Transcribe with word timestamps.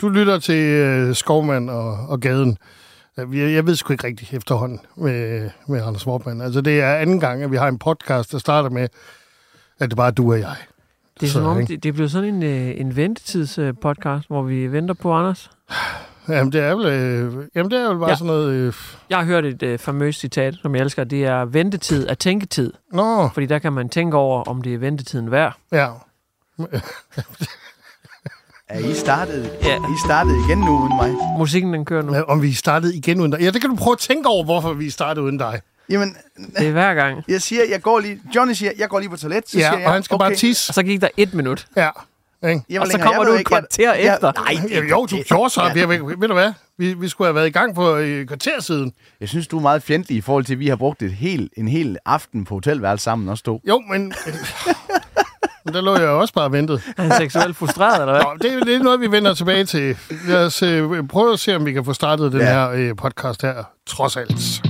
du 0.00 0.08
lytter 0.08 0.38
til 0.38 1.08
uh, 1.08 1.14
Skovmand 1.14 1.70
og, 1.70 1.92
og 2.08 2.20
Gaden. 2.20 2.58
Jeg, 3.16 3.28
jeg 3.32 3.66
ved 3.66 3.74
sgu 3.76 3.92
ikke 3.92 4.06
rigtigt 4.06 4.34
efterhånden 4.34 4.80
med, 4.96 5.50
med 5.68 5.82
Anders 5.82 6.06
Vortmann. 6.06 6.40
Altså, 6.40 6.60
det 6.60 6.80
er 6.80 6.94
anden 6.94 7.20
gang, 7.20 7.42
at 7.42 7.50
vi 7.50 7.56
har 7.56 7.68
en 7.68 7.78
podcast, 7.78 8.32
der 8.32 8.38
starter 8.38 8.70
med, 8.70 8.88
at 9.78 9.88
det 9.90 9.96
bare 9.96 10.06
er 10.06 10.10
du 10.10 10.32
og 10.32 10.40
jeg. 10.40 10.56
Det 11.20 11.22
er 11.22 11.26
Så, 11.26 11.32
som 11.32 11.44
om, 11.46 11.60
ikke? 11.60 11.72
det, 11.72 11.82
det 11.82 11.94
bliver 11.94 12.08
sådan 12.08 12.34
en, 12.34 12.42
øh, 12.42 12.80
en 12.80 12.96
ventetidspodcast, 12.96 14.28
hvor 14.28 14.42
vi 14.42 14.66
venter 14.72 14.94
på 14.94 15.12
Anders. 15.12 15.50
Jamen, 16.28 16.52
det 16.52 16.60
er 16.60 16.74
vel, 16.74 16.86
øh, 16.86 17.46
jamen, 17.54 17.70
det 17.70 17.78
er 17.80 17.88
vel 17.88 17.98
bare 17.98 18.08
ja. 18.10 18.14
sådan 18.16 18.26
noget... 18.26 18.52
Øh, 18.52 18.72
Jeg 19.10 19.18
har 19.18 19.24
hørt 19.24 19.44
et 19.44 19.62
øh, 19.62 19.78
famøst 19.78 20.20
citat, 20.20 20.54
som 20.62 20.74
jeg 20.74 20.82
elsker. 20.82 21.04
Det 21.04 21.24
er 21.24 21.44
ventetid 21.44 22.08
er 22.08 22.14
tænketid. 22.14 22.72
nå, 22.92 23.28
Fordi 23.28 23.46
der 23.46 23.58
kan 23.58 23.72
man 23.72 23.88
tænke 23.88 24.16
over, 24.16 24.42
om 24.44 24.62
det 24.62 24.74
er 24.74 24.78
ventetiden 24.78 25.30
værd. 25.30 25.56
ja. 25.72 25.88
Er 28.68 28.78
I 28.78 28.94
startet, 28.94 29.50
Ja. 29.62 29.76
I 29.76 29.96
startet 30.04 30.32
igen 30.48 30.58
nu 30.58 30.78
uden 30.78 30.96
mig? 30.96 31.10
Musikken, 31.38 31.74
den 31.74 31.84
kører 31.84 32.02
nu. 32.02 32.12
Men 32.12 32.24
Om 32.28 32.42
vi 32.42 32.52
startede 32.52 32.96
igen 32.96 33.20
uden 33.20 33.32
dig. 33.32 33.40
Ja, 33.40 33.50
det 33.50 33.60
kan 33.60 33.70
du 33.70 33.76
prøve 33.76 33.92
at 33.92 33.98
tænke 33.98 34.28
over, 34.28 34.44
hvorfor 34.44 34.72
vi 34.72 34.90
startede 34.90 35.24
uden 35.24 35.38
dig. 35.38 35.60
Jamen, 35.90 36.16
Det 36.58 36.66
er 36.68 36.72
hver 36.72 36.94
gang. 36.94 37.24
jeg 37.28 37.42
siger, 37.42 37.62
jeg 37.70 37.82
går 37.82 38.00
lige... 38.00 38.20
Johnny 38.36 38.52
siger, 38.52 38.72
jeg 38.78 38.88
går 38.88 38.98
lige 38.98 39.10
på 39.10 39.16
toilet. 39.16 39.48
Så 39.50 39.58
Ja, 39.58 39.64
siger 39.68 39.78
jeg, 39.78 39.86
og 39.86 39.92
han 39.92 40.02
skal 40.02 40.14
okay. 40.14 40.24
bare 40.26 40.34
tisse. 40.34 40.70
Og 40.70 40.74
så 40.74 40.82
gik 40.82 41.00
der 41.00 41.08
et 41.16 41.34
minut. 41.34 41.66
Ja. 41.76 41.88
Ikke? 42.48 42.60
Jeg 42.70 42.80
Og 42.80 42.86
så 42.86 42.98
kommer 42.98 43.24
du 43.24 43.32
et 43.32 43.44
kvarter 43.46 43.92
efter. 43.92 44.32
Nej, 44.36 44.68
Ja, 44.70 44.80
jo, 44.80 45.06
du 45.06 45.16
gjorde 45.22 45.50
så. 45.50 45.62
Ja. 45.76 45.86
Ved, 45.86 46.16
ved 46.18 46.28
du 46.28 46.34
hvad? 46.34 46.52
Vi, 46.78 46.92
vi 46.94 47.08
skulle 47.08 47.28
have 47.28 47.34
været 47.34 47.46
i 47.46 47.50
gang 47.50 47.74
for 47.74 47.96
et 47.96 48.26
kvarter 48.28 48.60
siden. 48.60 48.92
Jeg 49.20 49.28
synes, 49.28 49.46
du 49.46 49.58
er 49.58 49.62
meget 49.62 49.82
fjendtlig 49.82 50.18
i 50.18 50.20
forhold 50.20 50.44
til, 50.44 50.52
at 50.52 50.58
vi 50.58 50.68
har 50.68 50.76
brugt 50.76 51.02
et 51.02 51.12
helt, 51.12 51.52
en 51.56 51.68
hel 51.68 51.96
aften 52.06 52.44
på 52.44 52.54
hotelværelse 52.54 53.04
sammen 53.04 53.28
og 53.28 53.38
stå. 53.38 53.60
Jo, 53.68 53.78
men... 53.90 54.12
men 55.68 55.74
der 55.74 55.80
lå 55.80 55.92
jeg 55.94 56.02
jo 56.02 56.20
også 56.20 56.34
bare 56.34 56.44
og 56.44 56.52
ventede. 56.52 56.80
Er 56.96 57.02
han 57.02 57.12
seksuelt 57.18 57.56
frustreret, 57.56 58.00
eller 58.00 58.12
hvad? 58.12 58.22
Nå, 58.22 58.36
det, 58.42 58.52
er- 58.54 58.64
det 58.64 58.74
er 58.74 58.78
noget, 58.82 59.00
vi 59.00 59.10
vender 59.10 59.34
tilbage 59.34 59.64
til. 59.64 59.96
Lad 60.28 60.44
os 60.46 60.62
øh, 60.62 61.08
prøve 61.08 61.32
at 61.32 61.38
se, 61.38 61.56
om 61.56 61.66
vi 61.66 61.72
kan 61.72 61.84
få 61.84 61.92
startet 61.92 62.32
den 62.32 62.40
Ja. 62.40 62.46
her 62.46 62.70
øh, 62.70 62.96
podcast 62.96 63.42
her, 63.42 63.54
trods 63.86 64.16
alt. 64.16 64.62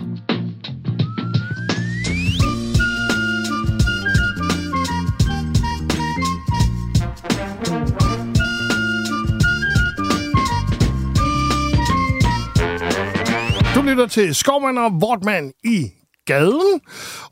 Lytter 13.84 14.06
til 14.06 14.34
Skovmand 14.34 14.78
og 14.78 14.90
Vortmand 15.00 15.52
i 15.64 15.86
gaden. 16.28 16.80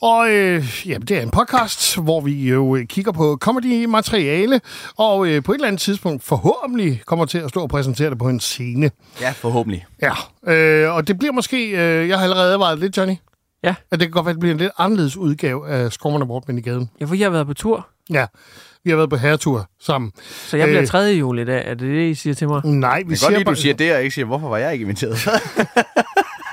Og 0.02 0.30
øh, 0.30 0.64
jamen, 0.86 1.06
det 1.08 1.16
er 1.16 1.22
en 1.22 1.30
podcast, 1.30 1.96
hvor 1.98 2.20
vi 2.20 2.48
jo 2.50 2.76
øh, 2.76 2.86
kigger 2.86 3.12
på 3.12 3.38
comedy-materiale, 3.40 4.60
og 4.98 5.26
øh, 5.28 5.42
på 5.42 5.52
et 5.52 5.56
eller 5.56 5.68
andet 5.68 5.80
tidspunkt 5.80 6.24
forhåbentlig 6.24 7.02
kommer 7.06 7.24
til 7.24 7.38
at 7.38 7.48
stå 7.48 7.60
og 7.60 7.68
præsentere 7.68 8.10
det 8.10 8.18
på 8.18 8.28
en 8.28 8.40
scene. 8.40 8.90
Ja, 9.20 9.30
forhåbentlig. 9.30 9.86
Ja, 10.02 10.12
øh, 10.52 10.94
og 10.94 11.08
det 11.08 11.18
bliver 11.18 11.32
måske, 11.32 11.68
øh, 11.70 12.08
jeg 12.08 12.16
har 12.18 12.22
allerede 12.24 12.52
advaret 12.52 12.78
lidt, 12.78 12.96
Johnny, 12.96 13.14
Ja. 13.64 13.74
at 13.90 14.00
det 14.00 14.08
kan 14.08 14.10
godt 14.10 14.24
være, 14.26 14.30
at 14.30 14.34
det 14.34 14.40
bliver 14.40 14.54
en 14.54 14.60
lidt 14.60 14.72
anderledes 14.78 15.16
udgave 15.16 15.68
af 15.68 15.92
Skovmand 15.92 16.22
og 16.22 16.28
Vortmand 16.28 16.58
i 16.58 16.62
gaden. 16.62 16.90
Ja, 17.00 17.04
for 17.06 17.14
jeg 17.14 17.24
har 17.24 17.30
været 17.30 17.46
på 17.46 17.54
tur, 17.54 17.86
Ja, 18.10 18.26
vi 18.84 18.90
har 18.90 18.96
været 18.96 19.10
på 19.10 19.16
herretur 19.16 19.68
sammen. 19.80 20.12
så 20.46 20.56
jeg 20.56 20.66
bliver 20.66 20.82
Øh. 20.82 20.86
3. 20.88 20.98
juli 20.98 21.42
i 21.42 21.44
dag. 21.44 21.62
Er 21.66 21.74
det 21.74 21.80
det, 21.80 22.10
I 22.10 22.14
siger 22.14 22.34
til 22.34 22.48
mig? 22.48 22.60
Nej, 22.64 22.98
vi 22.98 23.04
Det 23.04 23.12
er 23.12 23.16
siger 23.16 23.26
godt 23.28 23.38
lige, 23.38 23.44
bare... 23.44 23.54
du 23.54 23.60
siger 23.60 23.74
det, 23.74 23.94
og 23.94 24.02
ikke 24.02 24.14
siger, 24.14 24.26
hvorfor 24.26 24.48
var 24.48 24.56
jeg 24.56 24.72
ikke 24.72 24.82
inviteret? 24.82 25.18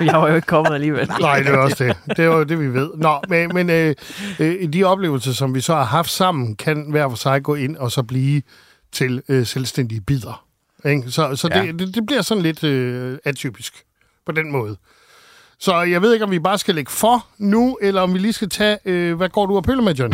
Jeg 0.00 0.14
var 0.20 0.28
jo 0.28 0.34
ikke 0.34 0.46
kommet 0.46 0.74
alligevel. 0.74 1.10
Nej, 1.20 1.38
det 1.38 1.48
er 1.48 1.56
også 1.58 1.84
det. 1.84 2.16
Det 2.16 2.18
er 2.18 2.24
jo 2.24 2.42
det, 2.44 2.60
vi 2.60 2.66
ved. 2.74 2.90
Nå, 2.94 3.20
men, 3.28 3.50
men 3.54 3.70
øh, 3.70 3.94
øh, 4.38 4.72
de 4.72 4.84
oplevelser, 4.84 5.32
som 5.32 5.54
vi 5.54 5.60
så 5.60 5.74
har 5.74 5.84
haft 5.84 6.10
sammen, 6.10 6.56
kan 6.56 6.86
hver 6.90 7.08
for 7.08 7.16
sig 7.16 7.42
gå 7.42 7.54
ind 7.54 7.76
og 7.76 7.92
så 7.92 8.02
blive 8.02 8.42
til 8.92 9.22
øh, 9.28 9.46
selvstændige 9.46 10.00
bidder. 10.00 10.44
Ikke? 10.84 11.10
Så, 11.10 11.36
så 11.36 11.48
Ja. 11.54 11.62
det, 11.62 11.78
det, 11.78 11.94
det 11.94 12.06
bliver 12.06 12.22
sådan 12.22 12.42
lidt 12.42 12.64
øh, 12.64 13.18
atypisk 13.24 13.84
på 14.26 14.32
den 14.32 14.52
måde. 14.52 14.76
Så 15.58 15.82
jeg 15.82 16.02
ved 16.02 16.12
ikke, 16.12 16.24
om 16.24 16.30
vi 16.30 16.38
bare 16.38 16.58
skal 16.58 16.74
lægge 16.74 16.90
for 16.92 17.26
nu, 17.38 17.78
eller 17.82 18.00
om 18.00 18.14
vi 18.14 18.18
lige 18.18 18.32
skal 18.32 18.48
tage, 18.48 18.78
øh, 18.84 19.16
hvad 19.16 19.28
går 19.28 19.46
du 19.46 19.56
og 19.56 19.64
pøller 19.64 19.84
med, 19.84 19.94
John? 19.94 20.12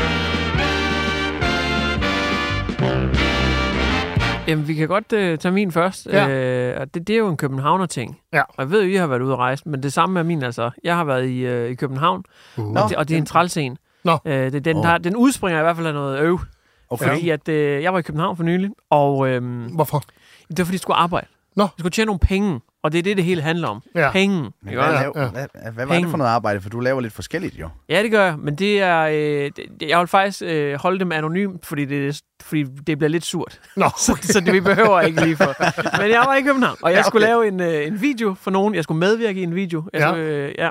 Jamen, 4.48 4.68
vi 4.68 4.74
kan 4.74 4.88
godt 4.88 5.12
øh, 5.12 5.38
tage 5.38 5.52
min 5.52 5.72
først. 5.72 6.06
Ja. 6.06 6.28
Øh, 6.28 6.80
og 6.80 6.94
det, 6.94 7.06
det 7.06 7.14
er 7.14 7.18
jo 7.18 7.28
en 7.28 7.36
københavner-ting. 7.36 8.18
Ja. 8.32 8.40
Og 8.40 8.54
jeg 8.58 8.70
ved 8.70 8.82
jo, 8.82 8.88
I 8.90 8.94
har 8.94 9.06
været 9.06 9.22
ude 9.22 9.32
at 9.32 9.38
rejse, 9.38 9.68
men 9.68 9.82
det 9.82 9.92
samme 9.92 10.18
er 10.20 10.24
min 10.24 10.42
altså. 10.42 10.70
Jeg 10.84 10.96
har 10.96 11.04
været 11.04 11.26
i, 11.28 11.38
øh, 11.46 11.70
i 11.70 11.74
København, 11.74 12.24
Uh. 12.56 12.64
og, 12.70 12.88
det, 12.88 12.96
og 12.96 13.08
det 13.08 13.14
er 13.14 13.18
en 13.18 13.26
trælsen. 13.26 13.78
Nå. 14.04 14.18
Øh, 14.24 14.52
det, 14.52 14.64
den, 14.64 14.76
Åh. 14.76 14.82
der, 14.84 14.98
den 14.98 15.16
udspringer 15.16 15.60
i 15.60 15.62
hvert 15.62 15.76
fald 15.76 15.86
af 15.86 15.94
noget 15.94 16.20
øv. 16.20 16.40
Okay. 16.90 17.04
Fordi 17.08 17.30
at, 17.30 17.48
øh, 17.48 17.82
jeg 17.82 17.92
var 17.92 17.98
i 17.98 18.02
København 18.02 18.36
for 18.36 18.44
nylig, 18.44 18.70
og 18.90 19.28
øh, 19.28 19.64
Hvorfor? 19.74 19.98
det 20.48 20.58
var 20.58 20.64
fordi, 20.64 20.74
jeg 20.74 20.80
skulle 20.80 20.96
arbejde. 20.96 21.26
Nå. 21.56 21.62
Jeg 21.62 21.70
skulle 21.78 21.90
tjene 21.92 22.06
nogle 22.06 22.18
penge, 22.18 22.60
og 22.82 22.92
det 22.92 22.98
er 22.98 23.02
det, 23.02 23.16
det 23.16 23.24
hele 23.24 23.42
handler 23.42 23.68
om. 23.68 23.82
Ja. 23.94 24.10
Penge. 24.10 24.36
Men 24.36 24.50
ikke 24.68 24.82
hvad, 24.82 24.92
laver, 24.92 25.12
Ja. 25.22 25.28
hvad, 25.30 25.46
hvad 25.62 25.72
var 25.72 25.80
det 25.84 25.88
Penge. 25.88 26.10
for 26.10 26.16
noget 26.16 26.30
arbejde? 26.30 26.60
For 26.60 26.68
du 26.70 26.80
laver 26.80 27.00
lidt 27.00 27.12
forskelligt, 27.12 27.54
jo. 27.60 27.68
Ja, 27.88 28.02
det 28.02 28.10
gør 28.10 28.24
jeg, 28.24 28.38
men 28.38 28.54
det 28.56 28.80
er... 28.82 29.00
Øh, 29.00 29.50
det, 29.56 29.66
jeg 29.88 29.98
vil 29.98 30.06
faktisk 30.08 30.42
øh, 30.46 30.74
holde 30.80 30.98
dem 31.00 31.12
anonymt, 31.12 31.66
fordi 31.66 31.84
det, 31.84 32.20
fordi 32.42 32.62
det 32.62 32.98
bliver 32.98 33.08
lidt 33.08 33.24
surt. 33.24 33.60
Nå, 33.76 33.88
Så, 33.98 34.18
så 34.22 34.40
det 34.40 34.52
vi 34.52 34.60
behøver 34.60 35.00
ikke 35.00 35.24
lige 35.24 35.36
for. 35.36 35.54
Men 36.02 36.10
jeg 36.10 36.22
var 36.26 36.34
i 36.34 36.42
København, 36.42 36.76
og 36.82 36.90
jeg 36.90 36.96
Ja, 36.98 37.02
skulle 37.02 37.26
okay. 37.26 37.32
lave 37.32 37.48
en, 37.48 37.60
øh, 37.82 37.86
en 37.86 38.00
video 38.02 38.34
for 38.40 38.50
nogen. 38.50 38.74
Jeg 38.74 38.84
skulle 38.84 38.98
medvirke 38.98 39.40
i 39.40 39.42
en 39.42 39.54
video. 39.54 39.84
Jeg 39.92 40.00
Ja. 40.00 40.08
skulle, 40.08 40.24
øh, 40.24 40.54
ja. 40.58 40.68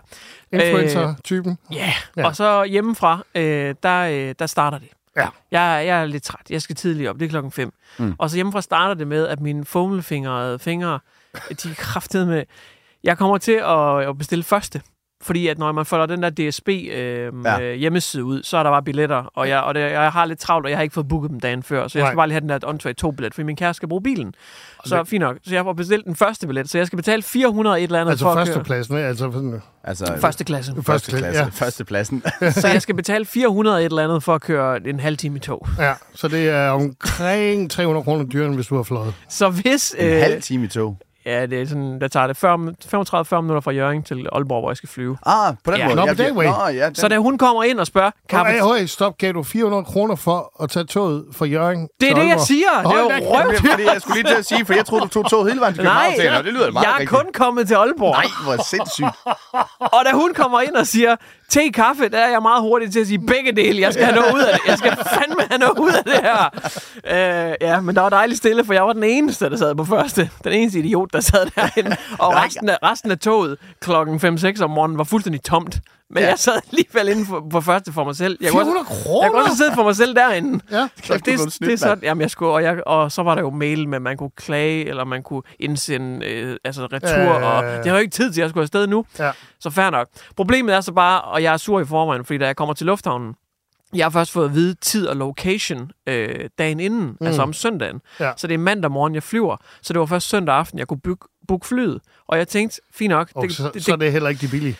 influencer-typen. 0.54 1.58
Ja, 1.72 1.76
Ja. 1.78 1.92
yeah. 2.20 2.28
og 2.28 2.36
så 2.36 2.64
hjemmefra, 2.64 3.24
øh, 3.36 3.76
der, 3.84 4.00
øh, 4.30 4.36
der 4.40 4.46
starter 4.46 4.78
det. 4.80 4.88
Ja. 5.18 5.28
Jeg, 5.52 5.88
jeg 5.88 6.02
er 6.02 6.06
lidt 6.06 6.24
træt. 6.24 6.42
Jeg 6.50 6.62
skal 6.62 6.76
tidligt 6.76 7.10
op. 7.10 7.20
Det 7.20 7.26
er 7.26 7.30
klokken 7.30 7.52
5. 7.52 7.72
Mm. 8.00 8.14
Og 8.18 8.30
så 8.30 8.36
hjemmefra 8.36 8.62
starter 8.62 8.94
det 8.94 9.08
med, 9.08 9.28
at 9.28 9.40
mine 9.40 9.66
fummelfingrede 9.66 10.60
fingre, 10.60 11.00
de 11.64 11.70
er 11.70 11.76
kraftet 11.78 12.28
med... 12.28 12.44
Jeg 13.04 13.18
kommer 13.18 13.38
til 13.38 13.62
at, 14.08 14.18
bestille 14.18 14.44
første. 14.44 14.82
fordi 15.22 15.48
at 15.48 15.58
når 15.58 15.72
man 15.72 15.86
folder 15.86 16.06
den 16.06 16.24
der 16.24 16.30
DSB 16.30 16.70
øh, 16.70 17.32
Ja. 17.46 17.74
hjemmeside 17.74 18.24
ud, 18.24 18.44
så 18.44 18.58
er 18.58 18.64
der 18.64 18.70
bare 18.70 18.84
billetter, 18.84 19.16
og 19.36 19.50
jeg, 19.50 19.62
og 19.62 19.76
det, 19.76 19.82
jeg 19.82 20.12
har 20.12 20.26
lidt 20.26 20.40
travlt, 20.40 20.66
og 20.66 20.70
jeg 20.70 20.78
har 20.78 20.84
ikke 20.84 20.94
fået 20.94 21.08
booket 21.08 21.32
dem 21.32 21.40
dagen 21.40 21.64
før, 21.64 21.88
så 21.88 21.98
jeg 22.00 22.04
Nej. 22.04 22.10
skal 22.12 22.16
bare 22.16 22.28
lige 22.28 22.34
have 22.34 22.42
den 22.42 22.50
der 22.50 22.60
on 22.64 22.96
2 22.96 23.12
billet, 23.12 23.34
fordi 23.34 23.46
min 23.46 23.56
kæreste 23.56 23.76
skal 23.78 23.90
bruge 23.90 24.04
bilen. 24.04 24.34
Så 24.86 25.04
fint 25.04 25.22
nok. 25.22 25.38
Så 25.44 25.56
jeg 25.56 25.64
får 25.64 25.74
bestilt 25.74 26.06
den 26.06 26.16
første 26.16 26.48
billet, 26.48 26.70
så 26.70 26.78
jeg 26.78 26.88
skal 26.88 26.98
betale 26.98 27.22
400 27.22 27.78
et 27.80 27.84
eller 27.84 28.00
andet 28.00 28.12
Altså 28.12 28.26
for 28.26 28.30
at 28.32 28.36
køre. 28.36 28.46
førstepladsen, 28.46 28.96
ikke? 28.98 29.08
Altså 29.08 29.32
sådan, 29.32 29.62
Altså, 29.84 30.18
Første 30.22 30.44
klasse. 30.44 30.72
første 30.76 30.86
første 31.12 31.18
klasse. 31.18 31.42
Ja. 31.44 31.50
Førstepladsen. 31.54 32.24
så 32.52 32.68
jeg 32.68 32.82
skal 32.82 32.96
betale 32.96 33.26
400 33.26 33.80
et 33.80 33.86
eller 33.86 34.04
andet 34.04 34.24
for 34.24 34.36
at 34.36 34.42
køre 34.42 34.88
en 34.88 35.00
halv 35.00 35.18
time 35.18 35.36
i 35.38 35.40
tog. 35.40 35.68
ja, 35.80 35.94
så 36.14 36.28
det 36.28 36.50
er 36.50 36.70
omkring 36.70 37.72
300 37.72 38.04
kroner 38.04 38.26
dyrere, 38.26 38.46
end 38.48 38.56
hvis 38.56 38.68
du 38.68 38.76
har 38.76 38.84
fløjet. 38.84 39.14
Så 39.30 39.50
hvis... 39.50 39.96
en 40.00 40.10
halv 40.20 40.42
time 40.42 40.66
i 40.66 40.68
tog. 40.68 40.98
Ja, 41.26 41.46
det 41.46 41.62
er 41.62 41.66
sådan, 41.68 42.02
der 42.02 42.08
tager 42.08 42.28
det 42.28 42.38
35-40 42.44 43.42
minutter 43.42 43.62
fra 43.62 43.72
Jørgen 43.72 44.04
til 44.04 44.28
Aalborg, 44.32 44.62
hvor 44.62 44.70
jeg 44.70 44.78
skal 44.78 44.90
flyve. 44.90 45.18
Ah, 45.26 45.54
på 45.64 45.72
den 45.72 45.80
Ja. 45.80 45.86
måde. 45.86 45.96
Nå, 45.96 46.06
på 46.06 46.14
den 46.14 46.38
way. 46.38 46.46
Nå, 46.46 46.68
ja, 46.68 46.86
den. 46.86 46.96
Så 46.96 47.08
da 47.08 47.18
hun 47.18 47.38
kommer 47.38 47.64
ind 47.64 47.80
og 47.80 47.88
spørger, 47.88 48.12
kan 48.30 48.46
Hey, 48.46 48.62
hey, 48.80 48.86
stop, 48.86 49.18
gav 49.18 49.32
du 49.34 49.44
400 49.44 49.84
kroner 49.86 50.16
for 50.16 50.64
at 50.64 50.70
tage 50.70 50.86
toget 50.86 51.26
fra 51.32 51.46
Jørgen 51.46 51.88
Det 52.00 52.10
er 52.12 52.14
til 52.16 52.24
det, 52.24 52.30
jeg 52.30 52.40
siger. 52.40 52.68
Det 52.84 52.92
er 52.98 53.00
jo 53.04 53.10
da 53.10 53.18
røv. 53.20 53.40
Jamen, 53.40 53.56
fordi 53.56 53.84
jeg 53.84 54.02
skulle 54.02 54.22
lige 54.22 54.32
til 54.34 54.38
at 54.40 54.46
sige, 54.46 54.66
for 54.66 54.74
jeg 54.74 54.86
troede, 54.86 55.04
du 55.04 55.08
tog 55.10 55.30
toget 55.30 55.48
hele 55.52 55.60
vejen 55.62 55.74
til 55.74 55.84
København. 55.84 56.14
Nej, 56.18 56.42
det 56.42 56.54
lyder 56.54 56.72
meget 56.72 56.86
jeg 56.86 56.92
er 56.94 57.00
rigtigt. 57.00 57.10
kun 57.24 57.26
kommet 57.34 57.68
til 57.68 57.76
Aalborg. 57.76 58.12
Nej, 58.12 58.26
hvor 58.44 58.64
sindssygt. 58.64 59.08
Og 59.80 60.02
da 60.06 60.12
hun 60.14 60.34
kommer 60.34 60.62
ind 60.62 60.76
og 60.76 60.88
siger, 60.88 61.16
te 61.50 61.72
kaffe, 61.74 62.10
der 62.10 62.18
er 62.18 62.30
jeg 62.30 62.42
meget 62.42 62.62
hurtig 62.62 62.92
til 62.92 63.00
at 63.00 63.08
sige 63.08 63.20
begge 63.20 63.52
dele. 63.52 63.82
Jeg 63.82 63.94
skal 63.94 64.06
have 64.06 64.16
noget 64.16 64.34
ud 64.34 64.40
af 64.40 64.54
det. 64.54 64.68
Jeg 64.68 64.78
skal 64.78 64.92
fandme 64.92 65.44
have 65.50 65.60
noget 65.60 65.80
ud 65.80 65.92
af 65.92 66.04
det 66.04 66.14
her. 66.14 66.50
Øh, 67.08 67.56
ja, 67.62 67.80
men 67.82 67.96
der 67.96 68.02
var 68.02 68.10
dejligt 68.10 68.38
stille, 68.38 68.66
for 68.66 68.74
jeg 68.74 68.84
var 68.84 68.94
den 68.94 69.04
eneste, 69.04 69.50
der 69.50 69.58
sad 69.58 69.76
på 69.76 69.86
første. 69.86 70.30
Den 70.44 70.54
eneste 70.54 70.80
idiot, 70.80 71.14
der 71.14 71.20
sad 71.20 71.46
derinde. 71.56 71.96
Og 72.20 72.36
resten 72.36 72.70
af, 72.70 72.78
resten 72.84 73.12
af 73.12 73.20
toget 73.20 73.58
klokken 73.80 74.38
5-6 74.38 74.64
om 74.64 74.70
morgenen 74.70 74.98
var 74.98 75.04
fuldstændig 75.04 75.44
tomt. 75.44 75.80
Men 76.12 76.24
Ja. 76.24 76.30
jeg 76.30 76.40
sad 76.40 76.54
alligevel 76.72 77.08
inde 77.10 77.26
på, 77.26 77.48
på 77.52 77.62
første 77.62 77.94
for 77.94 78.04
mig 78.04 78.16
selv. 78.16 78.38
Jeg 78.42 78.52
kunne 78.52 78.64
400 78.64 78.86
også, 78.90 79.04
kroner? 79.04 79.24
Jeg 79.24 79.32
kunne 79.32 79.44
også 79.44 79.58
sidde 79.58 79.72
for 79.76 79.84
mig 79.84 79.96
selv 79.96 80.16
derinde. 80.16 80.64
Ja. 80.72 80.88
Så 81.04 81.14
det, 81.26 81.40
snydt, 81.40 81.60
det 81.60 81.74
er 81.74 81.78
sådan, 81.78 82.04
jamen 82.04 82.22
jeg 82.22 82.32
skulle, 82.32 82.52
og, 82.52 82.64
jeg, 82.64 82.84
og 82.88 83.12
så 83.12 83.24
var 83.24 83.36
der 83.36 83.42
jo 83.42 83.50
mail 83.50 83.88
med, 83.90 83.96
at 83.96 84.02
man 84.02 84.18
kunne 84.18 84.32
klage, 84.36 84.86
eller 84.86 85.04
man 85.04 85.24
kunne 85.24 85.42
indsende 85.60 86.26
øh, 86.28 86.58
altså 86.64 86.86
retur, 86.94 87.10
ja, 87.10 87.34
og 87.50 87.64
det 87.64 87.86
har 87.86 87.92
jo 87.92 87.98
ikke 87.98 88.12
tid 88.12 88.34
til, 88.34 88.42
at 88.42 88.44
jeg 88.44 88.50
skulle 88.50 88.64
afsted 88.64 88.88
nu. 88.88 89.06
Ja. 89.20 89.32
Så 89.60 89.70
fair 89.70 89.90
nok. 89.90 90.08
Problemet 90.36 90.76
er 90.76 90.82
så 90.82 90.92
bare, 90.92 91.22
og 91.22 91.44
jeg 91.44 91.54
er 91.54 91.58
sur 91.58 91.80
i 91.80 91.86
forvejen, 91.86 92.26
fordi 92.26 92.38
da 92.40 92.46
jeg 92.46 92.56
kommer 92.56 92.74
til 92.74 92.86
lufthavnen, 92.86 93.36
jeg 93.94 94.06
har 94.06 94.10
først 94.10 94.32
fået 94.32 94.46
at 94.46 94.54
vide 94.54 94.74
tid 94.74 95.08
og 95.08 95.16
location 95.16 95.92
øh, 96.08 96.50
dagen 96.58 96.80
inden, 96.80 97.18
mm. 97.22 97.26
altså 97.28 97.42
om 97.42 97.54
søndagen. 97.54 98.02
Ja. 98.20 98.32
Så 98.38 98.48
det 98.48 98.54
er 98.54 98.58
mandag 98.58 98.92
morgen, 98.92 99.16
jeg 99.16 99.24
flyver. 99.24 99.58
Så 99.82 99.94
det 99.94 100.00
var 100.00 100.06
først 100.06 100.30
søndag 100.30 100.56
aften, 100.56 100.80
jeg 100.80 100.88
kunne 100.88 101.00
booke, 101.00 101.28
booke 101.48 101.68
flyet. 101.68 102.00
Og 102.28 102.38
jeg 102.38 102.48
tænkte, 102.48 102.82
fint 102.94 103.10
nok. 103.10 103.30
Og 103.36 103.46
så, 103.50 103.72
så 103.80 103.92
er 103.92 103.96
det 103.96 104.12
heller 104.12 104.30
ikke 104.30 104.42
de 104.42 104.52
billige. 104.52 104.76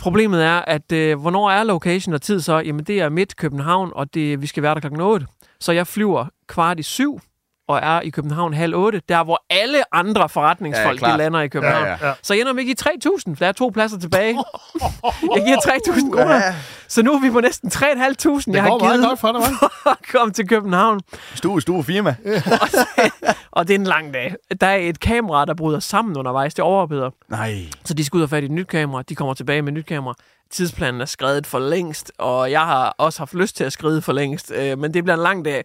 Problemet 0.00 0.44
er, 0.44 0.58
at 0.58 0.92
øh, 0.92 1.20
hvornår 1.20 1.50
er 1.50 1.64
location 1.64 2.14
og 2.14 2.22
tid 2.22 2.40
så? 2.40 2.58
Jamen, 2.58 2.84
det 2.84 3.00
er 3.00 3.08
midt 3.08 3.36
København, 3.36 3.90
og 3.94 4.14
det, 4.14 4.42
vi 4.42 4.46
skal 4.46 4.62
være 4.62 4.74
der 4.74 4.80
klokken 4.80 5.00
8. 5.00 5.26
Så 5.60 5.72
jeg 5.72 5.86
flyver 5.86 6.26
kvart 6.46 6.80
i 6.80 6.82
syv, 6.82 7.20
og 7.68 7.78
er 7.82 8.00
i 8.00 8.10
København 8.10 8.54
halv 8.54 8.74
otte, 8.74 9.02
der 9.08 9.24
hvor 9.24 9.44
alle 9.50 9.94
andre 9.94 10.28
forretningsfolk 10.28 11.02
Ja, 11.02 11.06
ja, 11.06 11.12
de 11.12 11.18
lander 11.18 11.40
i 11.40 11.48
København. 11.48 11.84
Ja, 11.84 11.90
Ja, 11.90 11.96
ja. 12.00 12.08
ja. 12.08 12.12
Så 12.22 12.34
jeg 12.34 12.40
ender 12.40 12.58
ikke 12.58 12.72
i 12.72 12.76
3.000, 12.80 12.88
for 13.26 13.34
der 13.38 13.46
er 13.46 13.52
to 13.52 13.70
pladser 13.74 13.98
tilbage. 13.98 14.34
jeg 15.36 15.42
giver 15.46 15.56
3.000 15.56 16.12
kroner. 16.12 16.40
Så 16.88 17.02
nu 17.02 17.12
er 17.14 17.20
vi 17.20 17.30
på 17.30 17.40
næsten 17.40 17.70
3.500, 17.74 17.82
jeg 17.86 18.02
Det 18.46 18.60
har 18.62 18.78
givet 18.78 19.06
godt 19.08 19.20
for 19.20 19.32
dig, 19.32 19.42
for 19.82 19.90
at 19.90 19.96
komme 20.12 20.32
til 20.32 20.48
København. 20.48 21.00
Stue, 21.34 21.62
stue 21.62 21.84
firma. 21.84 22.16
Og 23.52 23.68
det 23.68 23.74
er 23.74 23.78
en 23.78 23.84
lang 23.84 24.14
dag. 24.14 24.34
Der 24.60 24.66
er 24.66 24.76
et 24.76 25.00
kamera, 25.00 25.44
der 25.44 25.54
bryder 25.54 25.80
sammen 25.80 26.16
undervejs. 26.16 26.54
Det 26.54 26.64
overopheder. 26.64 27.10
Nej. 27.28 27.54
Så 27.84 27.94
de 27.94 28.04
skal 28.04 28.16
ud 28.16 28.22
og 28.22 28.30
fat 28.30 28.42
i 28.42 28.46
et 28.46 28.52
nyt 28.52 28.66
kamera. 28.66 29.02
De 29.02 29.14
kommer 29.14 29.34
tilbage 29.34 29.62
med 29.62 29.68
et 29.72 29.74
nyt 29.74 29.86
kamera. 29.86 30.14
Tidsplanen 30.50 31.00
er 31.00 31.04
skrevet 31.04 31.46
for 31.46 31.58
længst, 31.58 32.12
og 32.18 32.50
jeg 32.50 32.60
har 32.60 32.94
også 32.98 33.18
haft 33.20 33.34
lyst 33.34 33.56
til 33.56 33.64
at 33.64 33.72
skrive 33.72 34.02
for 34.02 34.12
længst, 34.12 34.52
øh, 34.56 34.78
men 34.78 34.94
det 34.94 35.04
bliver 35.04 35.16
en 35.16 35.22
lang 35.22 35.44
dag. 35.44 35.64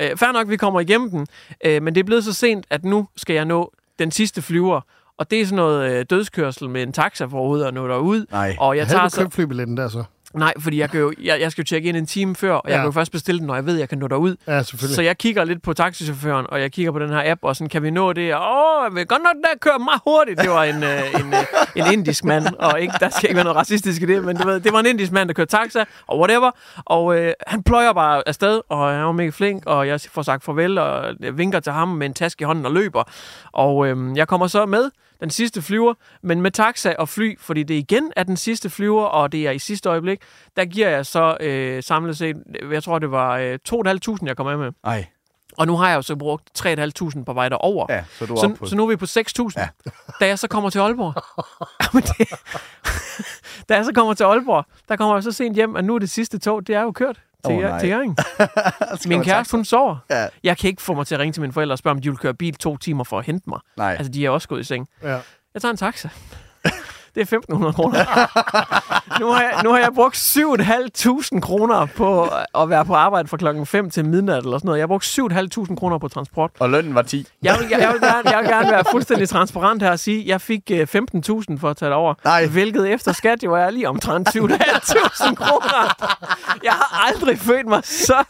Øh, 0.00 0.16
fair 0.16 0.32
nok, 0.32 0.48
vi 0.48 0.56
kommer 0.56 0.80
igennem 0.80 1.10
den, 1.10 1.26
øh, 1.64 1.82
men 1.82 1.94
det 1.94 2.00
er 2.00 2.04
blevet 2.04 2.24
så 2.24 2.32
sent, 2.32 2.66
at 2.70 2.84
nu 2.84 3.08
skal 3.16 3.34
jeg 3.34 3.44
nå 3.44 3.72
den 3.98 4.10
sidste 4.10 4.42
flyver, 4.42 4.80
og 5.18 5.30
det 5.30 5.40
er 5.40 5.44
sådan 5.44 5.56
noget 5.56 5.92
øh, 5.92 6.06
dødskørsel 6.10 6.70
med 6.70 6.82
en 6.82 6.92
taxa 6.92 7.24
for 7.24 7.38
overhovedet 7.38 7.66
at 7.66 7.74
nå 7.74 7.88
derud. 7.88 8.26
Nej. 8.30 8.56
Og 8.60 8.76
jeg 8.76 8.86
Havde 8.86 8.98
tager 8.98 9.08
du 9.08 9.14
så... 9.14 9.20
købt 9.20 9.34
flybilletten 9.34 9.76
der 9.76 9.88
så? 9.88 10.04
Nej, 10.34 10.52
fordi 10.58 10.80
jeg, 10.80 10.90
kan 10.90 11.00
jo, 11.00 11.12
jeg, 11.22 11.40
jeg 11.40 11.52
skal 11.52 11.62
jo 11.62 11.66
tjekke 11.66 11.88
ind 11.88 11.96
en 11.96 12.06
time 12.06 12.36
før, 12.36 12.52
og 12.52 12.62
jeg 12.68 12.72
Ja. 12.74 12.78
kan 12.78 12.84
jo 12.86 12.90
først 12.92 13.12
bestille 13.12 13.38
den, 13.38 13.46
når 13.46 13.54
jeg 13.54 13.66
ved, 13.66 13.74
at 13.74 13.80
jeg 13.80 13.88
kan 13.88 13.98
nå 13.98 14.08
derud. 14.08 14.36
Ja, 14.46 14.62
selvfølgelig. 14.62 14.94
Så 14.94 15.02
jeg 15.02 15.18
kigger 15.18 15.44
lidt 15.44 15.62
på 15.62 15.72
taxichaufføren, 15.72 16.46
og 16.48 16.60
jeg 16.60 16.72
kigger 16.72 16.92
på 16.92 16.98
den 16.98 17.08
her 17.10 17.22
app, 17.30 17.40
og 17.44 17.56
sådan, 17.56 17.68
kan 17.68 17.82
vi 17.82 17.90
nå 17.90 18.12
det? 18.12 18.22
Åh, 18.22 18.84
jeg 18.84 18.90
vil 18.94 19.06
godt 19.06 19.22
nok 19.22 19.34
der 19.42 19.58
køre 19.60 19.78
meget 19.78 20.00
hurtigt. 20.06 20.40
Det 20.40 20.50
var 20.50 20.64
en, 20.64 20.82
øh, 20.84 21.20
en, 21.20 21.34
øh, 21.34 21.86
en 21.86 21.92
indisk 21.92 22.24
mand, 22.24 22.46
og 22.58 22.80
ikke, 22.80 22.94
der 23.00 23.08
skal 23.08 23.24
ikke 23.28 23.36
være 23.36 23.44
noget 23.44 23.56
racistisk 23.56 24.02
i 24.02 24.06
det, 24.06 24.24
men 24.24 24.36
du 24.36 24.46
ved, 24.48 24.60
det 24.60 24.72
var 24.72 24.80
en 24.80 24.86
indisk 24.86 25.12
mand, 25.12 25.28
der 25.28 25.34
kørte 25.34 25.50
taxa, 25.56 25.84
og 26.06 26.18
whatever. 26.18 26.50
Og 26.84 27.18
øh, 27.18 27.32
han 27.46 27.62
pløjer 27.62 27.92
bare 27.92 28.22
afsted, 28.28 28.60
og 28.68 28.90
han 28.90 29.04
var 29.04 29.12
mega 29.12 29.30
flink, 29.30 29.62
og 29.66 29.88
jeg 29.88 30.00
får 30.12 30.22
sagt 30.22 30.44
farvel, 30.44 30.78
og 30.78 31.14
jeg 31.20 31.38
vinker 31.38 31.60
til 31.60 31.72
ham 31.72 31.88
med 31.88 32.06
en 32.06 32.14
taske 32.14 32.42
i 32.42 32.44
hånden 32.44 32.66
og 32.66 32.72
løber. 32.72 33.02
Og 33.52 33.86
øh, 33.86 34.16
jeg 34.16 34.28
kommer 34.28 34.46
så 34.46 34.66
med 34.66 34.90
den 35.22 35.30
sidste 35.30 35.62
flyver, 35.62 35.94
men 36.22 36.40
med 36.42 36.50
taxa 36.50 36.94
og 36.98 37.08
fly, 37.08 37.38
fordi 37.38 37.62
det 37.62 37.74
igen 37.74 38.12
er 38.16 38.22
den 38.22 38.36
sidste 38.36 38.70
flyver, 38.70 39.04
og 39.04 39.32
det 39.32 39.46
er 39.46 39.50
i 39.50 39.58
sidste 39.58 39.88
øjeblik, 39.88 40.18
der 40.56 40.64
giver 40.64 40.88
jeg 40.88 41.06
så 41.06 41.36
øh, 41.40 41.82
samlet 41.82 42.18
set, 42.18 42.36
jeg 42.70 42.82
tror 42.82 42.98
det 42.98 43.10
var 43.10 43.38
øh, 43.38 43.58
2.500, 43.68 44.26
jeg 44.26 44.36
kom 44.36 44.46
af 44.46 44.58
med. 44.58 44.72
Ej. 44.84 45.06
Og 45.58 45.66
nu 45.66 45.76
har 45.76 45.88
jeg 45.88 45.96
jo 45.96 46.02
så 46.02 46.16
brugt 46.16 46.66
3.500 46.66 47.24
på 47.24 47.32
vej 47.32 47.48
derover. 47.48 47.86
Ja, 47.88 48.04
så 48.18 48.26
du 48.26 48.34
er 48.34 48.40
så, 48.40 48.48
på... 48.58 48.66
så 48.66 48.76
nu 48.76 48.84
er 48.84 48.88
vi 48.88 48.96
på 48.96 49.04
6.000. 49.04 49.52
Ja. 49.56 49.68
Da 50.20 50.26
jeg 50.26 50.38
så 50.38 50.48
kommer 50.48 50.70
til 50.70 50.78
Aalborg. 50.78 51.14
Jamen, 51.82 52.02
det, 52.02 52.28
da 53.68 53.74
jeg 53.74 53.84
så 53.84 53.92
kommer 53.94 54.14
til 54.14 54.24
Aalborg, 54.24 54.66
der 54.88 54.96
kommer 54.96 55.16
jeg 55.16 55.22
så 55.22 55.32
sent 55.32 55.56
hjem, 55.56 55.76
at 55.76 55.84
nu 55.84 55.94
er 55.94 55.98
det 55.98 56.10
sidste 56.10 56.38
tog, 56.38 56.66
det 56.66 56.74
er 56.74 56.82
jo 56.82 56.92
kørt 56.92 57.20
til, 57.46 57.64
oh, 57.64 57.80
til 57.80 57.88
Jørgen. 57.88 58.16
Min 59.08 59.24
kæreste, 59.24 59.56
hun 59.56 59.64
sover. 59.64 59.96
Ja. 60.10 60.26
Jeg 60.42 60.58
kan 60.58 60.68
ikke 60.68 60.82
få 60.82 60.94
mig 60.94 61.06
til 61.06 61.14
at 61.14 61.20
ringe 61.20 61.32
til 61.32 61.40
mine 61.40 61.52
forældre 61.52 61.74
og 61.74 61.78
spørge, 61.78 61.94
om 61.94 62.00
de 62.00 62.08
vil 62.08 62.18
køre 62.18 62.34
bil 62.34 62.54
to 62.54 62.76
timer 62.76 63.04
for 63.04 63.18
at 63.18 63.26
hente 63.26 63.50
mig. 63.50 63.60
Nej. 63.76 63.92
Altså, 63.98 64.12
de 64.12 64.26
er 64.26 64.30
også 64.30 64.48
gået 64.48 64.60
i 64.60 64.64
seng. 64.64 64.88
Ja. 65.02 65.18
Jeg 65.54 65.62
tager 65.62 65.70
en 65.70 65.76
taxa. 65.76 66.08
Det 67.14 67.32
er 67.32 67.36
1.500 67.36 67.72
kroner. 67.72 67.98
nu, 69.20 69.26
har 69.26 69.42
jeg, 69.42 69.60
nu 69.64 69.70
har 69.70 69.78
jeg 69.78 69.90
brugt 69.94 70.16
7.500 70.16 71.40
kroner 71.40 71.86
på 71.96 72.28
at 72.54 72.68
være 72.70 72.84
på 72.84 72.94
arbejde 72.94 73.28
fra 73.28 73.36
klokken 73.36 73.66
5 73.66 73.90
til 73.90 74.04
midnat 74.04 74.44
eller 74.44 74.58
sådan 74.58 74.66
noget. 74.66 74.78
Jeg 74.78 74.82
har 74.82 74.86
brugt 74.86 75.04
7.500 75.04 75.74
kroner 75.74 75.98
på 75.98 76.08
transport. 76.08 76.50
Og 76.58 76.70
lønnen 76.70 76.94
var 76.94 77.02
10. 77.02 77.26
Jeg 77.42 77.56
vil, 77.58 77.68
jeg, 77.70 77.80
jeg, 77.80 77.92
vil 77.92 78.00
gerne, 78.00 78.30
jeg 78.30 78.38
vil 78.38 78.48
gerne 78.48 78.70
være 78.70 78.84
fuldstændig 78.90 79.28
transparent 79.28 79.82
her 79.82 79.90
og 79.90 79.98
sige, 79.98 80.20
at 80.20 80.26
jeg 80.26 80.40
fik 80.40 80.70
øh, 80.70 80.80
15.000 80.80 81.58
for 81.58 81.70
at 81.70 81.76
tage 81.76 81.88
det 81.88 81.96
over. 81.96 82.14
Nej. 82.24 82.46
Hvilket 82.46 82.92
efter 82.92 83.12
skat 83.12 83.44
jo 83.44 83.54
er 83.54 83.70
lige 83.70 83.88
omtrent 83.88 84.28
7.500 84.28 85.34
kroner. 85.34 86.08
Jeg 86.64 86.72
har 86.72 87.08
aldrig 87.08 87.38
følt 87.38 87.66
mig 87.66 87.80
så... 87.84 88.24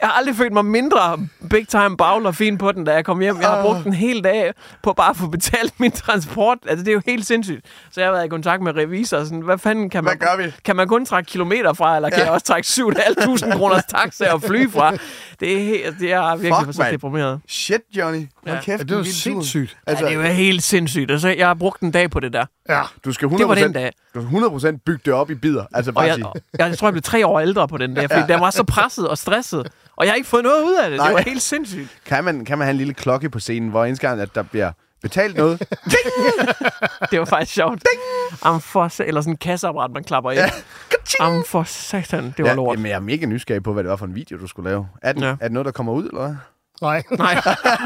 Jeg 0.00 0.08
har 0.08 0.12
aldrig 0.12 0.36
følt 0.36 0.52
mig 0.52 0.64
mindre 0.64 1.18
big 1.50 1.68
time 1.68 1.96
bagl 1.96 2.26
og 2.26 2.34
fin 2.34 2.58
på 2.58 2.72
den, 2.72 2.84
da 2.84 2.92
jeg 2.94 3.04
kom 3.04 3.20
hjem. 3.20 3.40
Jeg 3.40 3.48
har 3.48 3.62
brugt 3.62 3.86
en 3.86 3.92
hel 3.92 4.24
dag 4.24 4.52
på 4.82 4.92
bare 4.92 5.10
at 5.10 5.16
få 5.16 5.26
betalt 5.26 5.80
min 5.80 5.90
transport. 5.92 6.58
Altså, 6.66 6.84
det 6.84 6.90
er 6.90 6.94
jo 6.94 7.02
helt 7.06 7.26
sindssygt. 7.26 7.66
Så 7.90 8.00
jeg 8.00 8.06
har 8.08 8.12
været 8.12 8.24
i 8.24 8.28
kontakt 8.28 8.62
med 8.62 8.76
revisor. 8.76 9.16
og 9.16 9.26
Sådan, 9.26 9.40
hvad 9.40 9.58
fanden 9.58 9.90
kan 9.90 10.04
man, 10.04 10.16
Hvad 10.18 10.28
gør 10.28 10.44
vi? 10.44 10.52
kan 10.64 10.76
man 10.76 10.88
kun 10.88 11.06
trække 11.06 11.28
kilometer 11.30 11.72
fra, 11.72 11.96
eller 11.96 12.10
kan 12.10 12.18
ja. 12.18 12.24
jeg 12.24 12.32
også 12.32 12.46
trække 12.46 12.66
7.500 12.66 13.56
kroners 13.58 13.84
taxa 13.84 14.32
og 14.32 14.42
fly 14.42 14.70
fra? 14.70 14.92
Det 15.40 15.52
er, 15.60 15.64
helt, 15.64 16.00
det 16.00 16.12
er 16.12 16.36
virkelig 16.36 16.64
Fuck, 16.66 16.76
for 16.76 16.82
deprimeret. 16.90 17.40
Shit, 17.48 17.80
Johnny. 17.98 18.26
Hold 18.46 18.56
Ja. 18.56 18.60
kæft, 18.62 18.66
Ja, 18.68 18.76
det 18.84 18.90
vild 18.90 19.04
tur. 19.04 19.12
sindssygt. 19.12 19.76
Altså, 19.86 20.04
Ja, 20.04 20.10
det 20.10 20.18
er 20.20 20.28
jo 20.28 20.34
helt 20.34 20.62
sindssygt. 20.62 21.10
Altså, 21.10 21.28
jeg 21.28 21.46
har 21.46 21.54
brugt 21.54 21.80
en 21.80 21.90
dag 21.90 22.10
på 22.10 22.20
det 22.20 22.32
der. 22.32 22.44
Ja. 22.68 22.82
du 23.04 23.12
skal 23.12 23.28
100%, 23.28 23.38
Det 23.38 23.48
var 23.48 23.54
den 23.54 23.72
dag. 23.72 23.92
Du 24.14 24.20
skal 24.60 24.72
100% 24.74 24.78
bygge 24.86 25.00
det 25.04 25.14
op 25.14 25.30
i 25.30 25.34
bidder. 25.34 25.64
Altså 25.74 25.90
Og 25.90 25.94
bare 25.94 26.04
jeg, 26.04 26.14
sige, 26.14 26.26
jeg, 26.58 26.68
jeg 26.68 26.78
tror, 26.78 26.88
jeg 26.88 26.92
blev 26.92 27.02
tre 27.02 27.26
år 27.26 27.40
ældre 27.40 27.68
på 27.68 27.76
den 27.76 27.96
der, 27.96 28.02
fordi 28.08 28.20
ja. 28.20 28.26
den 28.26 28.40
var 28.40 28.50
så 28.50 28.64
presset 28.64 29.08
og 29.08 29.18
stresset. 29.18 29.72
Og 29.96 30.04
jeg 30.04 30.12
har 30.12 30.16
ikke 30.16 30.28
fået 30.28 30.42
noget 30.42 30.62
ud 30.64 30.74
af 30.84 30.90
det. 30.90 30.96
Nej. 30.98 31.06
Det 31.08 31.14
var 31.14 31.20
helt 31.22 31.42
sindssygt. 31.42 31.88
kan 32.06 32.24
man, 32.24 32.44
kan 32.44 32.58
man 32.58 32.64
have 32.66 32.70
en 32.70 32.76
lille 32.78 32.94
klokke 32.94 33.30
på 33.30 33.40
scenen, 33.40 33.70
hvor 33.70 33.94
gang, 34.00 34.20
at 34.20 34.34
der 34.34 34.42
bliver 34.42 34.72
betalt 35.02 35.36
noget, 35.36 35.58
Det 37.10 37.18
var 37.18 37.24
faktisk 37.24 37.54
sjovt. 37.54 37.82
Am 38.42 38.60
for, 38.60 38.88
sa- 38.88 39.04
eller 39.06 39.20
sådan 39.20 39.32
en 39.32 39.36
kasseapparat, 39.36 39.90
man 39.90 40.04
klapper 40.04 40.30
ind. 40.30 40.40
Am 41.20 41.44
for 41.44 41.62
satan, 41.62 42.24
det 42.36 42.42
var 42.42 42.48
ja, 42.48 42.54
lort. 42.54 42.76
Jamen, 42.76 42.90
jeg 42.90 42.96
er 42.96 43.00
mega 43.00 43.26
nysgerrig 43.26 43.62
på, 43.62 43.72
hvad 43.72 43.82
det 43.84 43.90
var 43.90 43.96
for 43.96 44.06
en 44.06 44.14
video, 44.14 44.38
du 44.38 44.46
skulle 44.46 44.70
lave. 44.70 44.88
Er, 45.02 45.12
den, 45.12 45.22
Ja. 45.22 45.28
ja. 45.28 45.32
er 45.40 45.44
det 45.44 45.52
noget, 45.52 45.64
der 45.66 45.72
kommer 45.72 45.92
ud, 45.92 46.04
eller 46.06 46.20
hvad? 46.26 46.36
Nej. 46.82 47.02
Nej, 47.18 47.34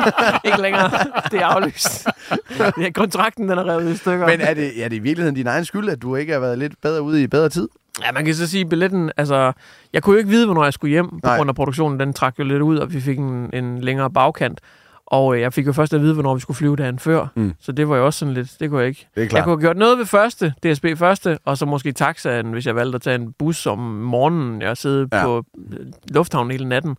ikke 0.45 0.63
længere. 0.63 0.91
Det 1.31 1.41
er 1.41 1.47
aflyst. 1.47 2.07
Ja, 2.81 2.91
kontrakten, 2.95 3.49
den 3.49 3.59
er 3.59 3.69
revet 3.69 3.91
i 3.95 3.97
stykker. 3.97 4.27
Men 4.27 4.41
er 4.41 4.55
det, 4.55 4.85
er 4.85 4.89
det 4.89 4.97
i 4.97 4.99
virkeligheden 4.99 5.35
din 5.35 5.47
egen 5.47 5.65
skyld, 5.65 5.89
at 5.89 6.03
du 6.03 6.17
ikke 6.17 6.33
har 6.33 6.41
været 6.41 6.59
lidt 6.59 6.73
bedre 6.83 7.03
ude 7.03 7.23
i 7.23 7.27
bedre 7.27 7.49
tid? 7.49 7.69
Ja, 8.07 8.13
man 8.13 8.25
kan 8.25 8.35
så 8.35 8.47
sige, 8.47 8.69
billetten, 8.69 9.11
altså, 9.17 9.53
jeg 9.93 10.03
kunne 10.03 10.13
jo 10.15 10.19
ikke 10.19 10.31
vide, 10.31 10.45
hvornår 10.47 10.65
jeg 10.65 10.73
skulle 10.73 10.91
hjem, 10.91 11.09
på 11.09 11.19
Nej. 11.25 11.37
grund 11.37 11.51
af 11.51 11.55
produktionen, 11.57 12.01
den 12.01 12.13
trak 12.13 12.39
jo 12.39 12.45
lidt 12.45 12.63
ud, 12.63 12.79
og 12.79 12.93
vi 12.93 13.01
fik 13.01 13.19
en, 13.19 13.51
en 13.53 13.81
længere 13.81 14.11
bagkant. 14.11 14.61
Og 15.07 15.35
øh, 15.35 15.41
jeg 15.41 15.53
fik 15.53 15.67
jo 15.67 15.73
først 15.73 15.95
at 15.95 16.01
vide, 16.01 16.15
hvornår 16.15 16.35
vi 16.35 16.41
skulle 16.41 16.57
flyve 16.57 16.77
dagen 16.77 16.99
før. 16.99 17.27
Mm. 17.35 17.53
Så 17.61 17.73
det 17.73 17.89
var 17.89 17.97
jo 17.97 18.07
også 18.07 18.19
sådan 18.19 18.35
lidt, 18.35 18.49
det 18.61 18.71
kunne 18.71 18.81
jeg 18.81 18.89
ikke. 18.89 19.07
Det 19.15 19.21
er 19.21 19.23
Jeg 19.23 19.31
klart. 19.31 19.45
kunne 19.45 19.53
have 19.53 19.61
gjort 19.61 19.77
noget 19.77 19.99
ved 19.99 20.07
første, 20.07 20.55
DSB 20.63 20.87
første, 20.97 21.39
og 21.45 21.59
så 21.59 21.67
måske 21.67 21.93
taxaen, 21.93 22.53
hvis 22.53 22.67
jeg 22.67 22.75
valgte 22.77 22.97
at 22.97 23.03
tage 23.03 23.15
en 23.15 23.33
bus 23.39 23.67
om 23.67 23.79
morgenen. 23.79 24.63
Jeg 24.63 24.77
Ja. 24.85 24.91
ja. 25.13 25.25
på 25.25 25.45
øh, 25.73 25.87
lufthavnen 26.11 26.51
hele 26.51 26.69
natten. 26.69 26.97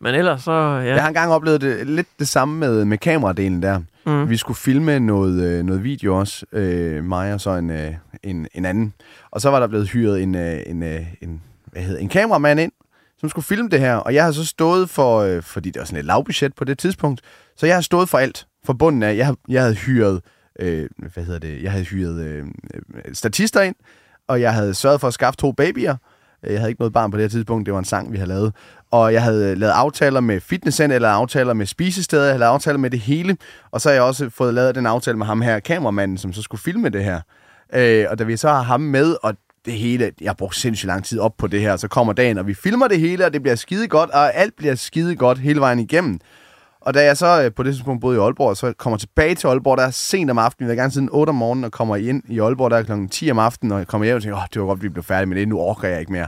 Men 0.00 0.14
ellers 0.14 0.42
så, 0.42 0.52
ja. 0.52 0.94
Jeg 0.94 1.00
har 1.00 1.08
engang 1.08 1.32
oplevet 1.32 1.60
det, 1.60 1.86
lidt 1.86 2.08
det 2.18 2.28
samme 2.28 2.58
med, 2.58 2.84
med 2.84 2.98
kameradelen 2.98 3.62
der. 3.62 3.80
Mm. 4.06 4.30
Vi 4.30 4.36
skulle 4.36 4.56
filme 4.56 5.00
noget, 5.00 5.42
øh, 5.42 5.64
noget 5.64 5.84
video 5.84 6.18
også, 6.18 6.46
øh, 6.52 7.04
mig 7.04 7.34
og 7.34 7.40
så 7.40 7.50
en, 7.50 7.70
øh, 7.70 7.94
en, 8.22 8.48
en 8.54 8.64
anden. 8.64 8.92
Og 9.30 9.40
så 9.40 9.50
var 9.50 9.60
der 9.60 9.66
blevet 9.66 9.88
hyret 9.88 10.22
en, 10.22 10.34
øh, 10.34 10.60
en, 10.66 10.82
øh, 10.82 11.06
en, 11.20 11.42
hvad 11.72 11.82
hedder, 11.82 12.00
en 12.00 12.08
kameramand 12.08 12.60
ind, 12.60 12.72
som 13.20 13.28
skulle 13.28 13.44
filme 13.44 13.68
det 13.68 13.80
her. 13.80 13.96
Og 13.96 14.14
jeg 14.14 14.24
har 14.24 14.32
så 14.32 14.46
stået 14.46 14.90
for, 14.90 15.20
øh, 15.20 15.42
fordi 15.42 15.70
det 15.70 15.80
var 15.80 15.86
sådan 15.86 15.98
et 15.98 16.04
lavbudget 16.04 16.54
på 16.54 16.64
det 16.64 16.78
tidspunkt, 16.78 17.20
så 17.56 17.66
jeg 17.66 17.76
har 17.76 17.82
stået 17.82 18.08
for 18.08 18.18
alt 18.18 18.46
fra 18.66 18.72
bunden 18.72 19.02
af. 19.02 19.16
Jeg, 19.16 19.34
jeg 19.48 19.62
havde 19.62 19.74
hyret, 19.74 20.20
øh, 20.60 20.88
hvad 21.14 21.24
hedder 21.24 21.40
det, 21.40 21.62
jeg 21.62 21.72
havde 21.72 21.84
hyret 21.84 22.20
øh, 22.20 22.46
statister 23.12 23.62
ind, 23.62 23.76
og 24.28 24.40
jeg 24.40 24.54
havde 24.54 24.74
sørget 24.74 25.00
for 25.00 25.08
at 25.08 25.14
skaffe 25.14 25.36
to 25.36 25.52
babyer. 25.52 25.96
Jeg 26.42 26.58
havde 26.58 26.70
ikke 26.70 26.80
noget 26.80 26.92
barn 26.92 27.10
på 27.10 27.16
det 27.16 27.24
her 27.24 27.28
tidspunkt, 27.28 27.66
det 27.66 27.72
var 27.72 27.78
en 27.78 27.84
sang, 27.84 28.12
vi 28.12 28.16
havde 28.16 28.28
lavet. 28.28 28.52
Og 28.90 29.12
jeg 29.12 29.22
havde 29.22 29.50
øh, 29.50 29.58
lavet 29.58 29.72
aftaler 29.72 30.20
med 30.20 30.40
fitnesscenter, 30.40 30.96
eller 30.96 31.08
aftaler 31.08 31.54
med 31.54 31.66
spisesteder, 31.66 32.22
jeg 32.22 32.32
havde 32.32 32.40
lavet 32.40 32.52
aftaler 32.52 32.78
med 32.78 32.90
det 32.90 33.00
hele. 33.00 33.36
Og 33.70 33.80
så 33.80 33.88
har 33.88 33.94
jeg 33.94 34.02
også 34.02 34.30
fået 34.30 34.54
lavet 34.54 34.74
den 34.74 34.86
aftale 34.86 35.18
med 35.18 35.26
ham 35.26 35.40
her, 35.40 35.60
kameramanden, 35.60 36.18
som 36.18 36.32
så 36.32 36.42
skulle 36.42 36.60
filme 36.60 36.88
det 36.88 37.04
her. 37.04 37.20
Øh, 37.74 38.06
og 38.10 38.18
da 38.18 38.24
vi 38.24 38.36
så 38.36 38.48
har 38.48 38.62
ham 38.62 38.80
med, 38.80 39.16
og 39.22 39.34
det 39.64 39.74
hele, 39.74 40.12
jeg 40.20 40.28
har 40.28 40.34
brugt 40.34 40.56
sindssygt 40.56 40.86
lang 40.86 41.04
tid 41.04 41.18
op 41.18 41.36
på 41.36 41.46
det 41.46 41.60
her, 41.60 41.76
så 41.76 41.88
kommer 41.88 42.12
dagen, 42.12 42.38
og 42.38 42.46
vi 42.46 42.54
filmer 42.54 42.88
det 42.88 43.00
hele, 43.00 43.26
og 43.26 43.32
det 43.32 43.42
bliver 43.42 43.56
skide 43.56 43.88
godt, 43.88 44.10
og 44.10 44.34
alt 44.34 44.56
bliver 44.56 44.74
skide 44.74 45.16
godt 45.16 45.38
hele 45.38 45.60
vejen 45.60 45.78
igennem. 45.78 46.20
Og 46.86 46.94
da 46.94 47.04
jeg 47.04 47.16
så 47.16 47.42
øh, 47.44 47.50
på 47.56 47.62
det 47.62 47.74
tidspunkt 47.74 48.00
boede 48.00 48.16
i 48.16 48.20
Aalborg, 48.20 48.48
og 48.48 48.56
så 48.56 48.72
kommer 48.78 48.96
tilbage 48.96 49.34
til 49.34 49.46
Aalborg, 49.46 49.78
der 49.78 49.84
er 49.86 49.90
sent 49.90 50.30
om 50.30 50.38
aftenen, 50.38 50.66
jeg 50.68 50.70
vil 50.76 50.80
gerne 50.80 50.92
siden 50.92 51.08
8 51.12 51.30
om 51.30 51.36
morgenen, 51.36 51.64
og 51.64 51.72
kommer 51.72 51.96
ind 51.96 52.22
i 52.28 52.40
Aalborg, 52.40 52.70
der 52.70 52.76
er 52.76 52.82
klokken 52.82 53.08
10 53.08 53.30
om 53.30 53.38
aftenen, 53.38 53.72
og 53.72 53.78
jeg 53.78 53.86
kommer 53.86 54.04
hjem 54.04 54.16
og 54.16 54.22
tænker, 54.22 54.36
åh, 54.36 54.42
det 54.54 54.60
var 54.62 54.66
godt, 54.68 54.82
vi 54.82 54.88
blev 54.88 55.04
færdige 55.04 55.26
med 55.26 55.36
det, 55.36 55.48
nu 55.48 55.58
orker 55.60 55.88
jeg 55.88 56.00
ikke 56.00 56.12
mere. 56.12 56.26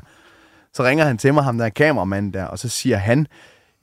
Så 0.75 0.85
ringer 0.85 1.05
han 1.05 1.19
til 1.19 1.35
mig, 1.35 1.45
ham 1.45 1.59
der 1.59 1.65
er 1.65 1.69
kameramanden 1.69 2.33
der, 2.33 2.45
og 2.45 2.59
så 2.59 2.69
siger 2.69 2.97
han, 2.97 3.27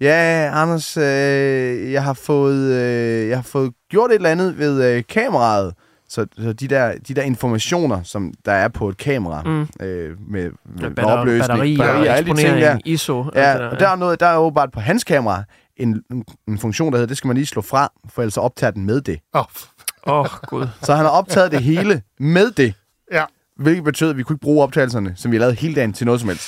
ja, 0.01 0.49
Anders, 0.53 0.97
øh, 0.97 1.91
jeg, 1.91 2.03
har 2.03 2.13
fået, 2.13 2.73
øh, 2.73 3.29
jeg 3.29 3.37
har 3.37 3.43
fået 3.43 3.71
gjort 3.89 4.09
et 4.11 4.15
eller 4.15 4.29
andet 4.29 4.57
ved 4.57 4.83
øh, 4.83 5.03
kameraet. 5.09 5.73
Så, 6.09 6.25
så 6.37 6.53
de, 6.53 6.67
der, 6.67 6.93
de 7.07 7.13
der 7.13 7.21
informationer, 7.21 8.03
som 8.03 8.33
der 8.45 8.51
er 8.51 8.67
på 8.67 8.89
et 8.89 8.97
kamera, 8.97 9.41
Mm. 9.45 9.61
øh, 9.85 10.15
med, 10.31 10.51
med 10.79 10.91
Batter- 10.91 11.03
opløsning, 11.05 11.47
batterier, 11.47 11.77
batterier, 11.77 12.11
alle 12.13 12.29
de 12.31 12.37
ting 12.37 12.57
der. 12.61 12.77
ISO, 12.85 13.25
Ja, 13.35 13.67
og 13.67 13.79
der 13.79 13.87
er, 13.89 13.95
noget, 13.95 14.19
der 14.19 14.25
er 14.27 14.37
åbenbart 14.37 14.71
på 14.71 14.79
hans 14.79 15.03
kamera 15.03 15.43
en, 15.77 16.03
en, 16.47 16.57
funktion, 16.57 16.91
der 16.91 16.97
hedder, 16.97 17.07
det 17.07 17.17
skal 17.17 17.27
man 17.27 17.37
lige 17.37 17.45
slå 17.45 17.61
fra, 17.61 17.91
for 18.09 18.21
ellers 18.21 18.37
optager 18.37 18.71
den 18.71 18.85
med 18.85 19.01
det. 19.01 19.19
Åh, 19.33 19.43
Åh, 20.07 20.19
oh, 20.19 20.27
gud. 20.47 20.67
Så 20.81 20.95
han 20.95 21.05
har 21.05 21.11
optaget 21.11 21.51
det 21.51 21.63
hele 21.63 22.01
med 22.19 22.51
det. 22.51 22.73
Ja. 23.11 23.25
Hvilket 23.57 23.83
betød, 23.83 24.09
at 24.09 24.17
vi 24.17 24.23
kunne 24.23 24.33
ikke 24.33 24.43
bruge 24.43 24.63
optagelserne, 24.63 25.13
som 25.15 25.31
vi 25.31 25.37
lavede 25.37 25.55
hele 25.55 25.75
dagen, 25.75 25.93
til 25.93 26.05
noget 26.05 26.21
som 26.21 26.29
helst. 26.29 26.47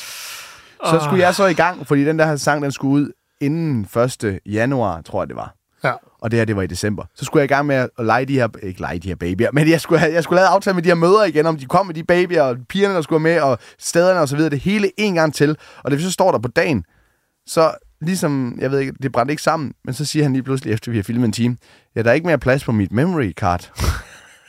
Så 0.85 0.99
skulle 1.03 1.23
jeg 1.23 1.35
så 1.35 1.45
i 1.45 1.53
gang, 1.53 1.87
fordi 1.87 2.05
den 2.05 2.19
der 2.19 2.35
sang, 2.35 2.63
den 2.63 2.71
skulle 2.71 2.93
ud 2.93 3.11
inden 3.41 3.87
1. 4.23 4.39
januar, 4.45 5.01
tror 5.01 5.21
jeg 5.21 5.27
det 5.27 5.35
var. 5.35 5.55
Ja. 5.83 5.93
Og 6.21 6.31
det 6.31 6.39
her, 6.39 6.45
det 6.45 6.55
var 6.55 6.61
i 6.61 6.67
december. 6.67 7.05
Så 7.15 7.25
skulle 7.25 7.41
jeg 7.41 7.51
i 7.51 7.53
gang 7.53 7.65
med 7.65 7.75
at 7.75 7.89
lege 8.05 8.25
de 8.25 8.33
her, 8.33 8.47
ikke 8.63 8.81
lege 8.81 8.99
de 8.99 9.07
her 9.07 9.15
babyer, 9.15 9.49
men 9.53 9.69
jeg 9.69 9.81
skulle, 9.81 10.01
jeg 10.01 10.23
skulle 10.23 10.37
lave 10.37 10.47
aftale 10.47 10.73
med 10.73 10.83
de 10.83 10.89
her 10.89 10.95
mødre 10.95 11.29
igen, 11.29 11.45
om 11.45 11.57
de 11.57 11.65
kom 11.65 11.85
med 11.85 11.95
de 11.95 12.03
babyer, 12.03 12.41
og 12.41 12.57
pigerne, 12.69 12.95
der 12.95 13.01
skulle 13.01 13.23
med, 13.23 13.41
og 13.41 13.57
stederne 13.79 14.19
og 14.19 14.27
så 14.27 14.35
videre, 14.35 14.49
det 14.49 14.59
hele 14.59 14.91
en 14.97 15.13
gang 15.13 15.33
til. 15.33 15.57
Og 15.83 15.91
det 15.91 16.01
så 16.01 16.11
står 16.11 16.31
der 16.31 16.39
på 16.39 16.47
dagen, 16.47 16.85
så 17.47 17.71
ligesom, 18.01 18.57
jeg 18.61 18.71
ved 18.71 18.79
ikke, 18.79 18.93
det 19.01 19.11
brændte 19.11 19.31
ikke 19.31 19.43
sammen, 19.43 19.73
men 19.85 19.93
så 19.93 20.05
siger 20.05 20.23
han 20.23 20.33
lige 20.33 20.43
pludselig, 20.43 20.73
efter 20.73 20.91
vi 20.91 20.97
har 20.97 21.03
filmet 21.03 21.25
en 21.25 21.31
time, 21.31 21.57
ja, 21.95 22.01
der 22.03 22.09
er 22.09 22.13
ikke 22.13 22.27
mere 22.27 22.37
plads 22.37 22.63
på 22.63 22.71
mit 22.71 22.91
memory 22.91 23.31
card. 23.31 23.71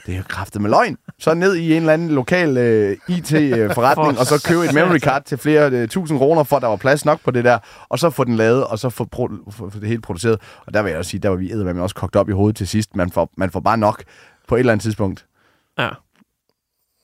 Det 0.07 0.15
er 0.15 0.19
jo 0.19 0.25
kraftet 0.29 0.63
med 0.63 0.71
løgn. 0.71 0.97
Så 1.19 1.35
ned 1.35 1.55
i 1.57 1.73
en 1.73 1.77
eller 1.83 1.93
anden 1.93 2.09
lokal 2.09 2.57
øh, 2.57 2.97
IT-forretning, 3.09 4.15
For 4.15 4.21
og 4.21 4.27
så 4.27 4.45
købe 4.49 4.65
et 4.65 4.75
memory 4.75 4.99
card 4.99 5.25
til 5.25 5.39
flere 5.39 5.71
øh, 5.71 5.89
tusind 5.89 6.19
kroner, 6.19 6.43
for 6.43 6.57
at 6.57 6.63
der 6.63 6.69
var 6.69 6.77
plads 6.77 7.05
nok 7.05 7.21
på 7.25 7.31
det 7.31 7.45
der, 7.45 7.59
og 7.89 7.99
så 7.99 8.11
få 8.11 8.25
den 8.25 8.37
lavet, 8.37 8.65
og 8.65 8.79
så 8.79 8.91
få, 8.91 9.09
pro- 9.17 9.51
få 9.51 9.71
det 9.81 9.89
hele 9.89 10.01
produceret. 10.01 10.41
Og 10.67 10.75
der 10.75 10.83
vil 10.83 10.91
jeg 10.91 10.99
også 10.99 11.11
sige, 11.11 11.21
der 11.21 11.29
var 11.29 11.37
vi 11.37 11.53
eddermame 11.53 11.83
også 11.83 11.95
kogt 11.95 12.17
op 12.17 12.29
i 12.29 12.33
hovedet 12.33 12.57
til 12.57 12.69
sidst. 12.69 12.97
Man 12.97 13.11
får, 13.11 13.31
man 13.37 13.51
får 13.51 13.61
bare 13.61 13.79
nok 13.79 14.05
på 14.49 14.55
et 14.55 14.59
eller 14.59 14.73
andet 14.73 14.83
tidspunkt. 14.83 15.27
Ja. 15.79 15.89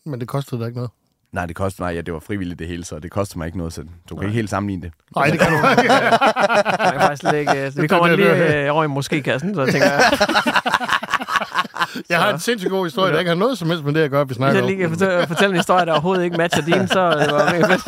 Men 0.06 0.20
det 0.20 0.28
kostede 0.28 0.60
da 0.60 0.66
ikke 0.66 0.76
noget. 0.76 0.90
Nej, 1.34 1.46
det 1.46 1.56
kostede 1.56 1.82
mig, 1.82 1.94
ja, 1.94 2.00
det 2.00 2.14
var 2.14 2.20
frivilligt 2.20 2.58
det 2.58 2.66
hele, 2.66 2.84
så 2.84 2.98
det 2.98 3.10
kostede 3.10 3.38
mig 3.38 3.46
ikke 3.46 3.58
noget, 3.58 3.72
så 3.72 3.84
du 4.10 4.16
kan 4.16 4.24
ikke 4.24 4.34
helt 4.34 4.50
sammenligne 4.50 4.82
det. 4.82 4.92
Nej, 5.16 5.26
det 5.26 5.40
kan 5.40 5.50
du 5.52 5.56
ikke. 5.82 5.92
Jeg 6.84 6.92
kan 6.92 7.00
faktisk 7.00 7.32
ikke... 7.34 7.66
øh, 7.66 7.72
Vi 7.82 7.86
kommer 7.88 8.16
lige 8.16 8.64
øh, 8.64 8.74
over 8.74 8.84
i 8.84 8.86
måske-kassen, 8.86 9.54
så 9.54 9.66
tænker 9.66 9.90
jeg, 9.90 10.02
Jeg 12.08 12.18
har 12.18 12.32
en 12.32 12.38
sindssygt 12.38 12.70
god 12.70 12.86
historie, 12.86 13.12
der 13.12 13.18
ikke 13.18 13.28
har 13.28 13.36
noget 13.36 13.58
som 13.58 13.68
helst 13.70 13.84
med 13.84 13.92
det 13.94 14.00
at 14.00 14.10
gøre, 14.10 14.24
vi 14.24 14.26
hvis 14.26 14.36
snakker 14.36 14.54
jeg 14.54 14.62
om. 14.64 14.68
lige 14.68 14.78
kan 14.80 14.90
fortælle, 14.90 15.26
fortælle 15.26 15.50
en 15.52 15.56
historie, 15.56 15.86
der 15.86 15.92
overhovedet 15.92 16.24
ikke 16.24 16.36
matcher 16.36 16.62
din, 16.62 16.88
så 16.88 17.10
det 17.10 17.32
var 17.32 17.52
mega 17.52 17.66
fedt. 17.66 17.82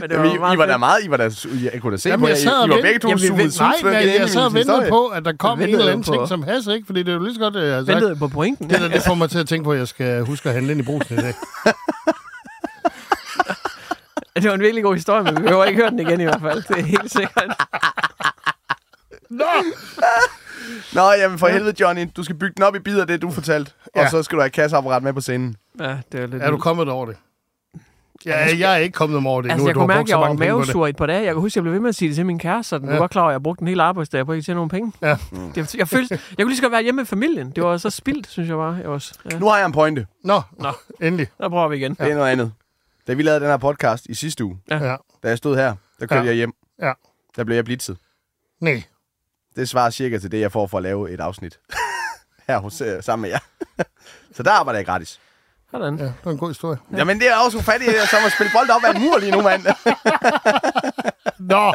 Men 0.00 0.10
Jamen, 0.10 0.30
I, 0.30 0.34
I 0.34 0.58
var 0.58 0.66
da 0.66 0.76
meget, 0.76 1.04
I 1.04 1.10
var 1.10 1.16
da, 1.16 1.30
jeg 1.72 1.80
kunne 1.82 1.92
da 1.92 1.96
se 1.96 2.08
Jamen, 2.08 2.24
på 2.24 2.28
jeg 2.28 2.36
jer, 2.44 2.50
I, 2.50 2.54
og 2.62 2.66
I 2.66 2.70
var 2.70 2.82
begge 2.82 2.98
to 2.98 3.18
zoomet 3.18 3.44
vent- 3.44 3.60
Nej, 3.82 4.00
jeg 4.20 4.28
sad 4.28 4.42
og 4.42 4.54
ventede 4.54 4.86
på, 4.88 5.06
at 5.06 5.24
der 5.24 5.32
kom 5.38 5.60
en 5.60 5.68
eller 5.68 5.86
anden 5.86 6.02
ting, 6.02 6.28
som 6.28 6.42
has, 6.42 6.66
ikke? 6.66 6.86
Fordi 6.86 7.02
det 7.02 7.08
er 7.08 7.12
jo 7.14 7.22
lige 7.22 7.34
så 7.34 7.40
godt, 7.40 7.54
jeg 7.54 7.74
har 7.74 7.84
sagt. 7.84 7.88
Ventede 7.88 8.16
på 8.16 8.28
pointen. 8.28 8.70
Det, 8.70 8.80
der, 8.80 8.88
det 8.88 9.02
får 9.06 9.14
mig 9.14 9.30
til 9.30 9.38
at 9.38 9.48
tænke 9.48 9.64
på, 9.64 9.72
at 9.72 9.78
jeg 9.78 9.88
skal 9.88 10.24
huske 10.24 10.48
at 10.48 10.54
handle 10.54 10.72
ind 10.72 10.80
i 10.80 10.84
brusen 10.84 11.18
i 11.18 11.20
dag. 11.22 11.34
Det 14.36 14.44
var 14.48 14.54
en 14.54 14.60
virkelig 14.60 14.84
god 14.84 14.94
historie, 14.94 15.22
men 15.24 15.36
vi 15.36 15.42
behøver 15.42 15.64
ikke 15.64 15.80
høre 15.80 15.90
den 15.90 15.98
igen 15.98 16.20
i 16.20 16.24
hvert 16.24 16.40
fald. 16.40 16.62
Det 16.68 16.78
er 16.78 16.82
helt 16.82 17.12
sikkert. 17.12 17.54
Nå, 20.92 21.12
jamen 21.18 21.38
for 21.38 21.46
helvede, 21.46 21.74
Johnny. 21.80 22.06
Du 22.16 22.22
skal 22.22 22.36
bygge 22.36 22.54
den 22.56 22.62
op 22.64 22.76
i 22.76 22.78
bidder, 22.78 23.04
det 23.04 23.22
du 23.22 23.30
fortalte. 23.30 23.70
Ja. 23.96 24.04
Og 24.04 24.10
så 24.10 24.22
skal 24.22 24.36
du 24.36 24.40
have 24.42 24.50
kasseapparat 24.50 25.02
med 25.02 25.12
på 25.12 25.20
scenen. 25.20 25.56
Ja, 25.80 25.96
det 26.12 26.20
er 26.20 26.26
lidt... 26.26 26.42
Er 26.42 26.50
du 26.50 26.58
kommet 26.58 26.88
over 26.88 27.06
det? 27.06 27.16
Ja, 28.26 28.48
jeg 28.58 28.72
er 28.72 28.76
ikke 28.76 28.92
kommet 28.94 29.26
over 29.26 29.42
det 29.42 29.50
Altså, 29.50 29.60
endnu. 29.62 29.68
jeg 29.68 29.74
kunne 29.74 29.86
mærke, 29.86 30.00
at 30.00 30.08
jeg 30.08 30.18
var 30.20 30.32
mavesur 30.32 30.86
i 30.86 30.90
et 30.90 30.96
par 30.96 31.06
dage. 31.06 31.24
Jeg 31.24 31.34
kan 31.34 31.40
huske, 31.40 31.52
at 31.52 31.56
jeg 31.56 31.62
blev 31.62 31.72
ved 31.72 31.80
med 31.80 31.88
at 31.88 31.94
sige 31.94 32.08
det 32.08 32.16
til 32.16 32.26
min 32.26 32.38
kæreste, 32.38 32.68
så 32.68 32.78
den 32.78 32.84
Ja. 32.86 32.90
ja. 32.90 32.94
var 32.96 33.02
godt 33.02 33.10
klar 33.10 33.26
at 33.26 33.32
jeg 33.32 33.42
brugte 33.42 33.62
en 33.62 33.68
hel 33.68 33.80
arbejdsdag 33.80 34.26
på 34.26 34.32
ikke 34.32 34.40
at 34.40 34.44
tjene 34.44 34.54
nogle 34.56 34.70
penge. 34.70 34.92
Ja. 35.02 35.16
Det, 35.54 35.74
jeg, 35.74 35.88
følte, 35.88 36.14
jeg 36.30 36.36
kunne 36.44 36.48
lige 36.48 36.56
så 36.56 36.62
godt 36.62 36.72
være 36.72 36.82
hjemme 36.82 36.96
med 36.96 37.06
familien. 37.06 37.50
Det 37.50 37.64
var 37.64 37.76
så 37.76 37.90
spildt, 37.90 38.28
synes 38.28 38.48
jeg 38.48 38.56
bare. 38.56 38.74
Jeg 38.74 38.86
også. 38.86 39.14
Ja. 39.32 39.38
Nu 39.38 39.48
har 39.48 39.56
jeg 39.56 39.66
en 39.66 39.72
pointe. 39.72 40.06
Nå, 40.24 40.42
Nå. 40.60 40.72
endelig. 41.02 41.26
Der 41.38 41.48
prøver 41.48 41.68
vi 41.68 41.76
igen. 41.76 41.94
Det 41.94 42.10
er 42.10 42.14
noget 42.14 42.32
andet. 42.32 42.52
Da 43.06 43.12
vi 43.14 43.22
lavede 43.22 43.40
den 43.40 43.48
her 43.48 43.56
podcast 43.56 44.06
i 44.06 44.14
sidste 44.14 44.44
uge, 44.44 44.58
Ja. 44.70 44.84
Ja. 44.84 44.96
da 45.22 45.28
jeg 45.28 45.38
stod 45.38 45.56
her, 45.56 45.74
der 46.00 46.06
kørte 46.06 46.20
Ja. 46.22 46.26
jeg 46.26 46.34
hjem. 46.34 46.52
Ja. 46.82 46.92
Der 47.36 47.44
blev 47.44 47.56
jeg 47.56 47.64
blitzet. 47.64 47.96
Nej. 48.60 48.82
Det 49.56 49.68
svarer 49.68 49.90
cirka 49.90 50.18
til 50.18 50.32
det, 50.32 50.40
jeg 50.40 50.52
får 50.52 50.66
for 50.66 50.76
at 50.76 50.82
lave 50.82 51.10
et 51.10 51.20
afsnit. 51.20 51.58
her 52.48 52.58
hos, 52.58 52.82
sammen 53.00 53.22
med 53.22 53.30
jer. 53.30 53.38
så 54.36 54.42
der 54.42 54.50
arbejder 54.50 54.78
jeg 54.78 54.86
gratis. 54.86 55.20
Sådan. 55.70 55.96
Ja, 55.98 56.04
det 56.04 56.14
var 56.24 56.32
en 56.32 56.38
god 56.38 56.48
historie. 56.48 56.78
Ja. 56.92 56.96
Jamen, 56.96 57.18
det 57.18 57.28
er 57.28 57.36
også 57.44 57.58
ufattigt, 57.58 57.90
det 57.92 58.02
er 58.02 58.06
som 58.06 58.18
at 58.26 58.32
spille 58.32 58.50
bold 58.54 58.70
op 58.70 58.82
ad 58.88 58.94
en 58.96 59.02
mur 59.02 59.18
lige 59.18 59.32
nu, 59.32 59.42
mand. 59.42 59.62
Nå, 61.52 61.72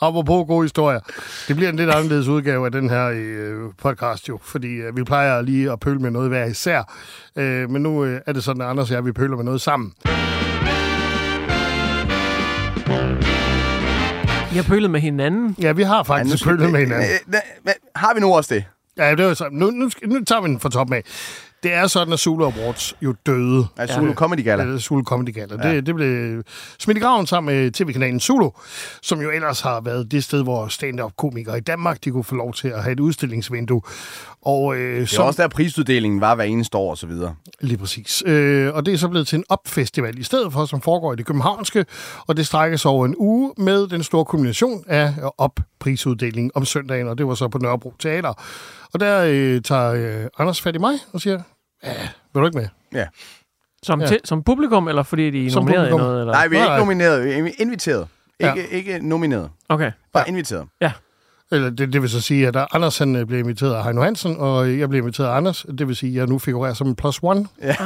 apropos 0.00 0.46
gode 0.46 0.64
historier. 0.64 1.00
Det 1.48 1.56
bliver 1.56 1.68
en 1.70 1.76
lidt 1.76 1.90
anderledes 1.90 2.28
udgave 2.28 2.66
af 2.66 2.72
den 2.72 2.90
her 2.90 3.10
øh, 3.14 3.54
podcast 3.82 4.28
jo, 4.28 4.38
fordi 4.42 4.68
øh, 4.68 4.96
vi 4.96 5.04
plejer 5.04 5.42
lige 5.42 5.72
at 5.72 5.80
pøle 5.80 5.98
med 5.98 6.10
noget 6.10 6.28
hver 6.28 6.44
især. 6.44 6.92
Øh, 7.36 7.70
men 7.70 7.82
nu 7.82 8.04
øh, 8.04 8.20
er 8.26 8.32
det 8.32 8.44
sådan, 8.44 8.62
at 8.62 8.68
Anders 8.68 8.90
og 8.90 8.94
jeg, 8.94 9.04
vi 9.04 9.12
pøler 9.12 9.36
med 9.36 9.44
noget 9.44 9.60
sammen. 9.60 9.92
I 14.52 14.54
har 14.56 14.62
pølet 14.62 14.90
med 14.90 15.00
hinanden. 15.00 15.56
Ja, 15.62 15.72
vi 15.72 15.82
har 15.82 16.02
faktisk 16.02 16.46
Ja, 16.46 16.50
pølet 16.50 16.72
med 16.72 16.80
hinanden. 16.80 17.08
Øh, 17.28 17.34
øh, 17.66 17.72
Har 17.96 18.14
vi 18.14 18.20
nu 18.20 18.34
også 18.34 18.54
det? 18.54 18.64
Ja, 18.96 19.14
det 19.14 19.26
var 19.26 19.34
så. 19.34 19.48
Nu, 19.52 19.70
nu, 19.70 19.90
nu 20.06 20.24
tager 20.24 20.40
vi 20.42 20.48
den 20.48 20.60
fra 20.60 20.68
toppen 20.70 20.96
af. 20.96 21.02
Det 21.62 21.72
er 21.72 21.86
sådan, 21.86 22.12
at 22.12 22.18
Zulu 22.18 22.44
Awards 22.44 22.94
jo 23.02 23.14
døde. 23.26 23.66
Altså, 23.76 23.96
Zulu 23.96 24.14
Comedy 24.14 24.44
Gala. 24.44 24.62
Ja, 24.64 24.78
Zulu 24.78 25.02
Comedy 25.02 25.34
Gala. 25.34 25.68
Ja. 25.68 25.74
Det, 25.74 25.86
det 25.86 25.94
blev 25.94 26.42
smidt 26.78 26.98
i 26.98 27.00
graven 27.00 27.26
sammen 27.26 27.54
med 27.54 27.70
tv-kanalen 27.70 28.20
Zulu, 28.20 28.50
som 29.02 29.20
jo 29.20 29.30
ellers 29.30 29.60
har 29.60 29.80
været 29.80 30.12
det 30.12 30.24
sted, 30.24 30.42
hvor 30.42 30.68
stand-up-komikere 30.68 31.58
i 31.58 31.60
Danmark, 31.60 32.04
de 32.04 32.10
kunne 32.10 32.24
få 32.24 32.34
lov 32.34 32.54
til 32.54 32.68
at 32.68 32.82
have 32.82 32.92
et 32.92 33.00
udstillingsvindue. 33.00 33.82
Og, 34.42 34.76
øh, 34.76 35.00
Det 35.00 35.18
var 35.18 35.24
også 35.24 35.42
der, 35.42 35.48
prisuddelingen 35.48 36.20
var 36.20 36.34
hver 36.34 36.44
eneste 36.44 36.78
år 36.78 36.90
og 36.90 36.98
så 36.98 37.06
videre. 37.06 37.34
Lige 37.60 37.78
præcis. 37.78 38.22
Øh, 38.26 38.74
og 38.74 38.86
det 38.86 38.94
er 38.94 38.98
så 38.98 39.08
blevet 39.08 39.26
til 39.26 39.36
en 39.36 39.44
opfestival 39.48 40.18
i 40.18 40.22
stedet 40.22 40.52
for, 40.52 40.64
som 40.64 40.80
foregår 40.80 41.12
i 41.12 41.16
det 41.16 41.26
københavnske, 41.26 41.84
og 42.26 42.36
det 42.36 42.46
strækker 42.46 42.76
sig 42.76 42.90
over 42.90 43.06
en 43.06 43.14
uge 43.18 43.52
med 43.56 43.88
den 43.88 44.02
store 44.02 44.24
kombination 44.24 44.84
af 44.88 45.14
op-prisuddeling 45.38 46.50
om 46.54 46.64
søndagen, 46.64 47.08
og 47.08 47.18
det 47.18 47.26
var 47.26 47.34
så 47.34 47.48
på 47.48 47.58
Nørrebro 47.58 47.94
Teater. 47.98 48.32
Og 48.94 49.00
der 49.00 49.24
øh, 49.28 49.62
tager 49.62 49.92
øh, 49.92 50.26
Anders 50.38 50.60
fat 50.60 50.74
i 50.74 50.78
mig 50.78 50.94
og 51.12 51.20
siger, 51.20 51.40
ja, 51.84 51.92
vil 52.34 52.40
du 52.40 52.46
ikke 52.46 52.58
med? 52.58 52.68
Ja. 52.94 53.06
Som, 53.82 54.00
Ja. 54.00 54.04
ja. 54.04 54.08
til, 54.08 54.20
som 54.24 54.42
publikum, 54.42 54.88
eller 54.88 55.02
fordi 55.02 55.30
de 55.30 55.46
er 55.46 55.50
Som 55.50 55.62
nomineret 55.64 55.88
i 55.88 55.90
noget? 55.90 56.20
Eller? 56.20 56.32
Nej, 56.32 56.48
vi 56.48 56.56
er 56.56 56.62
ikke 56.64 56.76
nomineret. 56.76 57.24
Vi 57.24 57.30
er 57.30 57.50
inviteret. 57.58 58.08
Ja. 58.40 58.54
Ikke, 58.54 58.68
ikke 58.70 59.08
nomineret. 59.08 59.50
Okay. 59.68 59.92
Bare 60.12 60.28
inviteret. 60.28 60.66
Eller 61.52 61.70
det, 61.70 61.92
det 61.92 62.02
vil 62.02 62.10
så 62.10 62.20
sige, 62.20 62.48
at 62.48 62.54
der 62.54 62.74
Anders 62.74 62.98
han 62.98 63.16
øh, 63.16 63.26
blev 63.26 63.38
inviteret 63.38 63.74
af 63.74 63.84
Heino 63.84 64.02
Hansen, 64.02 64.36
og 64.38 64.78
jeg 64.78 64.88
blev 64.88 64.98
inviteret 65.00 65.28
af 65.28 65.36
Anders. 65.36 65.66
Det 65.78 65.88
vil 65.88 65.96
sige, 65.96 66.10
at 66.12 66.16
jeg 66.16 66.26
nu 66.26 66.38
figurerer 66.38 66.74
som 66.74 66.86
en 66.86 66.96
plus 66.96 67.20
one, 67.22 67.46
Ah, 67.62 67.76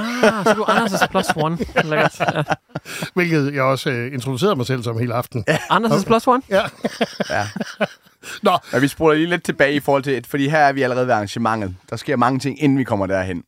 så 0.45 0.55
du 0.57 0.63
er 0.63 0.67
Anders' 0.67 1.07
plus 1.07 1.27
one. 1.37 1.57
Lækkert. 1.91 2.21
Ja. 2.21 2.43
hvilket 3.15 3.55
jeg 3.55 3.63
også 3.63 3.91
øh, 3.91 4.13
introducerede 4.15 4.57
mig 4.57 4.67
selv 4.67 4.83
som 4.83 4.99
hele 4.99 5.15
aften. 5.15 5.45
Ja. 5.49 5.57
Anders' 5.57 6.05
plus 6.05 6.27
one? 6.27 6.43
ja. 6.51 6.63
Ja. 7.31 7.47
Nå, 8.43 8.51
Men 8.73 8.83
vi 8.83 8.89
spoler 8.89 9.15
lige 9.15 9.27
lidt 9.31 9.45
tilbage 9.45 9.75
i 9.75 9.81
forhold 9.81 10.03
til, 10.03 10.25
fordi 10.29 10.49
her 10.49 10.59
er 10.59 10.73
vi 10.73 10.83
allerede 10.83 11.07
ved 11.07 11.15
arrangementet. 11.15 11.77
Der 11.91 11.97
sker 11.97 12.17
mange 12.17 12.39
ting, 12.39 12.63
inden 12.63 12.79
vi 12.79 12.85
kommer 12.85 13.07
derhen. 13.07 13.45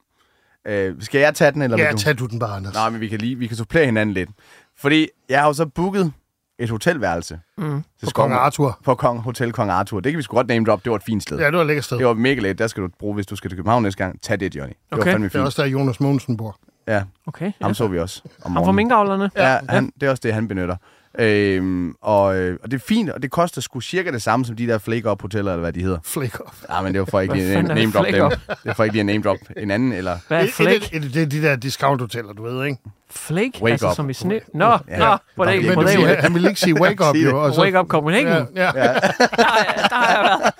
Øh, 0.66 0.94
skal 1.00 1.20
jeg 1.20 1.34
tage 1.34 1.50
den, 1.52 1.62
eller 1.62 1.76
ja, 1.78 1.84
vil 1.84 1.92
du? 1.92 1.98
tag 1.98 2.18
du 2.18 2.26
den 2.26 2.38
bare, 2.38 2.56
Anders. 2.56 2.74
Nej, 2.74 2.90
men 2.90 3.00
vi 3.00 3.08
kan 3.08 3.18
lige 3.18 3.38
vi 3.38 3.46
kan 3.46 3.56
supplere 3.56 3.84
hinanden 3.84 4.12
lidt. 4.14 4.30
Fordi 4.78 5.08
jeg 5.28 5.40
har 5.40 5.46
jo 5.46 5.52
så 5.52 5.66
booket 5.66 6.12
et 6.58 6.70
hotelværelse. 6.70 7.40
Mm. 7.58 7.82
til 8.00 8.06
På 8.06 8.10
Kong 8.14 8.32
Arthur. 8.32 8.78
På 8.84 8.94
Kong, 8.94 9.20
Hotel 9.20 9.52
Kong 9.52 9.70
Arthur. 9.70 10.00
Det 10.00 10.12
kan 10.12 10.16
vi 10.18 10.22
sgu 10.22 10.34
godt 10.36 10.46
name 10.48 10.64
drop. 10.64 10.84
Det 10.84 10.90
var 10.90 10.96
et 10.96 11.02
fint 11.02 11.22
sted. 11.22 11.38
Ja, 11.38 11.46
det 11.46 11.54
var 11.54 11.60
et 11.60 11.66
lækkert 11.66 11.84
sted. 11.84 11.98
Det 11.98 12.06
var 12.06 12.14
mega 12.14 12.40
let. 12.40 12.58
Der 12.58 12.66
skal 12.66 12.82
du 12.82 12.88
bruge, 12.98 13.14
hvis 13.14 13.26
du 13.26 13.36
skal 13.36 13.50
til 13.50 13.56
København 13.58 13.82
næste 13.82 13.98
gang. 14.04 14.22
Tag 14.22 14.40
det, 14.40 14.56
Johnny. 14.56 14.72
Det 14.72 14.76
var 14.90 14.98
Okay. 14.98 15.10
fandme 15.10 15.28
Det 15.28 15.34
er 15.34 15.38
fint. 15.38 15.46
også 15.46 15.62
der, 15.62 15.68
Jonas 15.68 16.00
Mogensen 16.00 16.36
bor. 16.36 16.56
Ja, 16.88 17.02
Okay. 17.26 17.52
ham 17.62 17.74
så 17.74 17.86
vi 17.86 17.98
også. 17.98 18.22
Om 18.24 18.30
Ham 18.42 18.42
fra 18.42 18.48
morgenen. 18.60 18.76
minkavlerne? 18.76 19.30
Ja, 19.36 19.58
han, 19.68 19.92
det 20.00 20.06
er 20.06 20.10
også 20.10 20.20
det, 20.24 20.34
han 20.34 20.48
benytter. 20.48 20.76
Øhm, 21.18 21.94
og, 22.02 22.36
øh, 22.36 22.58
og 22.62 22.70
det 22.70 22.76
er 22.80 22.84
fint, 22.88 23.10
og 23.10 23.22
det 23.22 23.30
koster 23.30 23.60
sgu 23.60 23.80
cirka 23.80 24.10
det 24.12 24.22
samme 24.22 24.44
som 24.46 24.56
de 24.56 24.66
der 24.66 24.78
Flake 24.78 25.10
Up 25.10 25.22
hoteller, 25.22 25.52
eller 25.52 25.60
hvad 25.60 25.72
de 25.72 25.80
hedder. 25.82 25.98
Flake 26.04 26.46
off. 26.46 26.62
Ja, 26.70 26.82
men 26.82 26.92
det 26.92 27.00
var 27.00 27.06
for 27.06 27.20
ikke 27.20 27.34
lige 27.34 27.52
er 27.54 27.62
name 27.62 27.92
drop 27.92 28.06
dem. 28.06 28.30
Det 28.48 28.56
er 28.64 28.74
for 28.74 28.84
ikke 28.84 28.94
lige 28.96 29.04
name 29.04 29.22
drop 29.22 29.36
en 29.56 29.70
anden, 29.70 29.92
eller... 29.92 30.18
Hvad 30.28 30.42
er 30.42 30.48
flake? 30.50 30.88
et- 30.92 31.04
et- 31.04 31.14
Det 31.14 31.22
er 31.22 31.26
de 31.26 31.42
der 31.42 31.56
discount-hoteller, 31.56 32.32
du 32.32 32.42
ved, 32.42 32.64
ikke? 32.64 32.78
Flake? 33.10 33.52
Wake 33.62 33.72
altså 33.72 33.88
up. 33.90 33.96
som 33.96 34.10
i 34.10 34.14
sne? 34.14 34.40
Nå, 34.54 34.78
Ja. 34.88 34.98
nå, 34.98 35.16
Men 35.36 35.48
det, 35.48 35.62
det 35.64 35.74
på 35.74 35.80
Men 35.80 35.88
det, 35.88 35.98
det, 35.98 36.06
han, 36.06 36.16
han 36.16 36.34
vil 36.34 36.46
ikke 36.46 36.60
sige 36.60 36.80
wake 36.80 37.04
up, 37.08 37.14
det. 37.14 37.24
jo. 37.24 37.44
Og 37.44 37.54
så, 37.54 37.62
Wake 37.62 37.80
up 37.80 37.86
Copenhagen. 37.86 38.26
Ja, 38.28 38.44
ja. 38.56 38.62
Ja. 38.64 38.72
Der, 38.72 38.88
har- 38.92 39.88
der 39.88 39.94
har 39.94 40.14
jeg 40.14 40.22
været. 40.24 40.52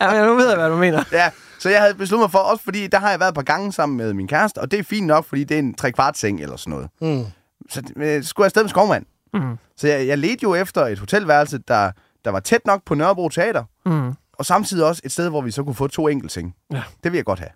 Ja, 0.00 0.20
men 0.20 0.30
nu 0.30 0.36
ved 0.36 0.48
jeg, 0.48 0.56
hvad 0.58 0.70
du 0.70 0.76
mener. 0.76 1.02
ja, 1.12 1.30
så 1.58 1.70
jeg 1.70 1.80
havde 1.80 1.94
besluttet 1.94 2.22
mig 2.24 2.30
for, 2.30 2.38
også 2.38 2.64
fordi 2.64 2.86
der 2.86 2.98
har 2.98 3.10
jeg 3.10 3.20
været 3.20 3.28
et 3.30 3.34
par 3.34 3.42
gange 3.42 3.72
sammen 3.72 3.96
med 3.98 4.14
min 4.14 4.28
kæreste, 4.28 4.58
og 4.58 4.70
det 4.70 4.78
er 4.78 4.82
fint 4.84 5.06
nok, 5.06 5.24
fordi 5.28 5.44
det 5.44 5.54
er 5.54 5.58
en 5.58 5.74
tre 5.74 5.92
kvart 5.92 6.18
seng 6.18 6.40
eller 6.42 6.56
sådan 6.56 6.70
noget. 6.70 6.88
Mm. 7.18 7.24
Så 7.70 7.82
øh, 7.96 8.24
skulle 8.24 8.44
jeg 8.44 8.46
afsted 8.46 8.62
med 8.62 8.68
skovmand. 8.70 9.04
Mm. 9.40 9.58
Så 9.76 9.88
jeg, 9.88 10.06
jeg 10.06 10.18
ledte 10.18 10.42
jo 10.42 10.54
efter 10.54 10.82
et 10.86 10.98
hotelværelse, 10.98 11.58
der, 11.68 11.90
der 12.24 12.30
var 12.30 12.40
tæt 12.40 12.60
nok 12.66 12.80
på 12.86 12.94
Nørrebro 12.94 13.28
Teater, 13.28 13.64
Mm. 13.86 14.12
og 14.32 14.46
samtidig 14.46 14.84
også 14.84 15.02
et 15.04 15.12
sted, 15.12 15.28
hvor 15.28 15.40
vi 15.40 15.50
så 15.50 15.62
kunne 15.62 15.74
få 15.74 15.86
to 15.86 16.08
enkeltsenge. 16.08 16.54
Ja. 16.72 16.82
Det 17.04 17.12
vil 17.12 17.18
jeg 17.18 17.24
godt 17.24 17.38
have, 17.38 17.50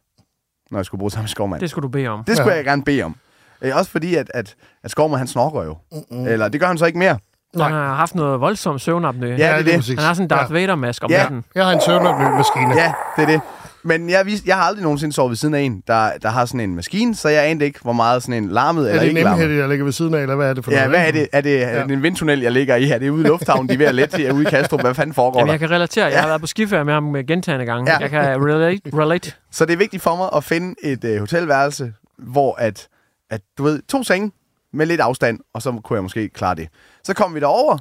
når 0.70 0.78
jeg 0.78 0.86
skulle 0.86 0.98
bruge 0.98 1.10
sammen 1.10 1.22
med 1.24 1.28
skovmand. 1.28 1.60
Det 1.60 1.70
skulle 1.70 1.82
du 1.82 1.88
bede 1.88 2.08
om. 2.08 2.24
Det 2.24 2.36
skulle 2.36 2.48
Ja. 2.50 2.54
ja. 2.54 2.56
jeg 2.56 2.64
gerne 2.64 2.84
bede 2.84 3.02
om. 3.02 3.16
Øh, 3.62 3.76
også 3.76 3.90
fordi, 3.90 4.14
at, 4.14 4.30
at, 4.34 4.54
at 4.84 4.90
Skovmand, 4.90 5.18
han 5.18 5.26
snorker 5.26 5.62
jo. 5.64 5.76
Mm-hmm. 5.92 6.26
Eller 6.26 6.48
det 6.48 6.60
gør 6.60 6.66
han 6.66 6.78
så 6.78 6.84
ikke 6.86 6.98
mere. 6.98 7.18
Han 7.60 7.72
har 7.72 7.94
haft 7.94 8.14
noget 8.14 8.40
voldsomt 8.40 8.80
søvnapnø. 8.80 9.28
Ja, 9.28 9.34
det 9.34 9.44
er 9.44 9.62
det. 9.62 9.86
Han 9.88 9.98
har 9.98 10.14
sådan 10.14 10.24
en 10.24 10.28
Darth 10.28 10.52
Vader-mask 10.52 11.04
om 11.04 11.10
Ja. 11.10 11.18
natten. 11.18 11.44
Jeg 11.54 11.64
har 11.66 11.72
en 11.72 11.80
søvnopnø-maskine. 11.80 12.74
Ja, 12.76 12.92
det 13.16 13.22
er 13.22 13.26
det. 13.26 13.40
Men 13.82 14.10
jeg, 14.10 14.26
vis, 14.26 14.42
jeg 14.46 14.56
har 14.56 14.62
aldrig 14.62 14.82
nogensinde 14.82 15.12
sovet 15.12 15.30
ved 15.30 15.36
siden 15.36 15.54
af 15.54 15.60
en, 15.60 15.82
der, 15.86 16.10
der 16.22 16.28
har 16.28 16.44
sådan 16.44 16.60
en 16.60 16.76
maskine, 16.76 17.14
så 17.14 17.28
jeg 17.28 17.48
anede 17.50 17.64
ikke, 17.64 17.78
hvor 17.82 17.92
meget 17.92 18.22
sådan 18.22 18.44
en 18.44 18.50
larmet 18.50 18.84
Er 18.84 18.88
eller 18.88 19.00
det 19.02 19.10
en 19.10 19.16
ikke 19.16 19.24
larmet. 19.30 19.56
jeg 19.58 19.68
ligger 19.68 19.84
ved 19.84 19.92
siden 19.92 20.14
af, 20.14 20.22
eller 20.22 20.36
hvad 20.36 20.50
er 20.50 20.54
det 20.54 20.64
for 20.64 20.70
Ja, 20.70 20.76
noget? 20.76 20.90
hvad 20.90 21.08
er 21.08 21.12
det? 21.12 21.28
Er 21.32 21.40
det, 21.40 21.62
er 21.62 21.86
det 21.86 21.92
en 21.92 22.02
vindtunnel, 22.02 22.40
jeg 22.40 22.52
ligger 22.52 22.76
i 22.76 22.84
her? 22.86 22.98
Det 22.98 23.06
er 23.06 23.10
ude 23.10 23.24
i 23.24 23.26
lufthavnen, 23.26 23.68
de 23.68 23.74
er 23.74 23.78
ved 23.78 23.86
at 23.86 23.94
lette 23.94 24.16
til 24.16 24.32
ude 24.32 24.42
i 24.42 24.50
Kastrup. 24.50 24.80
Hvad 24.80 24.94
fanden 24.94 25.14
foregår 25.14 25.38
Jamen, 25.40 25.46
der? 25.48 25.52
jeg 25.52 25.60
kan 25.60 25.70
relatere. 25.70 26.06
Jeg 26.06 26.20
har 26.20 26.28
været 26.28 26.40
på 26.40 26.46
skiferie 26.46 26.84
med 26.84 26.92
ham 26.94 27.02
med 27.02 27.26
gentagende 27.26 27.66
gange. 27.66 27.92
Ja. 27.92 27.98
Jeg 27.98 28.10
kan 28.10 28.20
relate. 28.20 28.80
relate. 28.98 29.32
Så 29.50 29.64
det 29.64 29.72
er 29.72 29.76
vigtigt 29.76 30.02
for 30.02 30.16
mig 30.16 30.28
at 30.36 30.44
finde 30.44 30.74
et 30.82 31.04
øh, 31.04 31.18
hotelværelse, 31.20 31.92
hvor 32.18 32.54
at, 32.58 32.88
at, 33.30 33.40
du 33.58 33.62
ved, 33.62 33.82
to 33.88 34.02
senge 34.02 34.32
med 34.72 34.86
lidt 34.86 35.00
afstand, 35.00 35.38
og 35.54 35.62
så 35.62 35.80
kunne 35.84 35.96
jeg 35.96 36.02
måske 36.02 36.28
klare 36.28 36.54
det. 36.54 36.68
Så 37.04 37.14
kom 37.14 37.34
vi 37.34 37.40
derover, 37.40 37.78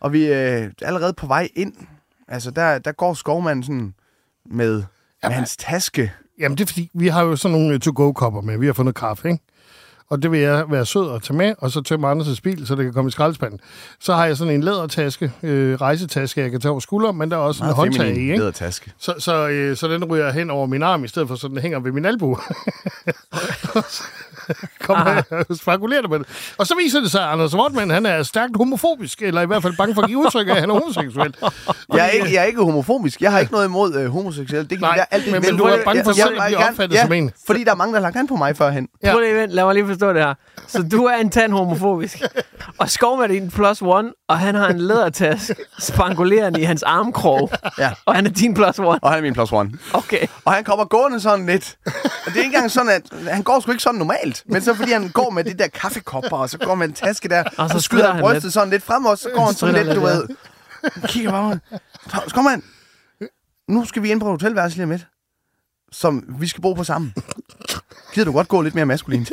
og 0.00 0.12
vi 0.12 0.24
er 0.24 0.62
øh, 0.64 0.70
allerede 0.82 1.12
på 1.12 1.26
vej 1.26 1.48
ind. 1.56 1.72
Altså, 2.28 2.50
der, 2.50 2.78
der 2.78 2.92
går 2.92 3.14
skovmanden 3.14 3.62
sådan 3.62 3.94
med, 4.50 4.82
med 5.22 5.30
hans 5.30 5.56
taske. 5.56 6.12
Jamen, 6.38 6.58
det 6.58 6.64
er 6.64 6.66
fordi, 6.66 6.90
vi 6.94 7.08
har 7.08 7.22
jo 7.22 7.36
sådan 7.36 7.58
nogle 7.58 7.78
to-go-kopper 7.78 8.40
med. 8.40 8.58
Vi 8.58 8.66
har 8.66 8.72
fundet 8.72 8.94
kaffe, 8.94 9.28
ikke? 9.28 9.44
Og 10.10 10.22
det 10.22 10.30
vil 10.32 10.40
jeg 10.40 10.64
være 10.70 10.86
sød 10.86 11.06
og 11.06 11.22
tage 11.22 11.36
med, 11.36 11.54
og 11.58 11.70
så 11.70 11.80
tømme 11.80 12.12
Anders' 12.12 12.40
bil, 12.42 12.66
så 12.66 12.74
det 12.74 12.84
kan 12.84 12.92
komme 12.92 13.08
i 13.08 13.10
skraldespanden. 13.10 13.60
Så 14.00 14.14
har 14.14 14.26
jeg 14.26 14.36
sådan 14.36 14.54
en 14.54 14.62
lædertaske, 14.62 15.32
øh, 15.42 15.74
rejsetaske, 15.80 16.40
jeg 16.40 16.50
kan 16.50 16.60
tage 16.60 16.70
over 16.70 16.80
skulderen, 16.80 17.18
men 17.18 17.30
der 17.30 17.36
er 17.36 17.40
også 17.40 17.64
en 17.64 17.70
håndtag 17.74 18.06
i, 18.16 18.20
ikke? 18.20 18.36
Så, 18.98 19.14
så, 19.18 19.48
øh, 19.48 19.76
så 19.76 19.88
den 19.88 20.04
ryger 20.04 20.32
hen 20.32 20.50
over 20.50 20.66
min 20.66 20.82
arm, 20.82 21.04
i 21.04 21.08
stedet 21.08 21.28
for 21.28 21.34
så 21.36 21.48
den 21.48 21.58
hænger 21.58 21.80
ved 21.80 21.92
min 21.92 22.04
albu. 22.04 22.38
Kom 24.80 24.96
det 25.06 26.10
med 26.10 26.18
det. 26.18 26.26
Og 26.58 26.66
så 26.66 26.74
viser 26.82 27.00
det 27.00 27.10
sig, 27.10 27.22
at 27.22 27.28
Anders 27.28 27.54
Wortmann, 27.54 27.90
han 27.90 28.06
er 28.06 28.22
stærkt 28.22 28.56
homofobisk, 28.56 29.22
eller 29.22 29.40
i 29.42 29.46
hvert 29.46 29.62
fald 29.62 29.76
bange 29.76 29.94
for 29.94 30.02
at 30.02 30.08
give 30.08 30.18
udtryk 30.18 30.48
af, 30.48 30.52
at 30.54 30.60
han 30.60 30.70
er 30.70 30.74
homoseksuel. 30.74 31.34
Jeg 31.94 32.04
er, 32.06 32.10
ikke, 32.10 32.32
jeg 32.34 32.40
er 32.40 32.44
ikke 32.44 32.62
homofobisk. 32.62 33.20
Jeg 33.20 33.32
har 33.32 33.38
ikke 33.38 33.52
noget 33.52 33.64
imod 33.66 33.94
øh, 33.94 34.10
homoseksuelle. 34.10 34.68
Det 34.68 34.78
kan 34.78 34.80
Nej, 34.80 34.96
være 34.96 35.06
alt 35.14 35.24
det 35.24 35.32
men- 35.32 35.42
men 35.42 35.56
du 35.56 35.64
er 35.64 35.84
bange 35.84 36.04
for 36.04 36.10
Jeg- 36.10 36.16
selv 36.26 36.40
at 36.40 36.46
blive 36.46 36.58
opfattet 36.68 36.96
ja, 36.96 37.02
som 37.02 37.12
en. 37.12 37.30
Fordi 37.46 37.64
der 37.64 37.70
er 37.70 37.74
mange, 37.74 37.92
der 37.94 37.98
har 38.00 38.02
lagt 38.02 38.16
an 38.16 38.26
på 38.26 38.36
mig 38.36 38.56
førhen. 38.56 38.88
Ja. 39.02 39.10
Prøv 39.12 39.20
lige, 39.20 39.34
vent. 39.34 39.52
lad 39.52 39.64
mig 39.64 39.74
lige 39.74 39.86
forstå 39.86 40.12
det 40.12 40.22
her. 40.22 40.34
Så 40.66 40.82
du 40.92 41.04
er 41.04 41.14
en 41.16 41.30
tand 41.30 41.52
homofobisk, 41.52 42.22
og 42.80 42.90
Skovmand 42.90 43.30
er 43.32 43.34
din 43.40 43.50
plus 43.50 43.82
one, 43.82 44.12
og 44.28 44.38
han 44.38 44.54
har 44.54 44.68
en 44.68 44.78
lædertaske 44.78 45.54
spangulerende 45.78 46.60
i 46.60 46.64
hans 46.64 46.82
armkrog, 46.82 47.50
Ja. 47.78 47.90
og 48.06 48.14
han 48.14 48.26
er 48.26 48.30
din 48.30 48.54
plus 48.54 48.78
one. 48.78 48.98
Og 49.02 49.10
han 49.10 49.18
er 49.18 49.22
min 49.22 49.34
plus 49.34 49.52
one. 49.52 49.70
Okay. 49.92 50.26
Og 50.44 50.52
han 50.52 50.64
kommer 50.64 50.84
gående 50.84 51.20
sådan 51.20 51.46
lidt. 51.46 51.76
Og 51.86 51.92
det 52.26 52.32
er 52.34 52.36
ikke 52.36 52.44
engang 52.44 52.70
sådan, 52.70 52.90
at 52.90 53.02
han 53.30 53.42
går 53.42 53.60
sgu 53.60 53.70
ikke 53.70 53.82
sådan 53.82 53.98
normalt. 53.98 54.42
Men 54.46 54.62
så 54.68 54.74
fordi 54.74 54.92
han 54.92 55.08
går 55.08 55.30
med 55.30 55.44
de 55.44 55.54
der 55.54 55.68
kaffekopper, 55.68 56.36
og 56.36 56.50
så 56.50 56.58
går 56.58 56.74
med 56.74 56.88
en 56.88 56.94
taske 56.94 57.28
der, 57.28 57.42
og 57.42 57.50
så 57.50 57.54
så, 57.54 57.66
stritter 57.68 57.80
skyder 57.80 58.12
han 58.12 58.22
brystet 58.22 58.42
lidt. 58.42 58.54
sådan 58.54 58.70
lidt 58.70 58.82
frem, 58.82 59.04
og 59.06 59.18
så 59.18 59.28
går 59.34 59.44
han 59.44 59.54
sådan 59.54 59.86
lidt, 59.86 59.96
du 59.96 60.00
ved. 60.00 60.28
Han 60.82 61.02
Kigger 61.08 61.30
bare 61.30 61.44
ud. 61.44 61.78
Kom 62.34 62.44
man. 62.44 62.62
Nu 63.68 63.84
skal 63.84 64.02
vi 64.02 64.10
ind 64.10 64.20
på 64.20 64.26
et 64.26 64.30
hotelværelse 64.30 64.76
lige 64.76 64.84
om 64.84 64.90
lidt, 64.90 65.06
som 65.92 66.36
vi 66.40 66.46
skal 66.46 66.62
bo 66.62 66.72
på 66.74 66.84
sammen. 66.84 67.14
Gider 68.14 68.24
du 68.24 68.32
godt 68.32 68.48
gå 68.48 68.62
lidt 68.62 68.74
mere 68.74 68.86
maskulint? 68.86 69.32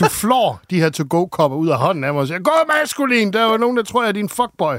Du 0.00 0.04
flår 0.08 0.60
de 0.70 0.80
her 0.80 0.90
to-go-kopper 0.90 1.58
ud 1.58 1.68
af 1.68 1.78
hånden 1.78 2.04
af 2.04 2.12
mig 2.12 2.20
og 2.20 2.26
siger, 2.28 2.38
gå 2.38 2.50
maskulin, 2.80 3.32
der 3.32 3.40
er 3.46 3.50
jo 3.52 3.56
nogen, 3.56 3.76
der 3.76 3.82
tror, 3.82 4.02
jeg 4.02 4.08
er 4.08 4.12
din 4.12 4.28
fuckboy. 4.28 4.74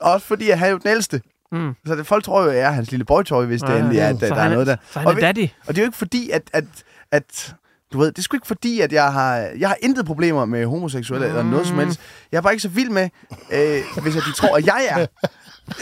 Også 0.00 0.26
fordi 0.26 0.48
jeg 0.48 0.60
er 0.62 0.66
jo 0.70 0.78
den 0.78 0.90
ældste. 0.90 1.20
Mm. 1.52 1.74
Så 1.86 1.94
det, 1.96 2.06
folk 2.06 2.24
tror 2.24 2.42
jo, 2.42 2.48
at 2.50 2.56
jeg 2.56 2.62
er 2.66 2.70
hans 2.70 2.90
lille 2.90 3.04
boytøj, 3.04 3.44
hvis 3.44 3.60
det 3.60 3.68
Ja, 3.68 3.78
endelig 3.78 3.98
er, 3.98 4.04
ja. 4.04 4.10
at 4.14 4.20
der, 4.20 4.28
der 4.28 4.34
han 4.34 4.46
er 4.46 4.50
noget 4.52 4.66
der. 4.66 4.76
så 4.90 4.98
han 4.98 5.08
er 5.08 5.14
og, 5.14 5.20
daddy. 5.20 5.48
Og 5.66 5.68
det 5.68 5.78
er 5.78 5.82
jo 5.82 5.88
ikke 5.88 5.98
fordi, 5.98 6.30
at, 6.30 6.42
at, 6.52 6.64
at 7.12 7.54
du 7.92 7.98
ved, 7.98 8.06
det 8.12 8.18
er 8.18 8.22
sgu 8.22 8.36
ikke 8.36 8.46
fordi, 8.46 8.80
at 8.80 8.92
jeg 8.92 9.12
har, 9.12 9.36
jeg 9.58 9.68
har 9.68 9.76
intet 9.82 10.06
problemer 10.06 10.44
med 10.44 10.66
homoseksuelle 10.66 11.26
mm. 11.26 11.36
eller 11.36 11.50
noget 11.50 11.66
som 11.66 11.78
helst. 11.78 12.00
Jeg 12.32 12.38
er 12.38 12.42
bare 12.42 12.52
ikke 12.52 12.62
så 12.62 12.68
vild 12.68 12.90
med, 12.90 13.08
øh, 13.52 14.02
hvis 14.02 14.16
at 14.16 14.22
de 14.26 14.32
tror, 14.32 14.56
at 14.56 14.66
jeg 14.66 14.86
er. 14.90 15.06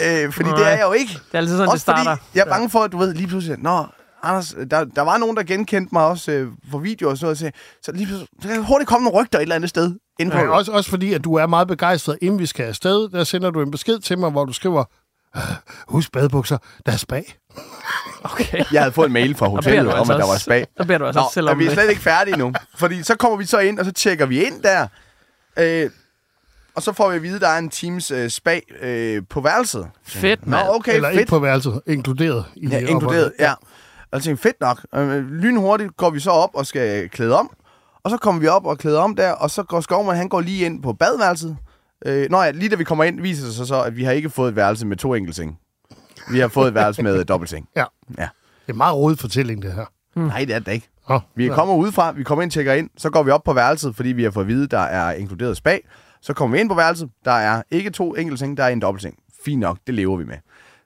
Øh, 0.04 0.32
fordi 0.32 0.48
Nej. 0.48 0.58
det 0.58 0.66
er 0.66 0.70
jeg 0.70 0.82
jo 0.86 0.92
ikke. 0.92 1.12
Det 1.12 1.20
er 1.32 1.38
altid 1.38 1.56
sådan, 1.56 1.68
også 1.68 1.74
det 1.74 1.80
starter. 1.80 2.16
Fordi 2.16 2.38
jeg 2.38 2.40
er 2.46 2.50
bange 2.50 2.70
for, 2.70 2.78
at 2.80 2.92
du 2.92 2.98
ved 2.98 3.14
lige 3.14 3.26
pludselig, 3.26 3.58
Nå, 3.58 3.86
Anders, 4.24 4.54
der, 4.70 4.84
der 4.84 5.02
var 5.02 5.18
nogen, 5.18 5.36
der 5.36 5.42
genkendte 5.42 5.88
mig 5.94 6.04
også 6.06 6.32
øh, 6.32 6.48
for 6.70 6.78
videoer 6.78 7.10
og 7.10 7.18
sådan 7.18 7.26
noget. 7.26 7.38
Så, 7.38 7.50
så 7.82 7.92
lige 7.92 8.08
så 8.08 8.26
kan 8.48 8.62
hurtigt 8.64 8.88
komme 8.88 9.04
nogle 9.04 9.20
rygter 9.22 9.38
et 9.38 9.42
eller 9.42 9.54
andet 9.54 9.70
sted. 9.70 9.94
Inden 10.20 10.32
på, 10.32 10.38
Ja, 10.44 10.48
også, 10.50 10.72
også 10.72 10.90
fordi, 10.90 11.12
at 11.12 11.24
du 11.24 11.34
er 11.34 11.46
meget 11.46 11.68
begejstret, 11.68 12.18
inden 12.22 12.38
vi 12.38 12.46
skal 12.46 12.64
afsted. 12.66 13.08
Der 13.08 13.24
sender 13.24 13.50
du 13.50 13.62
en 13.62 13.70
besked 13.70 13.98
til 13.98 14.18
mig, 14.18 14.30
hvor 14.30 14.44
du 14.44 14.52
skriver, 14.52 14.84
"Øh, 15.36 15.42
husk 15.88 16.12
badebukser, 16.12 16.58
der 16.86 16.92
er 16.92 16.96
spag. 16.96 17.34
Okay. 18.24 18.64
Jeg 18.72 18.82
havde 18.82 18.92
fået 18.92 19.06
en 19.06 19.12
mail 19.12 19.34
fra 19.34 19.48
hotellet 19.48 19.92
om, 19.92 19.98
altså 19.98 20.12
at 20.12 20.20
der 20.20 20.26
var 20.26 20.36
spag. 20.38 20.66
der 20.78 20.84
beder 20.84 20.98
du 20.98 21.06
altså 21.06 21.18
Nå, 21.20 21.24
også 21.24 21.34
selv 21.34 21.48
om 21.48 21.58
vi 21.58 21.66
er 21.66 21.70
slet 21.70 21.90
ikke 21.90 22.02
færdige 22.02 22.36
nu. 22.36 22.52
Fordi 22.78 23.02
så 23.02 23.16
kommer 23.16 23.38
vi 23.38 23.44
så 23.44 23.58
ind, 23.58 23.78
og 23.78 23.84
så 23.84 23.92
tjekker 23.92 24.26
vi 24.26 24.44
ind 24.44 24.62
der. 24.62 24.86
Øh, 25.58 25.90
og 26.74 26.82
så 26.82 26.92
får 26.92 27.10
vi 27.10 27.16
at 27.16 27.22
vide, 27.22 27.34
at 27.34 27.40
der 27.40 27.48
er 27.48 27.58
en 27.58 27.70
teams 27.70 28.10
øh, 28.10 28.30
spag 28.30 28.62
øh, 28.80 29.22
på 29.30 29.40
værelset. 29.40 29.88
Fedt, 30.06 30.46
Nå, 30.46 30.50
mand. 30.50 30.68
okay, 30.70 30.94
Eller 30.94 31.08
fedt. 31.08 31.20
ikke 31.20 31.30
på 31.30 31.38
værelset, 31.38 31.80
inkluderet. 31.86 32.44
I 32.56 32.68
Ja, 32.68 32.80
det 32.80 32.88
inkluderet, 32.88 33.32
ja. 33.38 33.52
Og 34.14 34.18
jeg 34.18 34.22
tænkte, 34.24 34.42
fedt 34.42 34.60
nok. 34.60 34.86
Øh, 34.94 35.30
lynhurtigt 35.30 35.96
går 35.96 36.10
vi 36.10 36.20
så 36.20 36.30
op 36.30 36.50
og 36.54 36.66
skal 36.66 37.08
klæde 37.08 37.38
om. 37.38 37.50
Og 38.02 38.10
så 38.10 38.16
kommer 38.16 38.40
vi 38.40 38.46
op 38.46 38.66
og 38.66 38.78
klæder 38.78 39.00
om 39.00 39.16
der, 39.16 39.32
og 39.32 39.50
så 39.50 39.62
går 39.62 39.80
Skovman, 39.80 40.16
han 40.16 40.28
går 40.28 40.40
lige 40.40 40.66
ind 40.66 40.82
på 40.82 40.92
badeværelset. 40.92 41.56
Øh, 42.06 42.30
nå 42.30 42.42
ja, 42.42 42.50
lige 42.50 42.68
da 42.68 42.76
vi 42.76 42.84
kommer 42.84 43.04
ind, 43.04 43.20
viser 43.20 43.46
det 43.46 43.54
sig 43.54 43.66
så, 43.66 43.82
at 43.82 43.96
vi 43.96 44.04
har 44.04 44.12
ikke 44.12 44.30
fået 44.30 44.48
et 44.48 44.56
værelse 44.56 44.86
med 44.86 44.96
to 44.96 45.14
enkeltseng. 45.14 45.58
Vi 46.30 46.38
har 46.38 46.48
fået 46.48 46.68
et 46.68 46.74
værelse 46.74 47.02
med 47.02 47.24
dobbeltseng. 47.30 47.68
Ja. 47.76 47.84
Ja. 48.18 48.22
Det 48.22 48.68
er 48.68 48.72
en 48.72 48.76
meget 48.76 48.96
rodet 48.96 49.18
fortælling, 49.18 49.62
det 49.62 49.72
her. 49.72 49.84
Mm. 50.16 50.22
Nej, 50.22 50.44
det 50.44 50.54
er 50.54 50.58
det 50.58 50.66
da 50.66 50.70
ikke. 50.72 50.88
Oh, 51.06 51.20
Vi 51.34 51.48
kommer 51.48 51.74
udefra, 51.74 52.12
vi 52.12 52.22
kommer 52.22 52.42
ind, 52.42 52.50
tjekker 52.50 52.72
ind, 52.72 52.90
så 52.96 53.10
går 53.10 53.22
vi 53.22 53.30
op 53.30 53.44
på 53.44 53.52
værelset, 53.52 53.96
fordi 53.96 54.08
vi 54.08 54.22
har 54.22 54.30
fået 54.30 54.44
at 54.44 54.48
vide, 54.48 54.66
der 54.66 54.78
er 54.78 55.12
inkluderet 55.12 55.56
spag. 55.56 55.88
Så 56.22 56.34
kommer 56.34 56.56
vi 56.56 56.60
ind 56.60 56.68
på 56.68 56.74
værelset, 56.74 57.10
der 57.24 57.32
er 57.32 57.62
ikke 57.70 57.90
to 57.90 58.14
enkeltseng, 58.14 58.56
der 58.56 58.64
er 58.64 58.68
en 58.68 58.80
dobbeltseng. 58.80 59.14
Fint 59.44 59.60
nok, 59.60 59.78
det 59.86 59.94
lever 59.94 60.16
vi 60.16 60.24
med. 60.24 60.36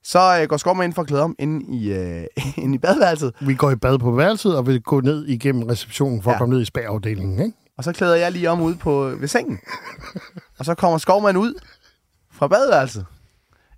Så 0.04 0.38
øh, 0.42 0.48
går 0.48 0.56
Skovman 0.56 0.84
ind 0.84 0.94
for 0.94 1.02
at 1.02 1.08
klæde 1.08 1.22
om 1.22 1.36
inde 1.38 1.76
i, 1.76 1.92
øh, 1.92 2.24
inde 2.64 2.74
i 2.74 2.78
badeværelset, 2.78 3.32
Vi 3.40 3.54
går 3.54 3.70
i 3.70 3.76
bad 3.76 3.98
på 3.98 4.10
værelset, 4.10 4.56
og 4.56 4.66
vil 4.66 4.82
gå 4.82 5.00
ned 5.00 5.26
igennem 5.26 5.62
receptionen 5.62 6.22
for 6.22 6.30
ja. 6.30 6.34
At 6.34 6.38
komme 6.38 6.54
ned 6.54 6.62
i 6.62 6.64
spagafdelingen, 6.64 7.38
ikke? 7.46 7.56
og 7.78 7.84
så 7.84 7.92
klæder 7.92 8.14
jeg 8.16 8.32
lige 8.32 8.50
om 8.50 8.60
ude 8.60 8.76
på, 8.76 9.04
ved 9.18 9.28
sengen. 9.28 9.58
og 10.58 10.64
så 10.64 10.74
kommer 10.74 10.98
Skovman 10.98 11.36
ud 11.36 11.54
fra 12.32 12.48
badeværelset 12.48 13.06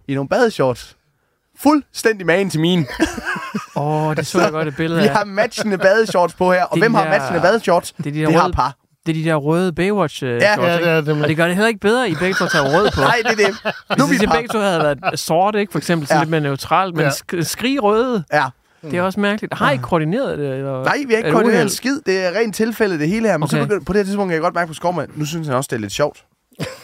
i 0.09 0.14
nogle 0.14 0.28
badeshorts. 0.28 0.96
Fuldstændig 1.56 2.26
magen 2.26 2.50
til 2.50 2.61
min. 2.61 2.87
Åh, 3.76 4.06
oh, 4.06 4.16
det 4.16 4.26
så 4.26 4.40
jeg 4.42 4.50
godt 4.50 4.68
et 4.68 4.76
billede 4.76 5.00
Vi 5.02 5.06
af. 5.06 5.12
har 5.16 5.24
matchende 5.24 5.78
badeshorts 5.78 6.35
på 6.35 6.52
her. 6.52 6.64
Og 6.64 6.74
Det 6.74 6.83
hvem 6.83 6.94
har 6.94 7.04
der- 7.04 7.11
matchende 7.11 7.40
badeshorts? 7.40 7.92
Det 7.92 8.06
er 8.06 8.11
de 8.12 8.20
der 8.20 8.26
det 8.26 8.35
har 8.35 8.52
par. 8.52 8.76
Det 9.14 9.18
er 9.20 9.25
de 9.25 9.31
der 9.31 9.37
røde 9.37 9.73
Baywatch 9.73 10.25
øh, 10.25 10.31
Ja, 10.31 10.55
shorts, 10.55 10.68
ja, 10.68 10.77
det 10.79 10.88
er 10.88 11.01
dem. 11.01 11.20
Og 11.23 11.29
det 11.29 11.37
gør 11.37 11.46
det 11.46 11.55
heller 11.55 11.68
ikke 11.68 11.81
bedre, 11.81 12.11
I 12.11 12.14
begge 12.14 12.35
to 12.35 12.46
tager 12.46 12.77
rød 12.79 12.90
på. 12.94 13.01
Nej, 13.11 13.16
det 13.25 13.33
er 13.33 13.46
det. 13.46 13.99
Nu 13.99 14.07
Hvis 14.07 14.20
par. 14.25 14.33
begge 14.35 14.49
to 14.49 14.59
havde 14.59 14.79
været 14.81 15.18
sort, 15.20 15.55
ikke? 15.55 15.73
For 15.73 15.79
eksempel, 15.79 16.09
så 16.09 16.14
Ja. 16.14 16.20
lidt 16.20 16.31
mere 16.31 16.40
neutralt, 16.40 16.94
men 16.96 17.05
Ja. 17.05 17.11
sk- 17.11 17.42
skrig 17.42 17.83
røde, 17.83 18.25
Ja. 18.33 18.44
det 18.83 18.94
er 18.99 19.03
også 19.03 19.20
mærkeligt. 19.20 19.55
Har 19.55 19.70
I 19.70 19.77
koordineret 19.83 20.38
det? 20.38 20.51
Eller? 20.57 20.85
Nej, 20.85 20.96
vi 20.96 21.05
har 21.05 21.12
Er 21.12 21.16
ikke 21.16 21.27
det 21.27 21.33
koordineret 21.33 21.62
en 21.62 21.68
skid. 21.68 22.01
Det 22.07 22.27
er 22.27 22.38
rent 22.38 22.55
tilfælde, 22.57 22.99
det 22.99 23.09
hele 23.09 23.29
her. 23.29 23.37
Men 23.37 23.42
okay. 23.44 23.57
så 23.57 23.62
begynder, 23.62 23.85
på 23.85 23.92
det 23.92 23.99
her 23.99 24.05
tidspunkt 24.05 24.31
kan 24.31 24.35
jeg 24.35 24.42
godt 24.42 24.55
mærke 24.55 24.68
på 24.68 24.75
Skovmand, 24.75 25.09
nu 25.14 25.25
synes 25.25 25.46
han 25.46 25.57
også, 25.57 25.68
det 25.70 25.77
er 25.77 25.81
lidt 25.81 25.92
sjovt. 25.92 26.25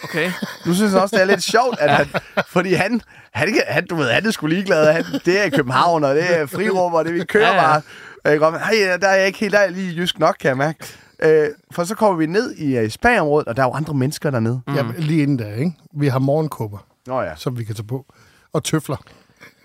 Okay. 0.04 0.30
Nu 0.66 0.74
synes 0.74 0.92
han 0.92 1.00
også, 1.00 1.16
det 1.16 1.22
er 1.22 1.26
lidt 1.26 1.42
sjovt, 1.42 1.80
at 1.80 1.90
han, 1.90 2.06
fordi 2.48 2.74
han, 2.74 3.00
han, 3.32 3.54
han, 3.68 3.86
du 3.86 3.94
ved, 3.96 4.10
han 4.10 4.26
er 4.26 4.30
sgu 4.30 4.46
ligeglad. 4.46 4.92
Han, 4.92 5.04
det 5.24 5.46
er 5.46 5.50
København, 5.50 6.04
og 6.04 6.14
det 6.14 6.38
er 6.40 6.46
frirum, 6.46 6.94
og 6.94 7.04
det 7.04 7.14
vi 7.14 7.24
kører 7.24 7.46
Ja, 7.48 7.54
ja, 7.54 7.60
ja. 7.62 7.66
bare. 7.66 7.82
Og 8.24 8.30
jeg 8.30 8.38
går, 8.40 8.58
hey, 8.70 9.00
der 9.00 9.08
er 9.08 9.14
jeg 9.16 9.26
ikke 9.26 9.38
helt, 9.38 9.52
der 9.52 9.58
er 9.58 9.62
jeg 9.62 9.72
lige 9.72 9.94
jysk 9.96 10.18
nok, 10.18 10.36
kan 10.40 10.48
jeg 10.48 10.56
mærke. 10.56 10.78
Øh, 11.22 11.48
for 11.70 11.84
så 11.84 11.94
kommer 11.94 12.16
vi 12.16 12.26
ned 12.26 12.54
i 12.56 12.82
uh, 12.84 12.88
spa-området, 12.88 13.48
og 13.48 13.56
der 13.56 13.62
er 13.62 13.66
jo 13.66 13.72
andre 13.72 13.94
mennesker 13.94 14.30
dernede. 14.30 14.60
Mm. 14.66 14.74
Jamen, 14.74 14.94
lige 14.98 15.22
inden 15.22 15.38
der, 15.38 15.54
ikke? 15.54 15.72
Vi 15.92 16.06
har 16.06 16.18
morgenkåber, 16.18 16.78
Nå 17.06 17.20
ja. 17.20 17.36
som 17.36 17.58
vi 17.58 17.64
kan 17.64 17.74
tage 17.74 17.86
på. 17.86 18.06
Og 18.52 18.64
tøfler. 18.64 18.96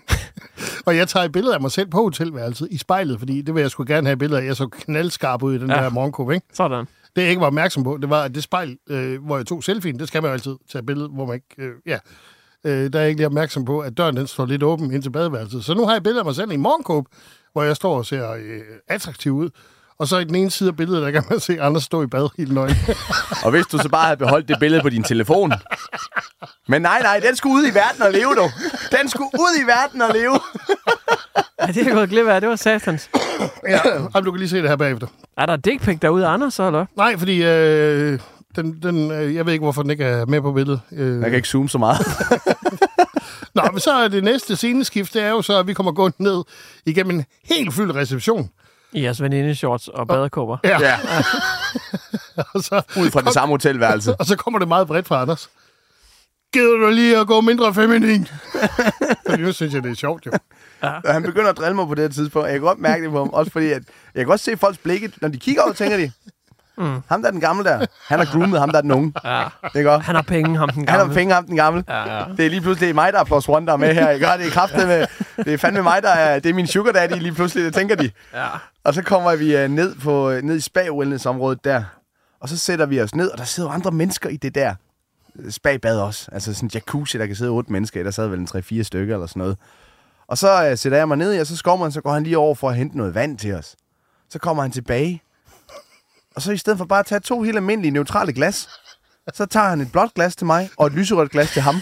og 0.86 0.96
jeg 0.96 1.08
tager 1.08 1.24
et 1.24 1.32
billede 1.32 1.54
af 1.54 1.60
mig 1.60 1.70
selv 1.70 1.88
på 1.88 2.02
hotelværelset 2.02 2.68
i 2.70 2.78
spejlet, 2.78 3.18
fordi 3.18 3.42
det 3.42 3.54
vil 3.54 3.60
jeg 3.60 3.70
skulle 3.70 3.94
gerne 3.94 4.06
have 4.06 4.12
et 4.12 4.18
billede 4.18 4.40
af. 4.40 4.46
Jeg 4.46 4.56
så 4.56 4.66
knaldskarp 4.68 5.42
ud 5.42 5.54
i 5.54 5.58
den 5.58 5.68
Ja. 5.70 5.76
ja. 5.76 5.82
der 5.84 5.90
morgenkåbe, 5.90 6.34
ikke? 6.34 6.46
Sådan. 6.52 6.86
Det 7.16 7.22
jeg 7.22 7.30
ikke 7.30 7.40
var 7.40 7.46
opmærksom 7.46 7.84
på, 7.84 7.98
det 8.02 8.10
var, 8.10 8.22
at 8.22 8.34
det 8.34 8.42
spejl, 8.42 8.76
øh, 8.90 9.24
hvor 9.24 9.36
jeg 9.36 9.46
tog 9.46 9.64
selfien, 9.64 9.98
det 9.98 10.08
skal 10.08 10.22
man 10.22 10.28
jo 10.28 10.32
altid 10.32 10.56
tage 10.72 10.80
et 10.80 10.86
billede, 10.86 11.08
hvor 11.08 11.26
man 11.26 11.34
ikke... 11.34 11.46
Øh, 11.58 11.72
ja. 11.86 11.98
Øh, 12.64 12.92
der 12.92 12.98
er 12.98 13.02
jeg 13.02 13.08
ikke 13.08 13.18
lige 13.18 13.26
opmærksom 13.26 13.64
på, 13.64 13.80
at 13.80 13.96
døren 13.96 14.16
den 14.16 14.26
står 14.26 14.46
lidt 14.46 14.62
åben 14.62 14.92
ind 14.92 15.02
til 15.02 15.10
badeværelset. 15.10 15.64
Så 15.64 15.74
nu 15.74 15.84
har 15.84 15.90
jeg 15.90 15.96
et 15.96 16.02
billede 16.02 16.20
af 16.20 16.24
mig 16.24 16.34
selv 16.34 16.50
i 16.50 16.54
en 16.54 16.60
morgenkåbe, 16.60 17.10
hvor 17.52 17.62
jeg 17.62 17.76
står 17.76 17.96
og 17.96 18.06
ser 18.06 18.30
øh, 18.32 18.60
attraktiv 18.88 19.32
ud. 19.32 19.50
Og 20.02 20.08
så 20.08 20.18
i 20.18 20.24
den 20.24 20.34
ene 20.34 20.50
side 20.50 20.68
af 20.68 20.76
billedet, 20.76 21.02
der 21.02 21.10
kan 21.10 21.22
man 21.30 21.40
se 21.40 21.60
andre 21.62 21.80
stå 21.80 22.02
i 22.02 22.06
bad 22.06 22.28
helt 22.38 22.52
nøgen. 22.52 22.76
Og 23.44 23.50
hvis 23.50 23.66
du 23.66 23.78
så 23.78 23.88
bare 23.88 24.04
havde 24.04 24.16
beholdt 24.16 24.48
det 24.48 24.56
billede 24.60 24.82
på 24.82 24.88
din 24.88 25.02
telefon. 25.02 25.52
Men 26.68 26.82
nej, 26.82 27.02
nej, 27.02 27.20
den 27.26 27.36
skulle 27.36 27.54
ud 27.54 27.66
i 27.66 27.74
verden 27.74 28.02
og 28.02 28.12
leve, 28.12 28.34
du. 28.34 28.50
Den 29.00 29.08
skulle 29.08 29.30
ud 29.34 29.62
i 29.64 29.66
verden 29.66 30.02
og 30.02 30.10
leve. 30.14 30.40
Ja, 31.60 31.66
det 31.66 31.86
er 31.88 31.94
gået 31.94 32.08
glip 32.08 32.26
af. 32.26 32.40
Det 32.40 32.50
var 32.50 32.56
satans. 32.56 33.10
ja. 33.68 33.80
Jamen, 34.14 34.24
du 34.24 34.30
kan 34.30 34.38
lige 34.38 34.48
se 34.48 34.56
det 34.56 34.68
her 34.68 34.76
bagefter. 34.76 35.06
Er 35.36 35.46
der 35.46 35.56
dick 35.56 35.82
pic 35.82 35.98
derude, 36.00 36.26
Anders, 36.26 36.54
så, 36.54 36.66
eller? 36.66 36.86
Nej, 36.96 37.18
fordi 37.18 37.42
øh, 37.44 38.18
den, 38.56 38.82
den, 38.82 39.10
øh, 39.10 39.34
jeg 39.34 39.46
ved 39.46 39.52
ikke, 39.52 39.62
hvorfor 39.62 39.82
den 39.82 39.90
ikke 39.90 40.04
er 40.04 40.26
med 40.26 40.40
på 40.40 40.52
billedet. 40.52 40.80
Øh, 40.92 41.20
Jeg 41.20 41.30
kan 41.30 41.34
ikke 41.36 41.48
zoome 41.48 41.68
så 41.68 41.78
meget. 41.78 41.98
Nå, 43.54 43.62
men 43.72 43.80
så 43.80 43.92
er 43.92 44.08
det 44.08 44.24
næste 44.24 44.56
sceneskift, 44.56 45.14
det 45.14 45.22
er 45.22 45.28
jo 45.30 45.42
så, 45.42 45.58
at 45.58 45.66
vi 45.66 45.74
kommer 45.74 45.92
gående 45.92 46.22
ned 46.22 46.42
igennem 46.86 47.16
en 47.18 47.24
helt 47.44 47.74
fyldt 47.74 47.94
reception. 47.96 48.50
I 48.92 49.02
jeres 49.04 49.22
venindeshorts 49.22 49.88
og 49.88 50.08
badekåber. 50.08 50.56
Ja. 50.64 50.80
Ja, 50.80 50.98
Og 52.54 52.62
så, 52.62 52.82
ud 52.98 53.10
fra 53.10 53.20
det 53.20 53.32
samme 53.32 53.52
hotelværelse. 53.52 54.14
og 54.14 54.26
så 54.26 54.36
kommer 54.36 54.58
det 54.58 54.68
meget 54.68 54.86
bredt 54.86 55.06
fra 55.08 55.22
Anders. 55.22 55.50
Gider 56.52 56.76
du 56.76 56.90
lige 56.90 57.18
at 57.18 57.26
gå 57.26 57.40
mindre 57.40 57.74
feminin? 57.74 58.28
Fordi 59.28 59.42
nu 59.42 59.52
synes 59.52 59.74
jeg, 59.74 59.82
det 59.82 59.90
er 59.90 59.94
sjovt, 59.94 60.26
jo. 60.26 60.32
Og 60.82 61.12
han 61.12 61.22
begynder 61.22 61.50
at 61.50 61.56
drille 61.56 61.74
mig 61.76 61.86
på 61.86 61.94
det 61.94 62.02
her 62.02 62.08
tidspunkt. 62.08 62.46
Jeg 62.46 62.54
kan 62.54 62.62
godt 62.62 62.78
mærke 62.78 63.04
det 63.04 63.10
på 63.12 63.18
ham, 63.18 63.28
også 63.28 63.52
fordi 63.52 63.66
at 63.66 63.82
jeg 64.14 64.20
kan 64.20 64.26
godt 64.26 64.40
se 64.40 64.56
folks 64.56 64.78
blikke, 64.78 65.12
når 65.20 65.28
de 65.28 65.38
kigger 65.38 65.62
over, 65.62 65.72
tænker 65.72 65.96
de, 65.96 66.12
mm. 66.78 67.00
ham 67.08 67.22
der 67.22 67.28
er 67.28 67.32
den 67.32 67.40
gamle 67.40 67.64
der, 67.64 67.86
han 68.06 68.18
har 68.18 68.26
groomet 68.32 68.60
ham 68.60 68.70
der 68.70 68.78
er 68.78 68.82
den 68.82 68.92
unge. 68.92 69.12
Ja. 69.24 69.44
Det 69.72 69.80
er 69.80 69.82
godt. 69.82 70.02
Han 70.02 70.14
har 70.14 70.22
penge, 70.22 70.58
ham 70.58 70.68
den 70.68 70.88
Han 70.88 70.98
gamle. 70.98 71.06
har 71.06 71.20
fingre 71.20 71.34
ham 71.34 71.46
den 71.46 71.56
gamle. 71.56 71.84
Ja, 71.88 72.18
ja. 72.18 72.24
Det 72.36 72.46
er 72.46 72.50
lige 72.50 72.60
pludselig 72.60 72.86
det 72.86 72.94
mig, 72.94 73.12
der 73.12 73.20
er 73.20 73.24
plus 73.24 73.48
one, 73.48 73.66
der 73.66 73.72
er 73.72 73.76
med 73.76 73.94
her. 73.94 74.10
Ikke? 74.10 74.26
Det 74.26 74.46
er 74.46 74.50
kraftet 74.50 74.88
med, 74.88 75.06
det 75.44 75.54
er 75.54 75.58
fandme 75.58 75.82
mig, 75.82 76.02
der 76.02 76.08
er, 76.10 76.38
det 76.38 76.50
er 76.50 76.54
min 76.54 76.66
sugar 76.66 76.92
daddy 76.92 77.12
lige 77.18 77.32
pludselig, 77.32 77.64
det 77.64 77.74
tænker 77.74 77.94
de. 77.96 78.10
Ja. 78.34 78.46
Og 78.84 78.94
så 78.94 79.02
kommer 79.02 79.36
vi 79.36 79.64
uh, 79.64 79.70
ned, 79.70 79.94
på, 79.94 80.32
ned 80.42 80.56
i 80.56 80.60
spa-wellness-området 80.60 81.64
der. 81.64 81.84
Og 82.40 82.48
så 82.48 82.58
sætter 82.58 82.86
vi 82.86 83.00
os 83.00 83.14
ned, 83.14 83.30
og 83.30 83.38
der 83.38 83.44
sidder 83.44 83.70
andre 83.70 83.90
mennesker 83.90 84.28
i 84.28 84.36
det 84.36 84.54
der 84.54 84.74
øh, 85.38 85.50
spa-bad 85.50 85.98
også. 85.98 86.28
Altså 86.32 86.54
sådan 86.54 86.66
en 86.66 86.70
jacuzzi, 86.74 87.18
der 87.18 87.26
kan 87.26 87.36
sidde 87.36 87.50
otte 87.50 87.72
mennesker 87.72 88.00
i. 88.00 88.04
Der 88.04 88.10
sad 88.10 88.28
vel 88.28 88.38
en 88.38 88.48
3-4 88.56 88.82
stykker 88.82 89.14
eller 89.14 89.26
sådan 89.26 89.40
noget. 89.40 89.56
Og 90.28 90.38
så 90.38 90.70
uh, 90.70 90.78
sætter 90.78 90.98
jeg 90.98 91.08
mig 91.08 91.16
ned 91.16 91.34
i, 91.34 91.38
og 91.38 91.46
så 91.46 91.56
skovmer 91.56 91.84
han, 91.84 91.92
så 91.92 92.00
går 92.00 92.12
han 92.12 92.22
lige 92.22 92.38
over 92.38 92.54
for 92.54 92.68
at 92.68 92.76
hente 92.76 92.96
noget 92.96 93.14
vand 93.14 93.38
til 93.38 93.54
os. 93.54 93.76
Så 94.30 94.38
kommer 94.38 94.62
han 94.62 94.72
tilbage. 94.72 95.22
Og 96.34 96.42
så 96.42 96.52
i 96.52 96.56
stedet 96.56 96.78
for 96.78 96.84
bare 96.84 97.00
at 97.00 97.06
tage 97.06 97.20
to 97.20 97.42
helt 97.42 97.56
almindelige 97.56 97.90
neutrale 97.90 98.32
glas, 98.32 98.68
så 99.34 99.46
tager 99.46 99.68
han 99.68 99.80
et 99.80 99.92
blåt 99.92 100.14
glas 100.14 100.36
til 100.36 100.46
mig, 100.46 100.70
og 100.76 100.86
et 100.86 100.92
lyserødt 100.92 101.30
glas 101.30 101.50
til 101.50 101.62
ham. 101.62 101.76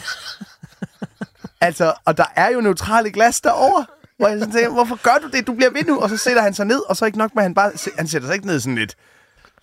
altså, 1.60 1.94
og 2.04 2.16
der 2.16 2.24
er 2.36 2.50
jo 2.50 2.60
neutrale 2.60 3.10
glas 3.10 3.40
derovre. 3.40 3.86
Hvor 4.18 4.28
jeg 4.28 4.38
sådan 4.38 4.54
tænker, 4.54 4.70
hvorfor 4.70 4.96
gør 5.02 5.18
du 5.22 5.28
det? 5.28 5.46
Du 5.46 5.54
bliver 5.54 5.70
ved 5.70 5.84
nu. 5.84 6.00
Og 6.00 6.08
så 6.10 6.16
sætter 6.16 6.42
han 6.42 6.54
sig 6.54 6.66
ned, 6.66 6.82
og 6.88 6.96
så 6.96 7.06
ikke 7.06 7.18
nok 7.18 7.34
med, 7.34 7.42
at 7.42 7.44
han 7.44 7.54
bare... 7.54 7.72
Han 7.98 8.08
sætter 8.08 8.28
sig 8.28 8.34
ikke 8.34 8.46
ned 8.46 8.60
sådan 8.60 8.74
lidt... 8.74 8.96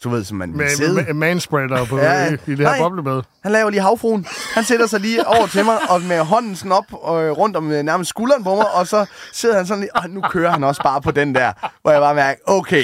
Du 0.04 0.10
ved, 0.10 0.24
som 0.24 0.38
man 0.38 0.50
vil 0.50 0.58
Med, 0.58 0.70
sidde. 0.70 0.94
med, 0.94 1.06
med 1.06 1.14
manspreader 1.14 1.86
på, 1.86 1.98
Ja, 2.00 2.12
ja, 2.14 2.24
ja. 2.24 2.30
i, 2.30 2.34
i 2.34 2.38
det 2.52 2.58
her 2.58 2.64
Nej. 2.66 2.80
boblebad. 2.80 3.22
Han 3.44 3.52
laver 3.52 3.70
lige 3.70 3.82
havfruen. 3.82 4.26
Han 4.54 4.64
sætter 4.64 4.88
sig 4.88 5.00
lige 5.00 5.28
over 5.28 5.48
til 5.48 5.66
mig, 5.66 5.78
og 5.90 6.02
med 6.02 6.20
hånden 6.20 6.56
sådan 6.56 6.72
op 6.72 6.86
øh, 6.94 7.32
rundt 7.32 7.56
om 7.58 7.72
øh, 7.72 7.84
nærmest 7.84 8.10
skulderen 8.10 8.44
på 8.44 8.56
mig, 8.56 8.72
og 8.74 8.88
så 8.88 9.06
sidder 9.34 9.56
han 9.58 9.68
sådan 9.68 9.82
lige, 9.82 9.96
og 9.96 10.10
nu 10.10 10.22
kører 10.22 10.52
han 10.52 10.64
også 10.64 10.84
bare 10.84 11.02
på 11.02 11.12
den 11.12 11.36
der, 11.36 11.52
hvor 11.82 11.92
jeg 11.92 12.02
bare 12.02 12.16
mærker, 12.16 12.42
okay, 12.46 12.84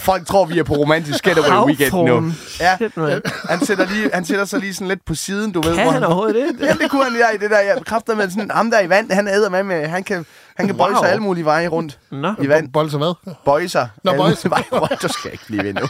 folk 0.00 0.26
tror, 0.26 0.44
vi 0.44 0.58
er 0.58 0.62
på 0.64 0.74
romantisk 0.74 1.24
getaway 1.24 1.66
weekend 1.66 1.92
nu. 1.92 1.98
Havfruen. 1.98 2.36
Ja, 2.60 2.76
man. 2.96 3.22
han 3.48 3.66
sætter, 3.66 3.86
lige, 3.86 4.10
han 4.14 4.24
sætter 4.24 4.44
sig 4.44 4.60
lige 4.60 4.74
sådan 4.74 4.88
lidt 4.88 5.04
på 5.06 5.14
siden, 5.14 5.52
du 5.52 5.60
ved. 5.60 5.74
Kan 5.74 5.82
hvor 5.82 5.92
han 5.92 6.04
overhovedet 6.04 6.34
det? 6.58 6.66
Ja, 6.66 6.72
det 6.72 6.90
kunne 6.90 7.04
han 7.04 7.14
der 7.14 7.30
i 7.30 7.36
det 7.36 7.50
der. 7.50 7.58
Jeg 7.58 7.76
bekræfter 7.78 8.14
med 8.16 8.30
sådan, 8.30 8.50
ham 8.50 8.70
der 8.70 8.80
i 8.80 8.88
vand, 8.88 9.10
han 9.12 9.28
æder 9.28 9.50
med, 9.50 9.62
med 9.62 9.86
han 9.86 10.04
kan, 10.04 10.26
han 10.60 10.66
kan 10.66 10.76
bøje 10.76 10.92
Wow. 10.92 11.02
sig 11.02 11.10
alle 11.10 11.22
mulige 11.22 11.44
veje 11.44 11.68
rundt 11.68 11.98
Nå. 12.10 12.34
i 12.42 12.48
vand. 12.48 12.72
Bold 12.72 12.90
så 12.90 12.98
hvad? 12.98 13.34
Bøje 13.44 13.68
sig. 13.68 13.88
Nå, 14.04 14.12
bøje 14.16 14.34
sig. 14.34 14.50
veje 14.50 14.64
rundt. 14.72 15.02
Du 15.02 15.08
skal 15.08 15.32
ikke 15.32 15.44
blive 15.46 15.64
ved 15.64 15.74
nu. 15.74 15.80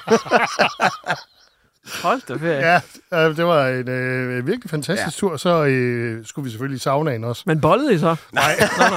Hold 2.03 2.21
da 2.29 2.35
ferie. 2.35 2.81
Ja, 3.13 3.29
øh, 3.29 3.37
det 3.37 3.47
var 3.47 3.67
en 3.69 3.89
øh, 3.89 4.47
virkelig 4.47 4.71
fantastisk 4.71 5.23
ja. 5.23 5.29
tur. 5.29 5.37
Så 5.37 5.65
øh, 5.65 6.27
skulle 6.27 6.45
vi 6.45 6.51
selvfølgelig 6.51 6.77
i 6.77 6.81
saunaen 6.81 7.25
også. 7.25 7.43
Men 7.47 7.61
bollede 7.61 7.95
I 7.95 7.99
så? 7.99 8.17
Nej. 8.33 8.53
Nå, 8.79 8.85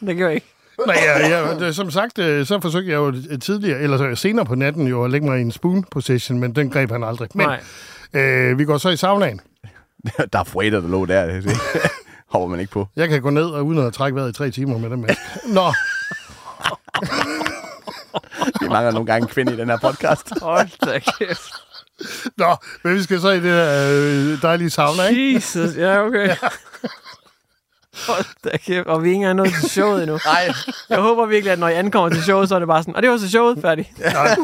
det 0.06 0.16
gjorde 0.16 0.28
jeg 0.30 0.34
ikke. 0.34 0.54
Nej, 0.86 0.96
ja, 1.04 1.28
ja, 1.28 1.54
det, 1.58 1.76
som 1.76 1.90
sagt, 1.90 2.18
øh, 2.18 2.46
så 2.46 2.60
forsøgte 2.60 2.90
jeg 2.90 2.96
jo 2.96 3.14
tidligere, 3.38 3.78
eller 3.80 3.98
så 3.98 4.14
senere 4.14 4.44
på 4.46 4.54
natten 4.54 4.86
jo 4.86 5.04
at 5.04 5.10
lægge 5.10 5.26
mig 5.26 5.38
i 5.38 5.42
en 5.42 5.52
spoon 5.52 5.84
position, 5.90 6.38
men 6.38 6.54
den 6.54 6.70
greb 6.70 6.90
han 6.90 7.04
aldrig. 7.04 7.28
Men 7.34 7.46
Nej. 8.12 8.22
øh, 8.22 8.58
vi 8.58 8.64
går 8.64 8.78
så 8.78 8.88
i 8.88 8.96
saunaen. 8.96 9.40
der 10.32 10.38
er 10.38 10.44
freighter, 10.44 10.80
der 10.80 10.88
lå 10.88 11.06
der. 11.06 11.40
Hopper 12.28 12.48
man 12.48 12.60
ikke 12.60 12.72
på. 12.72 12.88
Jeg 12.96 13.08
kan 13.08 13.22
gå 13.22 13.30
ned 13.30 13.44
og 13.44 13.66
uden 13.66 13.86
at 13.86 13.92
trække 13.94 14.16
vejret 14.16 14.28
i 14.30 14.32
tre 14.32 14.50
timer 14.50 14.78
med 14.78 14.90
den 14.90 15.00
med. 15.00 15.08
Nå, 15.58 15.72
Vi 18.60 18.68
mangler 18.68 18.90
nogle 18.92 19.06
gange 19.06 19.22
en 19.22 19.28
kvinde 19.28 19.52
i 19.54 19.56
den 19.56 19.68
her 19.70 19.78
podcast. 19.78 20.32
Hold 20.42 20.68
da 20.86 20.98
kæft. 20.98 21.50
nå, 22.36 22.56
men 22.84 22.94
vi 22.94 23.02
skal 23.02 23.20
så 23.20 23.30
i 23.30 23.34
det 23.40 23.42
der 23.44 23.90
øh, 24.34 24.42
dejlige 24.42 24.70
sauna, 24.70 25.02
ikke? 25.06 25.34
Jesus. 25.34 25.76
Ja, 25.76 26.04
okay. 26.06 26.36
Hold 28.06 28.24
da 28.44 28.56
kæft. 28.56 28.86
Og 28.86 29.02
vi 29.02 29.08
er 29.08 29.12
ikke 29.12 29.16
engang 29.16 29.36
nået 29.36 29.52
til 29.60 29.70
showet 29.70 30.02
endnu. 30.02 30.18
Nej, 30.24 30.52
Jeg 30.88 30.98
håber 30.98 31.26
virkelig, 31.26 31.52
at 31.52 31.58
når 31.58 31.68
I 31.68 31.74
ankommer 31.74 32.08
til 32.08 32.22
showet, 32.22 32.48
så 32.48 32.54
er 32.54 32.58
det 32.58 32.68
bare 32.68 32.82
sådan, 32.82 32.96
og 32.96 33.02
det 33.02 33.10
var 33.10 33.16
så 33.18 33.28
showet 33.30 33.58
færdigt. 33.62 33.98
Nej. 33.98 34.36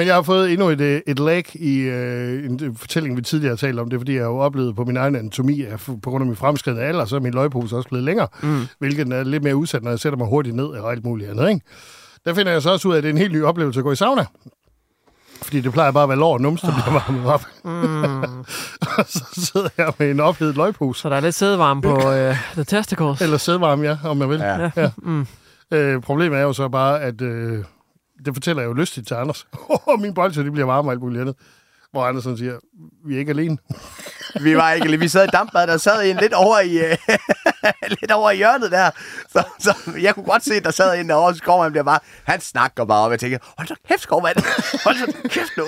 Men 0.00 0.06
jeg 0.06 0.14
har 0.14 0.22
fået 0.22 0.52
endnu 0.52 0.68
et, 0.68 0.80
øh, 0.80 1.00
et 1.06 1.18
lag 1.18 1.56
i 1.56 1.78
øh, 1.78 2.44
en 2.44 2.76
fortælling, 2.76 3.16
vi 3.16 3.22
tidligere 3.22 3.50
har 3.50 3.56
talt 3.56 3.78
om. 3.78 3.90
Det 3.90 3.96
er, 3.96 4.00
fordi 4.00 4.14
jeg 4.14 4.22
har 4.22 4.28
jo 4.28 4.38
oplevet 4.38 4.76
på 4.76 4.84
min 4.84 4.96
egen 4.96 5.16
anatomi, 5.16 5.62
at 5.62 5.80
på 5.80 6.10
grund 6.10 6.22
af 6.22 6.26
min 6.26 6.36
fremskridende 6.36 6.84
alder, 6.84 7.04
så 7.04 7.16
er 7.16 7.20
min 7.20 7.34
løgpose 7.34 7.76
også 7.76 7.88
blevet 7.88 8.04
længere. 8.04 8.28
Mm. 8.42 8.66
Hvilket 8.78 9.12
er 9.12 9.24
lidt 9.24 9.42
mere 9.42 9.56
udsat, 9.56 9.82
når 9.82 9.90
jeg 9.90 9.98
sætter 9.98 10.18
mig 10.18 10.28
hurtigt 10.28 10.56
ned 10.56 10.64
og 10.64 10.92
alt 10.92 11.04
muligt 11.04 11.30
andet. 11.30 11.48
Ikke? 11.48 11.60
Der 12.24 12.34
finder 12.34 12.52
jeg 12.52 12.62
så 12.62 12.70
også 12.70 12.88
ud 12.88 12.92
af, 12.92 12.98
at 12.98 13.02
det 13.02 13.08
er 13.08 13.12
en 13.12 13.18
helt 13.18 13.32
ny 13.32 13.42
oplevelse 13.42 13.80
at 13.80 13.84
gå 13.84 13.92
i 13.92 13.96
sauna. 13.96 14.26
Fordi 15.42 15.60
det 15.60 15.72
plejer 15.72 15.90
bare 15.90 16.02
at 16.02 16.08
være 16.08 16.18
lår 16.18 16.32
og 16.32 16.40
nums, 16.40 16.60
der 16.60 16.72
bliver 16.72 16.92
varmet 16.92 17.26
op. 17.26 17.46
Mm. 17.64 18.38
og 18.98 19.04
så 19.18 19.24
sidder 19.32 19.68
jeg 19.78 19.92
med 19.98 20.10
en 20.10 20.20
ophedet 20.20 20.56
løgpose. 20.56 21.00
Så 21.00 21.08
der 21.08 21.16
er 21.16 21.20
lidt 21.20 21.34
sædevarme 21.34 21.82
på 21.82 21.94
uh, 21.94 22.36
The 22.52 22.64
Testicles. 22.64 23.20
Eller 23.20 23.36
sædvarme, 23.36 23.88
ja, 23.88 23.96
om 24.04 24.20
jeg 24.20 24.28
vil. 24.28 24.38
Ja. 24.38 24.70
Ja. 24.76 24.90
Mm. 25.02 25.26
Øh, 25.72 26.02
problemet 26.02 26.38
er 26.38 26.42
jo 26.42 26.52
så 26.52 26.68
bare, 26.68 27.00
at 27.00 27.20
øh, 27.22 27.64
det 28.24 28.34
fortæller 28.34 28.62
jeg 28.62 28.68
jo 28.68 28.72
lystigt 28.72 29.06
til 29.06 29.14
Anders. 29.14 29.46
Min 29.98 30.14
bolsje, 30.14 30.44
de 30.44 30.50
bliver 30.50 30.66
varme 30.66 30.88
og 30.88 30.92
alt 30.92 31.00
muligt 31.00 31.20
andet. 31.20 31.36
Hvor 31.92 32.04
Anders 32.04 32.24
sådan 32.24 32.38
siger, 32.38 32.58
vi 33.06 33.14
er 33.14 33.18
ikke 33.18 33.30
alene. 33.30 33.58
vi 34.44 34.56
var 34.56 34.72
ikke 34.72 34.98
Vi 34.98 35.08
sad 35.08 35.24
i 35.24 35.30
dampbad, 35.32 35.66
der 35.66 35.76
sad 35.76 36.10
en 36.10 36.16
lidt 36.16 36.32
over 36.32 36.60
i, 36.60 36.68
lidt 38.00 38.10
over 38.10 38.30
i 38.30 38.36
hjørnet 38.36 38.70
der. 38.70 38.90
Så, 39.32 39.42
så, 39.58 39.74
jeg 40.00 40.14
kunne 40.14 40.24
godt 40.24 40.44
se, 40.44 40.54
at 40.54 40.64
der 40.64 40.70
sad 40.70 41.00
en 41.00 41.08
derovre, 41.08 41.38
kommer 41.38 41.62
han 41.62 41.72
bliver 41.72 41.84
bare, 41.84 41.98
han 42.24 42.40
snakker 42.40 42.84
bare, 42.84 43.04
og 43.04 43.10
jeg 43.10 43.20
tænker, 43.20 43.38
hold 43.58 43.68
så 43.68 43.74
kæft, 43.88 44.00
skovmand. 44.00 44.36
Hold 44.84 44.96
så 44.96 45.28
kæft 45.28 45.56
nu. 45.56 45.66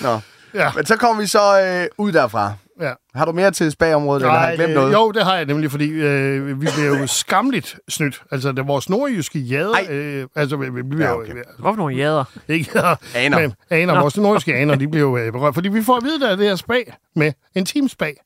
Nå. 0.00 0.20
Ja. 0.54 0.72
Men 0.76 0.86
så 0.86 0.96
kommer 0.96 1.22
vi 1.22 1.26
så 1.26 1.60
øh, 1.60 1.86
ud 1.98 2.12
derfra. 2.12 2.54
Ja. 2.80 2.92
Har 3.14 3.24
du 3.24 3.32
mere 3.32 3.50
til 3.50 3.70
spagområdet, 3.70 4.22
eller 4.22 4.38
har 4.38 4.48
jeg 4.48 4.56
glemt 4.56 4.68
det, 4.68 4.76
noget? 4.76 4.92
jo, 4.92 5.10
det 5.10 5.24
har 5.24 5.36
jeg 5.36 5.44
nemlig, 5.44 5.70
fordi 5.70 5.88
øh, 5.88 6.60
vi 6.60 6.66
bliver 6.76 6.98
jo 7.00 7.06
skamligt 7.06 7.78
snydt. 7.88 8.22
Altså, 8.30 8.52
det 8.52 8.58
er 8.58 8.62
vores 8.62 8.88
nordjyske 8.88 9.38
jade. 9.38 9.72
Ej. 9.72 9.94
Øh, 9.94 10.26
altså, 10.36 10.56
vi, 10.56 10.70
vi 10.70 10.82
bliver 10.82 11.06
Ja, 11.06 11.10
jo... 11.14 11.20
okay. 11.20 11.32
Hvorfor 11.58 11.76
nogle 11.76 11.96
jader? 11.96 12.24
Ikke, 12.48 12.70
ja, 12.74 12.94
Aner. 13.14 13.38
Men, 13.40 13.54
aner. 13.70 14.00
Vores 14.00 14.16
nordjyske 14.16 14.54
aner, 14.54 14.74
de 14.74 14.88
bliver 14.88 15.06
jo 15.06 15.16
øh, 15.16 15.32
berørt. 15.32 15.54
Fordi 15.54 15.68
vi 15.68 15.82
får 15.82 15.96
at 15.96 16.04
vide, 16.04 16.20
der 16.20 16.28
er 16.28 16.36
det 16.36 16.48
her 16.48 16.56
spag 16.56 16.94
med 17.16 17.32
en 17.54 17.64
teamspag. 17.64 18.16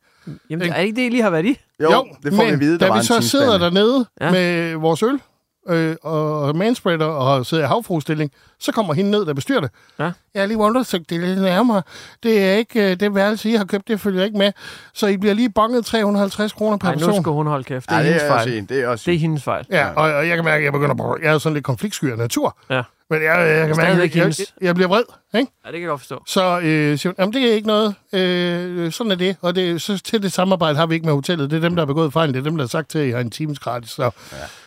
Jamen, 0.51 0.73
er 0.73 0.81
ikke 0.81 0.97
det, 1.01 1.07
I 1.07 1.09
lige 1.09 1.23
har 1.23 1.31
været 1.31 1.47
i? 1.47 1.61
Jo, 1.83 2.07
det 2.23 2.33
får 2.35 2.43
vi 2.43 2.47
men 2.47 2.55
at 2.55 2.61
vide, 2.61 2.73
der 2.73 2.79
da 2.79 2.87
var 2.87 2.95
vi 2.95 2.99
en 2.99 3.05
så 3.05 3.21
sidder 3.21 3.59
dernede 3.59 4.07
ja. 4.21 4.31
med 4.31 4.75
vores 4.75 5.03
øl, 5.03 5.21
øh, 5.69 5.97
og 6.03 6.57
manspreader 6.57 7.05
og 7.07 7.47
sidder 7.47 7.65
i 7.65 7.67
havfruestilling. 7.67 8.31
Så 8.61 8.73
kommer 8.73 8.95
hende 8.95 9.11
ned, 9.11 9.27
der 9.27 9.35
bestyrer 9.35 9.61
det. 9.61 9.71
Ja. 9.99 10.11
Jeg 10.35 10.43
har 10.43 10.47
lige 10.47 10.59
undersøgt 10.59 11.11
det 11.11 11.21
lidt 11.21 11.41
nærmere. 11.43 11.83
Det 12.23 12.45
er 12.45 12.53
ikke 12.53 12.91
øh, 12.91 13.01
det 13.01 13.15
værelse, 13.15 13.51
I 13.51 13.55
har 13.55 13.65
købt, 13.65 13.89
det 13.89 14.01
følger 14.01 14.25
ikke 14.25 14.39
med. 14.39 14.53
Så 14.95 15.07
I 15.07 15.17
bliver 15.17 15.35
lige 15.35 15.51
bonget 15.51 15.85
350 15.85 16.53
kroner 16.53 16.77
per 16.77 16.93
nu 16.93 16.99
person. 16.99 17.23
skal 17.23 17.33
hun 17.33 17.47
holde 17.47 17.65
kæft. 17.65 17.89
Det 17.91 17.95
er 17.95 17.99
det 17.99 18.07
hendes 18.07 18.23
er 18.23 18.29
fejl. 18.29 18.39
også 18.41 18.51
en. 18.51 18.65
Det 18.67 18.81
er 18.83 18.89
også 18.89 19.03
Det 19.11 19.15
er 19.15 19.19
hendes 19.19 19.43
fejl. 19.43 19.67
Ja, 19.71 19.89
og, 19.89 20.13
og 20.15 20.29
jeg 20.29 20.37
kan 20.37 20.45
mærke, 20.45 20.59
at 20.59 20.65
jeg 20.65 20.73
begynder 20.73 21.13
at... 21.13 21.23
Jeg 21.23 21.35
er 21.35 21.39
sådan 21.39 21.55
lidt 21.55 21.65
konfliktsky 21.65 22.05
af 22.13 22.19
natur. 22.19 22.57
Ja. 22.71 22.83
Men 23.13 23.23
jeg, 23.23 23.49
jeg 23.59 23.67
kan 23.67 23.77
mærke, 23.77 24.19
jeg, 24.19 24.27
jeg, 24.27 24.35
jeg 24.61 24.75
bliver 24.75 24.89
vred. 24.89 25.03
Ikke? 25.35 25.53
Ja, 25.65 25.69
det 25.69 25.75
kan 25.75 25.81
jeg 25.83 25.89
godt 25.89 26.01
forstå. 26.01 26.23
Så 26.27 26.61
øh, 26.63 26.99
siger 26.99 27.09
hun, 27.09 27.15
jamen, 27.19 27.33
det 27.33 27.51
er 27.51 27.55
ikke 27.55 27.67
noget. 27.67 27.95
Øh, 28.13 28.93
sådan 28.93 29.11
er 29.11 29.17
det. 29.17 29.37
Og 29.41 29.55
det, 29.55 29.83
så 29.83 29.99
til 29.99 30.23
det 30.23 30.33
samarbejde 30.33 30.77
har 30.79 30.87
vi 30.87 30.95
ikke 30.95 31.07
med 31.07 31.15
hotellet. 31.15 31.51
Det 31.51 31.57
er 31.57 31.61
dem, 31.61 31.75
der 31.77 31.83
har 31.83 31.87
begået 31.87 32.13
fejlen. 32.13 32.35
Det 32.35 32.41
er 32.41 32.45
dem, 32.45 32.57
der 32.57 32.65
har 32.65 32.69
sagt 32.69 32.91
til, 32.91 32.99
at 32.99 33.07
I 33.07 33.11
har 33.11 33.21
en 33.21 33.31
times 33.31 33.59
gratis. 33.59 33.91
Så, 33.91 34.03
ja. 34.03 34.09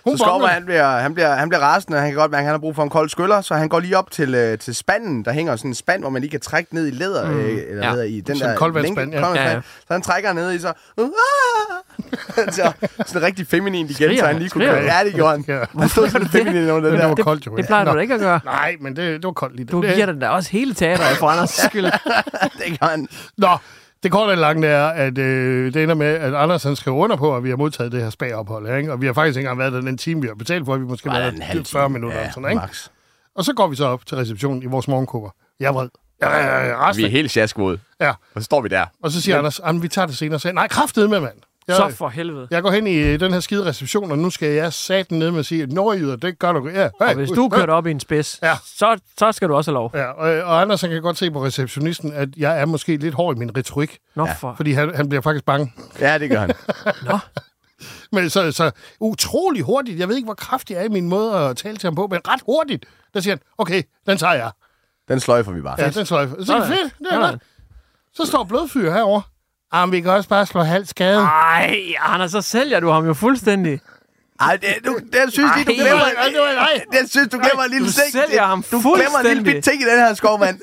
hun 0.05 0.17
Så 0.17 0.23
Skovman, 0.23 0.49
han 0.49 0.65
bliver, 0.65 0.97
han, 0.99 1.13
bliver, 1.13 1.35
han 1.35 1.49
bliver 1.49 1.61
rasende, 1.61 1.95
og 1.97 2.01
han 2.01 2.11
kan 2.11 2.19
godt 2.19 2.31
mærke, 2.31 2.41
at 2.41 2.45
han 2.45 2.53
har 2.53 2.59
brug 2.59 2.75
for 2.75 2.83
en 2.83 2.89
kold 2.89 3.09
skyller, 3.09 3.41
så 3.41 3.55
han 3.55 3.69
går 3.69 3.79
lige 3.79 3.97
op 3.97 4.11
til, 4.11 4.35
øh, 4.35 4.57
til 4.57 4.75
spanden. 4.75 5.25
Der 5.25 5.31
hænger 5.31 5.55
sådan 5.55 5.71
en 5.71 5.75
spand, 5.75 6.01
hvor 6.01 6.09
man 6.09 6.21
lige 6.21 6.31
kan 6.31 6.39
trække 6.41 6.75
ned 6.75 6.87
i 6.87 6.91
læder. 6.91 7.31
Mm. 7.31 7.39
Øh, 7.39 7.59
eller 7.69 7.87
Ja. 7.87 7.95
ja. 7.95 8.01
i 8.01 8.19
den 8.19 8.37
Sådan 8.37 8.49
en 8.49 8.53
der 8.53 8.57
koldvandsspand, 8.57 9.13
ja. 9.13 9.27
Ja, 9.27 9.49
ja. 9.51 9.61
Så 9.61 9.87
han 9.93 10.01
trækker 10.01 10.33
ned 10.33 10.53
i, 10.53 10.59
så... 10.59 10.73
Uh, 10.97 11.09
så 12.57 12.71
sådan 13.05 13.21
rigtig 13.21 13.47
feminin 13.47 13.85
igen, 13.85 13.93
Skriger 13.95 14.19
så 14.19 14.25
han 14.27 14.37
lige 14.37 14.49
kunne 14.49 14.65
Skriger 14.65 14.81
gøre. 14.81 14.97
Ja, 14.97 15.03
det 15.05 15.13
gjorde 15.13 15.31
han. 15.31 15.45
Ja. 15.47 15.65
Han 15.79 15.89
stod 15.89 16.09
sådan 16.15 16.27
feminin 16.27 16.69
under 16.69 16.73
den 16.73 16.81
Men 16.81 16.91
det 16.93 16.99
der. 17.01 17.07
var 17.07 17.15
koldt 17.15 17.45
jo. 17.45 17.55
Det 17.57 17.65
plejer 17.65 17.85
du 17.85 17.93
da 17.95 17.99
ikke 17.99 18.13
at 18.13 18.19
gøre. 18.19 18.39
Nej, 18.45 18.75
men 18.81 18.95
det, 18.95 19.13
det 19.21 19.23
var 19.23 19.31
koldt 19.31 19.55
lige. 19.55 19.65
Du 19.65 19.81
det, 19.81 19.93
giver 19.95 20.05
den 20.05 20.19
da 20.19 20.29
også 20.29 20.51
hele 20.51 20.73
teateret 20.73 21.17
for 21.17 21.27
Anders 21.27 21.49
skyld. 21.49 21.85
Det 22.69 22.79
gør 22.79 22.87
han. 22.87 23.07
Nå, 23.37 23.47
det 24.03 24.11
korte 24.11 24.31
og 24.31 24.37
lange 24.37 24.67
er, 24.67 24.87
at 24.87 25.17
øh, 25.17 25.73
det 25.73 25.83
ender 25.83 25.95
med, 25.95 26.07
at 26.07 26.33
Anders 26.33 26.63
han 26.63 26.75
skriver 26.75 26.97
under 26.97 27.15
på, 27.15 27.35
at 27.35 27.43
vi 27.43 27.49
har 27.49 27.57
modtaget 27.57 27.91
det 27.91 28.01
her 28.01 28.09
spagophold. 28.09 28.77
Ikke? 28.77 28.91
Og 28.91 29.01
vi 29.01 29.05
har 29.05 29.13
faktisk 29.13 29.37
ikke 29.37 29.47
engang 29.49 29.59
været 29.59 29.73
der 29.73 29.81
den 29.81 29.97
time, 29.97 30.21
vi 30.21 30.27
har 30.27 30.35
betalt 30.35 30.65
for. 30.65 30.77
Vi 30.77 30.85
måske 30.85 31.09
Ej, 31.09 31.19
været 31.19 31.33
en 31.33 31.39
der 31.39 31.45
halv 31.45 31.65
40 31.65 31.83
time. 31.85 31.93
minutter. 31.93 32.19
Ja, 32.19 32.31
sådan, 32.31 32.49
ikke? 32.49 32.55
max. 32.61 32.87
Og 33.35 33.45
så 33.45 33.53
går 33.53 33.67
vi 33.67 33.75
så 33.75 33.85
op 33.85 34.05
til 34.05 34.17
receptionen 34.17 34.63
i 34.63 34.65
vores 34.65 34.87
morgenkåber. 34.87 35.29
Jeg 35.59 35.67
er 35.67 35.71
vred. 35.71 35.89
Jeg 36.21 36.41
er, 36.41 36.47
jeg 36.59 36.69
er 36.69 36.75
rasende. 36.75 37.09
helt 37.09 37.31
sjaskvåde. 37.31 37.79
Ja. 38.01 38.09
Og 38.09 38.41
så 38.41 38.41
står 38.41 38.61
vi 38.61 38.67
der. 38.69 38.85
Og 39.03 39.11
så 39.11 39.21
siger 39.21 39.37
Anders, 39.37 39.59
at 39.59 39.81
vi 39.81 39.87
tager 39.87 40.05
det 40.05 40.17
senere. 40.17 40.39
Så, 40.39 40.51
Nej, 40.51 40.67
kraftedeme, 40.67 41.11
med, 41.11 41.19
mand. 41.19 41.33
Jeg, 41.67 41.75
Så 41.75 41.89
for 41.95 42.09
helvede. 42.09 42.47
jeg 42.51 42.61
går 42.61 42.71
hen 42.71 42.87
i 42.87 43.17
den 43.17 43.33
her 43.33 43.39
skide 43.39 43.65
reception, 43.65 44.11
og 44.11 44.17
nu 44.17 44.29
skal 44.29 44.47
jeg 44.49 44.73
saten 44.73 45.19
ned 45.19 45.31
med 45.31 45.39
at 45.39 45.45
sige, 45.45 45.63
at 45.63 45.71
nordjyder, 45.71 46.15
det 46.15 46.39
gør 46.39 46.51
du. 46.53 46.67
Ja, 46.69 46.81
hey, 46.83 46.89
Og 46.99 47.13
hvis 47.13 47.29
du 47.29 47.49
kører 47.49 47.71
op 47.73 47.87
i 47.87 47.91
en 47.91 47.99
spids, 47.99 48.39
Ja. 48.43 48.55
så, 48.65 48.99
så 49.19 49.31
skal 49.31 49.49
du 49.49 49.55
også 49.55 49.71
have 49.71 49.73
lov. 49.75 49.91
Ja, 49.93 50.05
og, 50.05 50.43
og 50.43 50.61
Anders 50.61 50.81
han 50.81 50.89
kan 50.89 51.01
godt 51.01 51.17
se 51.17 51.31
på 51.31 51.45
receptionisten, 51.45 52.13
at 52.13 52.29
jeg 52.37 52.61
er 52.61 52.65
måske 52.65 52.97
lidt 52.97 53.13
hård 53.15 53.35
i 53.35 53.39
min 53.39 53.57
retorik, 53.57 53.97
Nå, 54.15 54.27
for... 54.39 54.53
fordi 54.55 54.71
han, 54.71 54.95
han 54.95 55.09
bliver 55.09 55.21
faktisk 55.21 55.45
bange. 55.45 55.73
Ja, 55.99 56.17
det 56.17 56.29
gør 56.29 56.39
han. 56.39 56.51
Men 58.11 58.29
så, 58.29 58.51
så 58.51 58.71
utrolig 58.99 59.63
hurtigt, 59.63 59.99
jeg 59.99 60.07
ved 60.09 60.15
ikke, 60.15 60.25
hvor 60.27 60.33
kraftig 60.33 60.73
jeg 60.73 60.81
er 60.81 60.85
i 60.85 60.89
min 60.89 61.09
måde 61.09 61.35
at 61.35 61.57
tale 61.57 61.77
til 61.77 61.87
ham 61.87 61.95
på, 61.95 62.07
men 62.07 62.19
ret 62.27 62.41
hurtigt, 62.45 62.85
der 63.13 63.19
siger 63.19 63.31
han, 63.35 63.39
okay, 63.57 63.83
den 64.05 64.17
tager 64.17 64.33
jeg. 64.33 64.51
Den 65.07 65.19
sløjfer 65.19 65.51
vi 65.51 65.61
bare. 65.61 65.75
Ja, 65.77 65.89
den 65.89 65.97
jeg. 65.97 66.07
Så 66.07 66.15
er 66.17 66.25
det 66.25 66.47
Sådan. 66.47 66.67
fedt, 66.67 66.93
det 66.99 67.07
er. 67.13 67.37
Så 68.13 68.25
står 68.25 68.43
blodfyr 68.43 68.91
herover. 68.91 69.21
Ah, 69.75 69.87
men 69.87 69.91
vi 69.91 70.01
kan 70.01 70.11
også 70.11 70.29
bare 70.29 70.45
slå 70.45 70.61
halv 70.63 70.85
skade. 70.85 71.19
Ej, 71.21 71.77
Anders, 71.99 72.31
så 72.31 72.41
sælger 72.41 72.79
du 72.79 72.89
ham 72.89 73.05
jo 73.05 73.13
fuldstændig. 73.13 73.79
Ej, 74.39 74.55
det, 74.57 74.67
du, 74.85 74.99
det 75.13 75.33
synes 75.33 75.51
lige, 75.55 75.65
du 75.65 75.71
Ej. 75.71 75.77
glemmer... 75.77 76.03
Ej, 76.03 76.25
det 76.29 76.39
var- 76.39 76.53
nej. 76.53 76.81
Det 77.01 77.11
synes 77.11 77.27
du 77.27 77.37
glemmer 77.39 77.63
en 77.63 77.71
lille 77.71 77.87
du 77.87 77.91
ting. 77.91 78.11
sælger 78.27 78.43
ham 78.45 78.63
Du 78.71 78.79
glemmer 78.95 79.19
en 79.19 79.25
lille 79.27 79.43
bit 79.43 79.63
ting 79.63 79.81
i 79.81 79.85
den 79.85 79.99
her 79.99 80.13
skovmand. 80.13 80.59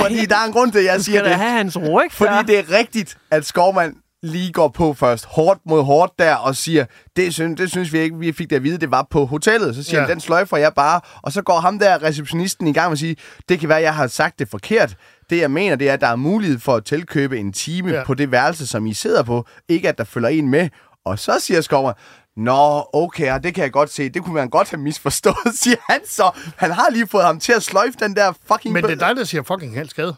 Fordi 0.00 0.26
der 0.26 0.36
er 0.36 0.44
en 0.46 0.52
grund 0.52 0.72
til, 0.72 0.78
at 0.78 0.84
jeg 0.84 0.98
Du 0.98 1.02
siger 1.02 1.18
skal 1.18 1.24
da 1.24 1.30
det. 1.30 1.38
have 1.38 1.50
hans 1.52 1.76
ryg 1.76 2.12
Fordi 2.12 2.34
det 2.46 2.58
er 2.58 2.78
rigtigt, 2.78 3.16
at 3.30 3.46
Skovmand 3.46 3.94
lige 4.22 4.52
går 4.52 4.68
på 4.68 4.94
først, 4.94 5.24
hårdt 5.26 5.60
mod 5.66 5.82
hårdt 5.82 6.18
der, 6.18 6.34
og 6.34 6.56
siger, 6.56 6.84
det 7.16 7.34
synes, 7.34 7.60
det 7.60 7.70
synes 7.70 7.92
vi 7.92 7.98
ikke, 7.98 8.18
vi 8.18 8.32
fik 8.32 8.50
det 8.50 8.56
at 8.56 8.62
vide, 8.62 8.78
det 8.78 8.90
var 8.90 9.06
på 9.10 9.26
hotellet. 9.26 9.74
Så 9.74 9.82
siger 9.82 9.96
Ja. 10.00 10.06
han, 10.06 10.10
den 10.10 10.20
sløjfer 10.20 10.56
jeg 10.56 10.72
bare, 10.74 11.00
og 11.22 11.32
så 11.32 11.42
går 11.42 11.60
ham 11.60 11.78
der, 11.78 12.02
receptionisten, 12.02 12.66
i 12.66 12.72
gang 12.72 12.88
med 12.88 12.92
at 12.92 12.98
sige, 12.98 13.16
det 13.48 13.60
kan 13.60 13.68
være, 13.68 13.80
jeg 13.82 13.94
har 13.94 14.06
sagt 14.06 14.38
det 14.38 14.48
forkert. 14.48 14.96
Det 15.30 15.38
jeg 15.40 15.50
mener, 15.50 15.76
det 15.76 15.88
er, 15.88 15.92
at 15.92 16.00
der 16.00 16.06
er 16.06 16.16
mulighed 16.16 16.58
for 16.58 16.74
at 16.76 16.84
tilkøbe 16.84 17.38
en 17.38 17.52
time 17.52 17.90
Ja. 17.90 18.04
på 18.04 18.14
det 18.14 18.30
værelse, 18.30 18.66
som 18.66 18.86
I 18.86 18.94
sidder 18.94 19.22
på. 19.22 19.46
Ikke 19.68 19.88
at 19.88 19.98
der 19.98 20.04
følger 20.04 20.28
en 20.28 20.48
med. 20.48 20.68
Og 21.04 21.18
så 21.18 21.38
siger 21.40 21.60
Skovmand, 21.60 21.96
Nå, 22.36 22.84
okay, 22.92 23.32
og 23.32 23.42
det 23.42 23.54
kan 23.54 23.64
jeg 23.64 23.72
godt 23.72 23.90
se. 23.92 24.08
Det 24.08 24.22
kunne 24.24 24.34
man 24.34 24.48
godt 24.50 24.70
have 24.70 24.80
misforstået, 24.80 25.36
siger 25.62 25.76
han 25.90 26.00
så. 26.06 26.30
Han 26.56 26.70
har 26.70 26.86
lige 26.92 27.06
fået 27.06 27.24
ham 27.24 27.40
til 27.40 27.52
at 27.52 27.62
sløjfe 27.62 27.94
den 28.00 28.16
der 28.16 28.32
fucking... 28.52 28.72
Men 28.72 28.84
det 28.84 28.90
er 29.02 29.06
dig, 29.08 29.16
der 29.16 29.24
siger 29.24 29.42
fucking 29.42 29.74
halv 29.74 29.88
skade. 29.88 30.14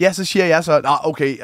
Ja, 0.00 0.12
så 0.12 0.24
siger 0.24 0.44
jeg 0.44 0.64
så, 0.64 0.80
Nå, 0.80 0.90
okay, 1.04 1.36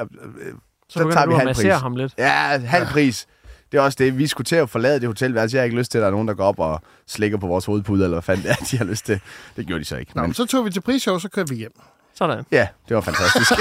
øh, 0.86 0.92
Så 0.92 0.98
begynder 0.98 1.24
du 1.26 1.36
at 1.36 1.44
massere 1.44 1.78
ham 1.78 1.96
lidt. 1.96 2.12
Ja, 2.18 2.58
halv 2.58 2.86
pris. 2.86 3.26
Det 3.72 3.78
er 3.78 3.82
også 3.82 3.96
det. 4.00 4.18
Vi 4.18 4.26
skulle 4.26 4.44
til 4.44 4.56
at 4.56 4.70
forlade 4.70 5.00
det 5.00 5.06
hotelværelse. 5.08 5.56
Jeg 5.56 5.60
har 5.60 5.64
ikke 5.64 5.76
lyst 5.78 5.90
til, 5.90 5.98
at 5.98 6.02
der 6.02 6.06
er 6.06 6.10
nogen, 6.12 6.28
der 6.28 6.34
går 6.34 6.44
op 6.44 6.58
og 6.58 6.80
slikker 7.06 7.38
på 7.38 7.46
vores 7.46 7.64
hovedpude, 7.64 8.04
eller 8.04 8.14
hvad 8.14 8.22
fanden 8.22 8.42
det 8.44 8.50
er, 8.50 8.54
de 8.70 8.78
har 8.78 8.84
lyst 8.84 9.06
til. 9.06 9.20
Det 9.56 9.66
gjorde 9.66 9.80
de 9.80 9.84
så 9.84 9.96
ikke. 9.96 10.12
Nå, 10.16 10.22
men 10.22 10.34
så 10.34 10.46
tog 10.46 10.64
vi 10.64 10.70
til 10.70 10.80
prisshow, 10.80 11.18
så 11.18 11.28
kørte 11.28 11.50
vi 11.50 11.56
hjem. 11.56 11.72
Sådan. 12.14 12.44
Ja, 12.52 12.68
det 12.88 12.94
var 12.94 13.00
fantastisk. 13.00 13.52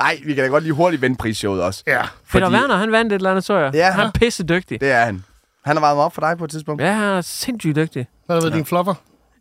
Nej, 0.00 0.18
vi 0.24 0.34
kan 0.34 0.44
da 0.44 0.50
godt 0.50 0.62
lige 0.64 0.72
hurtigt 0.72 1.02
vende 1.02 1.16
prisshowet 1.16 1.62
også. 1.62 1.82
Ja. 1.86 2.02
Peter 2.32 2.50
Werner, 2.50 2.76
han 2.76 2.92
vandt 2.92 3.12
et 3.12 3.16
eller 3.16 3.30
andet, 3.30 3.44
så 3.44 3.58
jeg. 3.58 3.74
Ja. 3.74 3.90
Han 3.90 4.06
er 4.06 4.10
pisse 4.10 4.44
dygtig. 4.44 4.80
Det 4.80 4.90
er 4.90 5.04
han. 5.04 5.24
Han 5.64 5.76
har 5.76 5.80
varmet 5.80 6.04
op 6.04 6.14
for 6.14 6.20
dig 6.20 6.38
på 6.38 6.44
et 6.44 6.50
tidspunkt. 6.50 6.82
Ja, 6.82 6.92
han 6.92 7.04
er 7.04 7.20
sindssygt 7.20 7.76
dygtig. 7.76 8.06
Hvad 8.26 8.36
har 8.36 8.40
været 8.40 8.54
din 8.54 8.64
flopper? 8.66 8.94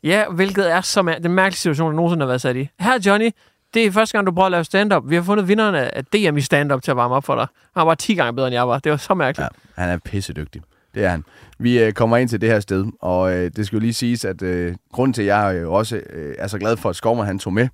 Ja, 0.04 0.24
hvilket 0.32 0.72
er 0.72 0.82
så 0.82 1.02
mær- 1.02 1.20
den 1.20 1.34
mærkeligste 1.34 1.62
situation, 1.62 1.90
der 1.92 1.96
nogensinde 1.96 2.24
har 2.24 2.28
været 2.28 2.42
sat 2.42 2.56
i. 2.56 2.70
Her, 2.80 3.00
Johnny, 3.06 3.30
det 3.74 3.86
er 3.86 3.92
første 3.92 4.18
gang, 4.18 4.28
du 4.28 4.32
prøver 4.32 4.46
at 4.46 4.52
lave 4.52 4.64
stand-up. 4.64 5.04
Vi 5.06 5.16
har 5.16 5.22
fundet 5.22 5.48
vinderen 5.48 5.76
af 5.76 6.06
DM 6.06 6.38
i 6.38 6.42
stand-up 6.42 6.82
til 6.82 6.92
at 6.92 6.98
varme 6.98 7.16
op 7.16 7.24
for 7.24 7.36
dig. 7.36 7.48
Han 7.78 7.88
var 7.88 7.96
10 7.96 8.16
gange 8.16 8.36
bedre, 8.36 8.48
end 8.48 8.54
jeg 8.54 8.68
var. 8.68 8.80
Det 8.80 8.92
var 8.92 8.98
så 8.98 9.14
mærkeligt. 9.14 9.50
Ja, 9.78 9.82
han 9.82 9.90
er 9.90 9.98
pissedygtig. 9.98 10.62
Det 10.96 11.06
er 11.06 11.10
han. 11.10 11.24
Vi 11.60 11.80
øh, 11.80 11.94
kommer 11.94 12.18
ind 12.18 12.30
til 12.30 12.42
det 12.42 12.50
her 12.50 12.60
sted, 12.60 12.86
og 13.02 13.34
øh, 13.34 13.52
det 13.56 13.66
skal 13.66 13.78
jo 13.78 13.80
lige 13.80 13.94
siges, 13.94 14.26
at 14.26 14.42
øh, 14.42 14.76
grunden 14.92 15.14
til, 15.14 15.22
at 15.22 15.28
jeg 15.28 15.56
øh, 15.56 15.70
også 15.70 16.02
øh, 16.10 16.36
er 16.38 16.48
så 16.48 16.60
glad 16.60 16.78
for, 16.78 16.90
at 16.90 16.96
Skovman 16.96 17.26
han 17.26 17.40
tog 17.40 17.54
med, 17.54 17.68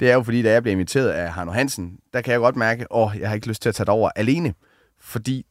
det 0.00 0.10
er 0.10 0.14
jo 0.14 0.22
fordi, 0.22 0.42
da 0.42 0.52
jeg 0.52 0.62
blev 0.62 0.72
inviteret 0.72 1.08
af 1.08 1.32
Harno 1.32 1.52
Hansen, 1.52 1.98
der 2.12 2.20
kan 2.20 2.32
jeg 2.32 2.40
godt 2.40 2.56
mærke, 2.56 2.86
at 2.94 3.10
jeg 3.20 3.28
har 3.28 3.34
ikke 3.34 3.48
lyst 3.48 3.62
til 3.62 3.68
at 3.68 3.74
tage 3.74 3.84
det 3.84 3.92
over 3.92 4.10
alene. 4.16 4.54
Fordi 5.10 5.46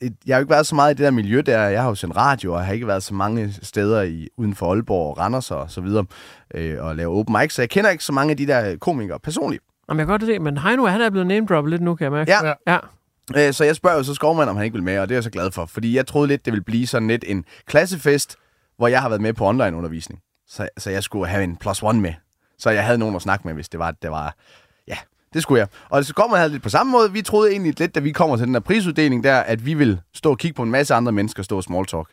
jeg 0.00 0.34
har 0.34 0.38
jo 0.38 0.42
ikke 0.42 0.50
været 0.50 0.66
så 0.66 0.74
meget 0.74 0.94
i 0.94 0.96
det 0.96 1.04
der 1.04 1.10
miljø 1.10 1.42
der. 1.46 1.62
Jeg 1.62 1.82
har 1.82 1.88
jo 1.88 1.94
sendt 1.94 2.16
radio, 2.16 2.52
og 2.52 2.58
jeg 2.58 2.66
har 2.66 2.72
ikke 2.72 2.86
været 2.86 3.02
så 3.02 3.14
mange 3.14 3.54
steder 3.62 4.02
i, 4.02 4.28
uden 4.36 4.54
for 4.54 4.72
Aalborg 4.72 5.10
og 5.10 5.18
Randers 5.18 5.50
og 5.50 5.70
så 5.70 5.80
videre, 5.80 6.04
øh, 6.54 6.84
og 6.84 6.96
lave 6.96 7.14
open 7.16 7.36
mic, 7.40 7.54
så 7.54 7.62
jeg 7.62 7.70
kender 7.70 7.90
ikke 7.90 8.04
så 8.04 8.12
mange 8.12 8.30
af 8.30 8.36
de 8.36 8.46
der 8.46 8.76
komikere 8.76 9.20
personligt. 9.20 9.62
Jamen, 9.88 9.98
jeg 9.98 10.06
kan 10.06 10.12
godt 10.12 10.22
se, 10.22 10.38
men 10.38 10.58
Heino, 10.58 10.86
han 10.86 11.00
er 11.00 11.10
blevet 11.10 11.26
name 11.26 11.70
lidt 11.70 11.82
nu, 11.82 11.94
kan 11.94 12.04
jeg 12.04 12.12
mærke. 12.12 12.30
Ja. 12.32 12.46
Ja. 12.66 12.78
ja. 13.36 13.48
Øh, 13.48 13.52
Så 13.54 13.64
jeg 13.64 13.76
spørger 13.76 13.96
jo 13.96 14.02
så 14.02 14.14
Skovmand, 14.14 14.50
om 14.50 14.56
han 14.56 14.64
ikke 14.64 14.74
vil 14.74 14.82
med, 14.82 14.98
og 14.98 15.08
det 15.08 15.14
er 15.14 15.16
jeg 15.16 15.24
så 15.24 15.30
glad 15.30 15.50
for. 15.50 15.66
Fordi 15.66 15.96
jeg 15.96 16.06
troede 16.06 16.28
lidt, 16.28 16.44
det 16.44 16.52
ville 16.52 16.64
blive 16.64 16.86
sådan 16.86 17.08
lidt 17.08 17.24
en 17.26 17.44
klassefest, 17.66 18.36
hvor 18.76 18.88
jeg 18.88 19.02
har 19.02 19.08
været 19.08 19.20
med 19.22 19.32
på 19.32 19.46
online-undervisning. 19.46 20.20
Så, 20.48 20.68
så 20.78 20.90
jeg 20.90 21.02
skulle 21.02 21.26
have 21.26 21.44
en 21.44 21.56
plus 21.56 21.82
one 21.82 22.00
med. 22.00 22.12
Så 22.58 22.70
jeg 22.70 22.84
havde 22.84 22.98
nogen 22.98 23.16
at 23.16 23.22
snakke 23.22 23.48
med, 23.48 23.54
hvis 23.54 23.68
det 23.68 23.80
var, 23.80 23.90
det 23.90 24.10
var... 24.10 24.34
Ja, 25.34 25.34
det 25.34 25.42
skulle 25.42 25.58
jeg. 25.58 25.68
Og 25.88 26.04
så 26.04 26.14
kommer 26.14 26.36
havde 26.36 26.50
lidt 26.50 26.62
på 26.62 26.68
samme 26.68 26.92
måde. 26.92 27.12
Vi 27.12 27.22
troede 27.22 27.50
egentlig 27.50 27.78
lidt, 27.80 27.94
da 27.94 28.00
vi 28.00 28.12
kommer 28.12 28.36
til 28.36 28.46
den 28.46 28.54
her 28.54 28.60
prisuddeling 28.60 29.24
der, 29.24 29.36
at 29.36 29.66
vi 29.66 29.74
vil 29.74 30.00
stå 30.14 30.30
og 30.30 30.38
kigge 30.38 30.54
på 30.54 30.62
en 30.62 30.70
masse 30.70 30.94
andre 30.94 31.12
mennesker 31.12 31.40
og 31.40 31.44
stå 31.44 31.56
og 31.56 31.62
small 31.62 31.86
talk. 31.86 32.08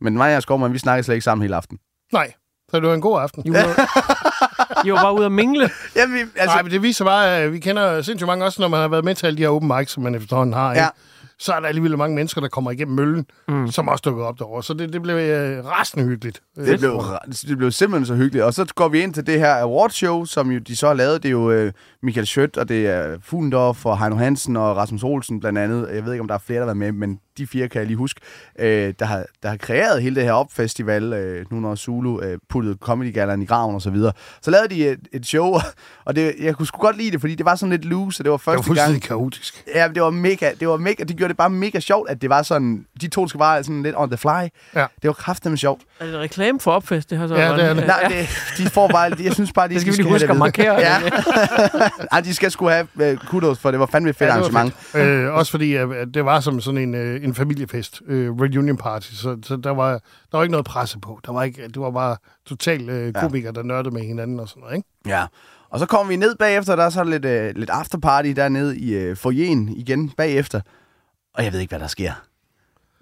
Men 0.00 0.16
mig 0.16 0.36
og 0.36 0.42
Skovmand, 0.42 0.72
vi 0.72 0.78
snakkede 0.78 1.04
slet 1.04 1.14
ikke 1.14 1.24
sammen 1.24 1.42
hele 1.42 1.56
aften. 1.56 1.78
Nej. 2.12 2.32
Så 2.70 2.80
det 2.80 2.88
var 2.88 2.94
en 2.94 3.00
god 3.00 3.20
aften. 3.20 3.54
Var, 3.54 3.60
I 4.86 4.92
var 4.92 5.02
bare 5.02 5.14
ude 5.14 5.26
at 5.26 5.32
mingle. 5.32 5.70
Jamen, 5.96 6.14
vi, 6.14 6.20
Altså, 6.20 6.56
Nej, 6.56 6.62
men 6.62 6.72
det 6.72 6.82
viser 6.82 7.04
bare, 7.04 7.36
at 7.36 7.52
vi 7.52 7.58
kender 7.58 8.02
sindssygt 8.02 8.26
mange 8.26 8.44
også, 8.44 8.62
når 8.62 8.68
man 8.68 8.80
har 8.80 8.88
været 8.88 9.04
med 9.04 9.14
til 9.14 9.26
alle 9.26 9.36
de 9.36 9.42
her 9.42 9.48
open 9.48 9.72
mics, 9.76 9.92
som 9.92 10.02
man 10.02 10.14
efterhånden 10.14 10.52
har. 10.52 10.72
Ikke? 10.72 10.82
Ja. 10.82 10.88
Så 11.42 11.52
er 11.52 11.60
der 11.60 11.68
alligevel 11.68 11.98
mange 11.98 12.16
mennesker, 12.16 12.40
der 12.40 12.48
kommer 12.48 12.70
igennem 12.70 12.96
møllen, 12.96 13.26
mm. 13.48 13.68
som 13.68 13.88
også 13.88 14.02
dukker 14.04 14.24
op 14.24 14.38
derovre. 14.38 14.62
Så 14.62 14.74
det, 14.74 14.92
det 14.92 15.02
blev 15.02 15.16
øh, 15.16 15.66
rasende 15.66 16.04
hyggeligt. 16.04 16.42
Det 16.56 16.78
blev, 16.78 17.02
det 17.48 17.58
blev 17.58 17.70
simpelthen 17.70 18.06
så 18.06 18.14
hyggeligt. 18.14 18.44
Og 18.44 18.54
så 18.54 18.72
går 18.74 18.88
vi 18.88 19.00
ind 19.00 19.14
til 19.14 19.26
det 19.26 19.38
her 19.38 19.54
awardshow, 19.54 20.24
som 20.24 20.50
jo 20.50 20.58
de 20.58 20.76
så 20.76 20.86
har 20.86 20.94
lavet. 20.94 21.22
Det 21.22 21.28
er 21.28 21.32
jo 21.32 21.50
øh, 21.50 21.72
Michael 22.02 22.26
Schødt, 22.26 22.56
og 22.56 22.68
det 22.68 22.86
er 22.86 23.18
Fuglendorf, 23.22 23.86
og 23.86 23.98
Heino 23.98 24.16
Hansen 24.16 24.56
og 24.56 24.76
Rasmus 24.76 25.02
Olsen 25.02 25.40
blandt 25.40 25.58
andet. 25.58 25.88
Jeg 25.94 26.04
ved 26.04 26.12
ikke, 26.12 26.20
om 26.20 26.28
der 26.28 26.34
er 26.34 26.38
flere, 26.38 26.60
der 26.60 26.66
har 26.66 26.74
været 26.74 26.76
med, 26.76 26.92
men 26.92 27.18
de 27.38 27.46
fire 27.46 27.68
kan 27.68 27.78
jeg 27.78 27.86
lige 27.86 27.96
huske, 27.96 28.20
øh, 28.58 28.94
der, 28.98 29.04
har, 29.04 29.24
der 29.42 29.48
har 29.48 29.56
kreeret 29.56 30.02
hele 30.02 30.14
det 30.14 30.24
her 30.24 30.32
opfestival, 30.32 31.12
øh, 31.12 31.46
nu 31.50 31.60
når 31.60 31.74
Zulu 31.74 32.20
øh, 32.20 32.38
puttede 32.48 32.76
Comedy 32.80 33.14
Galleren 33.14 33.42
i 33.42 33.44
graven 33.44 33.74
og 33.74 33.82
så 33.82 33.90
videre. 33.90 34.12
Så 34.42 34.50
lavede 34.50 34.68
de 34.68 34.88
et, 34.88 35.08
et 35.12 35.26
show, 35.26 35.54
og 36.06 36.16
det, 36.16 36.34
jeg 36.40 36.56
kunne 36.56 36.66
sgu 36.66 36.78
godt 36.78 36.96
lide 36.96 37.10
det, 37.10 37.20
fordi 37.20 37.34
det 37.34 37.46
var 37.46 37.54
sådan 37.54 37.70
lidt 37.70 37.84
loose, 37.84 38.20
og 38.20 38.24
det 38.24 38.30
var 38.30 38.36
Det 38.36 38.46
var 38.46 38.52
første 38.52 38.56
gang... 38.56 38.66
fuldstændig 38.66 39.02
kaotisk. 39.02 39.64
Ja, 39.74 39.88
det 39.94 40.02
var 40.02 40.10
mega, 40.10 40.50
det 40.60 40.68
var 40.68 40.76
mega, 40.76 41.04
de 41.04 41.14
gjorde 41.14 41.31
det 41.32 41.36
bare 41.36 41.50
mega 41.50 41.80
sjovt, 41.80 42.10
at 42.10 42.22
det 42.22 42.30
var 42.30 42.42
sådan, 42.42 42.86
de 43.00 43.08
to 43.08 43.28
skal 43.28 43.38
bare 43.38 43.64
sådan 43.64 43.82
lidt 43.82 43.94
on 43.98 44.10
the 44.10 44.16
fly. 44.16 44.28
Ja. 44.28 44.86
Det 45.02 45.08
var 45.08 45.12
kraftedeme 45.12 45.56
sjovt. 45.56 45.82
Er 46.00 46.04
det 46.06 46.14
en 46.14 46.20
reklame 46.20 46.60
for 46.60 46.72
opfest, 46.72 47.10
det 47.10 47.18
her 47.18 47.26
så? 47.28 47.34
Ja, 47.34 47.52
det 47.52 47.64
er 47.64 47.74
det. 47.74 47.86
Nej, 47.86 48.02
det, 48.08 48.28
de 48.58 48.70
får 48.70 48.88
bare, 48.88 49.10
de, 49.10 49.24
jeg 49.24 49.32
synes 49.34 49.52
bare, 49.52 49.68
de, 49.68 49.74
Det 49.74 49.80
skal 49.80 49.92
de 49.92 49.96
vi 49.96 50.02
lige 50.02 50.12
huske 50.12 50.30
at 50.30 50.36
markere. 50.36 50.74
Ja. 50.74 50.96
Ej, 52.12 52.20
de 52.20 52.34
skal 52.34 52.50
sgu 52.50 52.68
have 52.68 52.86
uh, 52.94 53.16
kudos, 53.28 53.58
for 53.58 53.70
det 53.70 53.80
var 53.80 53.86
fandme 53.86 54.10
et 54.10 54.16
fedt 54.16 54.28
Ja, 54.28 54.34
arrangement. 54.34 54.74
fedt. 54.74 55.06
Øh, 55.06 55.34
også 55.34 55.50
fordi, 55.50 55.74
at 55.74 55.88
det 56.14 56.24
var 56.24 56.40
som 56.40 56.60
sådan 56.60 56.78
en, 56.80 56.94
øh, 56.94 57.24
en 57.24 57.34
familiefest, 57.34 58.02
øh, 58.06 58.30
reunion 58.30 58.76
party, 58.76 59.12
så, 59.12 59.36
så 59.42 59.56
der, 59.56 59.70
var, 59.70 59.90
der 59.90 59.98
var 60.32 60.42
ikke 60.42 60.50
noget 60.52 60.66
presse 60.66 60.98
på. 60.98 61.20
Der 61.26 61.32
var 61.32 61.42
ikke, 61.42 61.62
det 61.62 61.80
var 61.80 61.90
bare 61.90 62.16
totalt 62.46 62.90
øh, 62.90 63.12
komikere, 63.12 63.52
der 63.52 63.62
nørdede 63.62 63.94
med 63.94 64.02
hinanden 64.02 64.40
og 64.40 64.48
sådan 64.48 64.60
noget, 64.60 64.76
ikke? 64.76 64.88
Ja. 65.06 65.24
Og 65.70 65.78
så 65.78 65.86
kommer 65.86 66.08
vi 66.08 66.16
ned 66.16 66.34
bagefter, 66.36 66.76
der 66.76 66.84
er 66.84 66.90
så 66.90 67.04
lidt, 67.04 67.24
uh, 67.24 67.60
lidt 67.60 67.70
afterparty 67.70 68.28
dernede 68.28 68.78
i 68.78 69.10
uh, 69.10 69.16
foyeren 69.16 69.68
igen 69.68 70.10
bagefter. 70.10 70.60
Og 71.34 71.44
jeg 71.44 71.52
ved 71.52 71.60
ikke, 71.60 71.70
hvad 71.70 71.80
der 71.80 71.86
sker. 71.86 72.12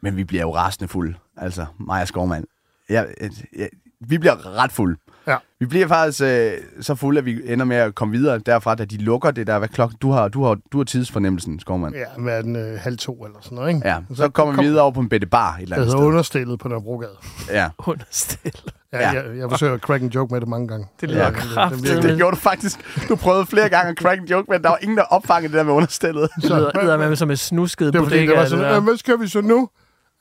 Men 0.01 0.17
vi 0.17 0.25
bliver 0.25 0.43
jo 0.43 0.55
rasende 0.55 0.89
fulde. 0.89 1.15
Altså, 1.37 1.67
mig 1.79 2.03
og 2.03 2.09
Skovmand. 2.09 2.45
Jeg, 2.89 3.15
jeg, 3.21 3.31
jeg, 3.57 3.69
vi 4.01 4.19
bliver 4.19 4.47
ret 4.47 4.73
fulde. 4.73 4.97
Ja. 5.27 5.37
Vi 5.61 5.67
bliver 5.67 5.87
faktisk 5.89 6.23
øh, 6.23 6.53
så 6.81 6.95
fulde, 6.95 7.19
at 7.19 7.25
vi 7.25 7.41
ender 7.53 7.65
med 7.65 7.77
at 7.77 7.95
komme 7.95 8.13
videre 8.19 8.39
derfra, 8.39 8.75
da 8.75 8.85
de 8.85 8.97
lukker 8.97 9.31
det 9.31 9.47
der. 9.47 9.59
Hvad 9.59 9.69
klokken? 9.69 9.99
Du 10.03 10.11
har, 10.11 10.29
du 10.29 10.45
har, 10.45 10.57
du 10.73 10.77
har 10.79 10.85
tidsfornemmelsen, 10.85 11.61
Skovmand. 11.61 11.95
Ja, 11.95 12.31
er 12.31 12.43
den 12.43 12.57
øh, 12.57 12.79
halv 12.81 12.99
to 12.99 13.25
eller 13.25 13.39
sådan 13.43 13.57
noget, 13.57 13.69
ikke? 13.75 13.89
Ja, 13.89 13.97
så, 14.09 14.15
så 14.15 14.29
kommer 14.29 14.55
vi 14.63 14.69
videre 14.69 14.83
over 14.83 14.93
på 14.93 15.01
en 15.01 15.09
bedte 15.09 15.27
bar 15.27 15.55
et 15.57 15.63
eller 15.63 15.77
Det 15.77 15.83
andet 15.83 15.87
hedder 15.87 15.99
sted. 15.99 16.07
understillet 16.09 16.59
på 16.59 16.69
Nørrebrogade. 16.69 17.13
Ja. 17.51 17.69
Understil. 17.79 18.53
Ja, 18.93 18.99
Ja. 18.99 19.13
ja. 19.13 19.23
Jeg, 19.29 19.39
jeg 19.39 19.51
forsøger 19.51 19.75
at 19.75 19.81
crack 19.81 20.03
en 20.03 20.09
joke 20.09 20.35
med 20.35 20.41
det 20.41 20.49
mange 20.49 20.69
gange. 20.69 20.87
Det 21.01 21.09
lyder 21.11 21.25
Ja, 21.25 21.31
kraftedeme. 21.31 22.03
Det 22.09 22.17
gjorde 22.17 22.37
du 22.37 22.41
faktisk. 22.41 22.79
Du 23.09 23.17
prøvede 23.17 23.47
flere 23.47 23.69
gange 23.69 23.91
at 23.91 23.99
crack 23.99 24.21
en 24.21 24.27
joke, 24.27 24.51
men 24.51 24.63
der 24.63 24.69
var 24.69 24.79
ingen, 24.83 24.99
der 24.99 25.05
opfangede 25.05 25.53
det 25.53 25.59
der 25.59 25.65
med 25.65 25.73
understillet. 25.73 26.29
Det 26.37 26.45
lyder, 26.83 26.97
med 26.97 27.17
som 27.17 27.31
et 27.31 27.39
snusket 27.39 27.93
Det 27.93 27.99
var 28.01 28.07
fordi, 28.07 28.17
bodega. 28.17 28.31
det 28.31 28.37
var 28.37 28.43
det 28.43 28.51
sådan. 28.51 28.77
"Øh, 28.77 28.85
hvad 28.85 28.97
skal 28.97 29.21
vi 29.21 29.29
så 29.29 29.41
nu? 29.41 29.69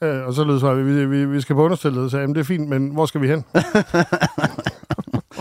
Øh, 0.03 0.25
og 0.27 0.33
så 0.33 0.43
lød 0.43 0.53
det 0.53 0.61
så, 0.61 0.67
at 0.67 0.85
vi, 0.85 1.05
vi, 1.05 1.25
vi 1.25 1.41
skal 1.41 1.55
på 1.55 1.63
understillet. 1.63 2.11
Så 2.11 2.17
"Jamen, 2.19 2.35
det 2.35 2.41
er 2.41 2.45
fint, 2.45 2.69
men 2.69 2.89
hvor 2.89 3.05
skal 3.05 3.21
vi 3.21 3.27
hen? 3.27 3.45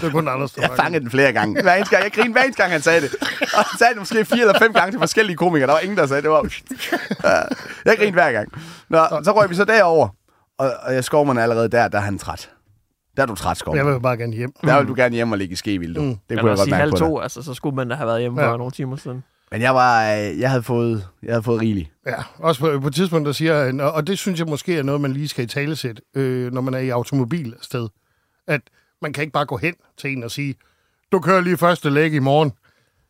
det 0.01 0.07
er 0.07 0.11
kun 0.11 0.29
Anders, 0.29 0.53
der 0.53 0.63
Jeg 0.63 0.71
fangede 0.77 1.01
den 1.05 1.11
flere 1.11 1.33
gange. 1.33 1.63
Hver 1.63 1.75
eneste 1.75 1.91
gang. 1.95 2.05
Jeg 2.05 2.13
grinede 2.13 2.33
hver 2.33 2.43
eneste 2.43 2.63
gang, 2.63 2.73
han 2.73 2.83
sagde 2.83 3.01
det. 3.01 3.15
Og 3.41 3.65
han 3.65 3.79
sagde 3.79 3.93
det 3.93 3.99
måske 3.99 4.25
fire 4.25 4.41
eller 4.41 4.59
fem 4.59 4.73
gange 4.73 4.93
til 4.93 4.99
forskellige 4.99 5.37
komikere. 5.37 5.67
Der 5.67 5.73
var 5.73 5.81
ingen, 5.81 5.99
der 5.99 6.07
sagde 6.07 6.23
det. 6.23 6.31
Var... 6.31 6.49
Ja, 7.25 7.43
jeg 7.85 7.97
grinede 7.97 8.13
hver 8.13 8.33
gang. 8.33 8.49
Nå, 8.89 8.99
så 9.25 9.33
røg 9.37 9.51
vi 9.51 9.55
så 9.55 9.65
derover, 9.65 10.09
og, 10.59 10.73
og 10.83 10.95
jeg 10.95 11.05
skover 11.05 11.25
mig 11.25 11.43
allerede 11.43 11.69
der, 11.69 11.89
der 11.89 11.99
er 11.99 12.03
han 12.03 12.19
træt. 12.19 12.51
Der 13.17 13.23
er 13.23 13.27
du 13.27 13.35
træt, 13.35 13.57
skov. 13.57 13.77
Jeg 13.77 13.87
vil 13.87 14.01
bare 14.01 14.17
gerne 14.17 14.33
hjem. 14.37 14.53
Der 14.65 14.79
vil 14.79 14.89
du 14.89 14.95
gerne 14.95 15.15
hjem 15.15 15.33
og 15.33 15.39
ligge 15.39 15.53
i 15.53 15.57
skevild, 15.57 15.95
du. 15.95 16.01
Mm. 16.03 16.09
Det 16.09 16.17
Jeg 16.31 16.39
kunne 16.39 16.51
jeg 16.51 16.57
godt 16.57 16.65
sige 16.65 16.71
mærke 16.71 16.81
halv 16.81 16.93
to, 16.93 17.19
altså, 17.21 17.43
så 17.43 17.55
skulle 17.55 17.77
man 17.77 17.89
da 17.89 17.95
have 17.95 18.07
været 18.07 18.21
hjemme 18.21 18.43
Ja. 18.43 18.53
for 18.53 18.57
nogle 18.57 18.73
timer 18.73 18.97
siden. 18.97 19.25
Men 19.53 19.63
jeg 19.63 19.75
var, 19.75 20.03
øh, 20.13 20.39
jeg 20.41 20.51
havde 20.51 20.63
fået, 20.63 21.09
jeg 21.23 21.33
havde 21.33 21.43
fået 21.43 21.61
rigeligt. 21.61 21.91
Ja, 22.07 22.15
også 22.39 22.61
på, 22.61 22.81
på 22.81 22.89
et 22.89 22.95
tidspunkt, 22.95 23.27
der 23.27 23.33
siger 23.33 23.65
han, 23.65 23.81
og 23.81 23.93
og 23.93 24.07
det 24.07 24.19
synes 24.19 24.39
jeg 24.41 24.49
måske 24.49 24.79
er 24.79 24.83
noget, 24.83 25.01
man 25.01 25.13
lige 25.13 25.29
skal 25.29 25.45
i 25.45 25.47
talesæt, 25.47 26.01
øh, 26.15 26.53
når 26.53 26.61
man 26.61 26.75
er 26.75 26.79
i 26.79 26.89
automobil 26.89 27.55
sted, 27.61 27.89
at 28.49 28.61
man 29.03 29.13
kan 29.13 29.23
ikke 29.23 29.33
bare 29.33 29.47
gå 29.47 29.57
hen 29.57 29.75
til 29.99 30.13
en 30.13 30.23
og 30.25 30.31
sige, 30.31 30.55
du 31.13 31.21
kører 31.21 31.41
lige 31.41 31.57
første 31.57 31.91
læg 31.91 32.13
i 32.15 32.19
morgen, 32.19 32.53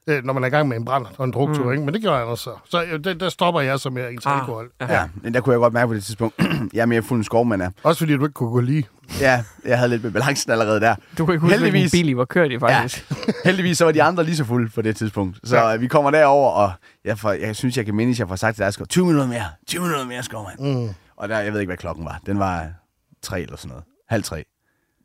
øh, 0.06 0.24
når 0.24 0.32
man 0.32 0.42
er 0.42 0.46
i 0.46 0.50
gang 0.50 0.68
med 0.68 0.76
en 0.76 0.84
brand 0.84 1.06
og 1.18 1.24
en 1.24 1.30
druktur, 1.30 1.64
mm. 1.64 1.72
ikke? 1.72 1.84
Men 1.84 1.94
det 1.94 2.02
gør 2.02 2.18
han 2.18 2.26
også 2.26 2.44
så. 2.44 2.50
Så 2.68 2.84
øh, 2.84 3.04
der, 3.04 3.14
der 3.14 3.28
stopper 3.28 3.60
jeg 3.60 3.80
som 3.80 3.98
er 3.98 4.06
ens 4.06 4.26
ah. 4.26 4.38
alkohol. 4.40 4.70
ja. 4.80 4.92
Ja, 4.94 5.08
men 5.22 5.34
der 5.34 5.40
kunne 5.40 5.52
jeg 5.52 5.58
godt 5.60 5.72
mærke 5.72 5.88
på 5.88 5.94
det 5.94 6.04
tidspunkt. 6.04 6.34
jeg 6.74 6.82
er 6.82 6.86
mere 6.86 7.02
fuld 7.02 7.18
en 7.20 7.24
skovmand 7.24 7.62
er. 7.62 7.70
Også 7.82 7.98
fordi 7.98 8.16
du 8.16 8.24
ikke 8.24 8.32
kunne 8.34 8.50
gå 8.50 8.60
lige. 8.60 8.88
Ja, 9.20 9.44
jeg 9.64 9.78
havde 9.78 9.90
lidt 9.90 10.02
med 10.02 10.10
balancen 10.10 10.52
allerede 10.52 10.80
der. 10.80 10.94
Du 11.18 11.26
kan 11.26 11.32
ikke 11.32 11.40
huske, 11.40 11.58
Heldigvis. 11.58 11.90
bil 11.90 12.08
I 12.08 12.16
var 12.16 12.24
kørt 12.24 12.50
i, 12.52 12.58
faktisk. 12.58 13.10
Ja. 13.10 13.32
Heldigvis 13.44 13.78
så 13.78 13.84
var 13.84 13.92
de 13.92 14.02
andre 14.02 14.24
lige 14.24 14.36
så 14.36 14.44
fulde 14.44 14.70
på 14.74 14.82
det 14.82 14.96
tidspunkt. 14.96 15.38
Så 15.44 15.56
Ja. 15.56 15.68
ja. 15.68 15.76
vi 15.76 15.86
kommer 15.86 16.10
derover, 16.10 16.50
og 16.50 16.72
jeg, 17.04 17.18
får, 17.18 17.32
jeg 17.32 17.56
synes, 17.56 17.76
jeg 17.76 17.84
kan 17.84 17.94
mindes, 17.94 18.18
jeg 18.18 18.28
får 18.28 18.36
sagt 18.36 18.56
til 18.56 18.64
dig, 18.64 18.72
Skov, 18.72 18.86
20 18.86 19.06
minutter 19.06 19.28
mere, 19.28 19.44
20 19.66 19.82
minutter 19.82 20.06
mere, 20.06 20.22
Skovmand. 20.22 20.58
Mm. 20.58 20.94
Og 21.16 21.28
der, 21.28 21.38
jeg 21.38 21.52
ved 21.52 21.60
ikke, 21.60 21.68
hvad 21.68 21.76
klokken 21.76 22.04
var. 22.04 22.20
Den 22.26 22.38
var 22.38 22.66
tre 23.22 23.40
eller 23.40 23.56
sådan 23.56 23.68
noget. 23.68 23.84
Halv 24.08 24.22
tre. 24.22 24.44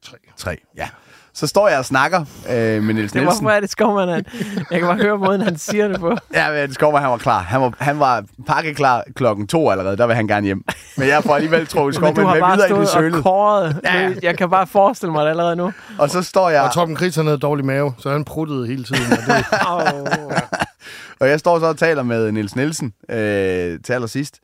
Tre. 0.04 0.18
Tre, 0.38 0.58
ja. 0.78 0.88
Så 1.36 1.48
står 1.48 1.68
jeg 1.68 1.80
og 1.80 1.86
snakker 1.86 2.20
øh, 2.20 2.26
med 2.56 2.94
Niels 2.94 3.12
Det, 3.12 3.22
Nielsen. 3.22 3.24
hvorfor 3.24 3.50
er 3.50 3.60
det 3.60 3.70
skovmand? 3.70 4.10
Han? 4.10 4.26
Jeg 4.72 4.80
kan 4.80 4.88
bare 4.88 4.98
høre 4.98 5.18
måden, 5.18 5.42
han 5.42 5.58
siger 5.58 5.88
det 5.88 6.00
på. 6.00 6.18
Ja, 6.34 6.52
men 6.52 6.74
Skovmand, 6.74 7.02
han 7.02 7.12
var 7.12 7.18
klar. 7.18 7.40
Han 7.40 7.62
var, 7.62 7.74
han 7.80 8.00
var 8.00 8.24
pakkeklar 8.48 9.04
klokken 9.16 9.48
to 9.48 9.70
allerede. 9.70 9.98
Der 9.98 10.08
vil 10.08 10.16
han 10.16 10.28
gerne 10.28 10.46
hjem. 10.46 10.64
Men 10.98 11.08
jeg 11.08 11.24
får 11.24 11.36
alligevel 11.36 11.68
trukket 11.68 11.98
har 11.98 12.12
med 12.14 12.56
videre 12.56 12.70
i 12.70 12.74
og 12.74 12.88
sølet. 12.88 13.24
kåret. 13.24 13.82
Ja. 13.84 14.00
Ja. 14.02 14.14
Jeg 14.22 14.38
kan 14.38 14.50
bare 14.50 14.68
forestille 14.68 15.12
mig 15.12 15.24
det 15.24 15.30
allerede 15.30 15.56
nu. 15.56 15.74
Og 15.98 16.10
så 16.10 16.22
står 16.22 16.50
jeg... 16.50 16.62
Og 16.62 16.74
Torben 16.74 16.98
Chris, 16.98 17.16
han 17.16 17.26
havde 17.26 17.40
dårlig 17.40 17.66
mave, 17.66 17.94
så 17.98 18.12
han 18.12 18.26
pruttede 18.26 18.68
hele 18.68 18.84
tiden. 18.84 19.12
Og 19.12 19.18
det. 19.18 19.46
Og 21.20 21.30
jeg 21.30 21.40
står 21.40 21.60
så 21.60 21.66
og 21.66 21.78
taler 21.78 22.04
med 22.04 22.32
Niels 22.32 22.56
Nielsen 22.56 22.94
øh, 23.10 23.80
til 23.84 23.94
allersidst 23.94 24.40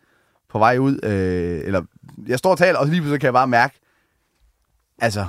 på 0.51 0.59
vej 0.59 0.77
ud. 0.77 0.99
Øh, 1.03 1.61
eller 1.63 1.81
jeg 2.27 2.39
står 2.39 2.51
og 2.51 2.57
taler, 2.57 2.79
og 2.79 2.87
lige 2.87 3.01
pludselig 3.01 3.19
kan 3.19 3.25
jeg 3.25 3.33
bare 3.33 3.47
mærke, 3.47 3.79
altså 5.01 5.25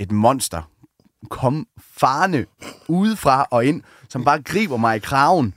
et 0.00 0.12
monster 0.12 0.62
kom 1.30 1.66
farne 1.98 2.46
udefra 2.88 3.46
og 3.50 3.64
ind, 3.64 3.82
som 4.08 4.24
bare 4.24 4.42
griber 4.42 4.76
mig 4.76 4.96
i 4.96 4.98
kraven. 4.98 5.54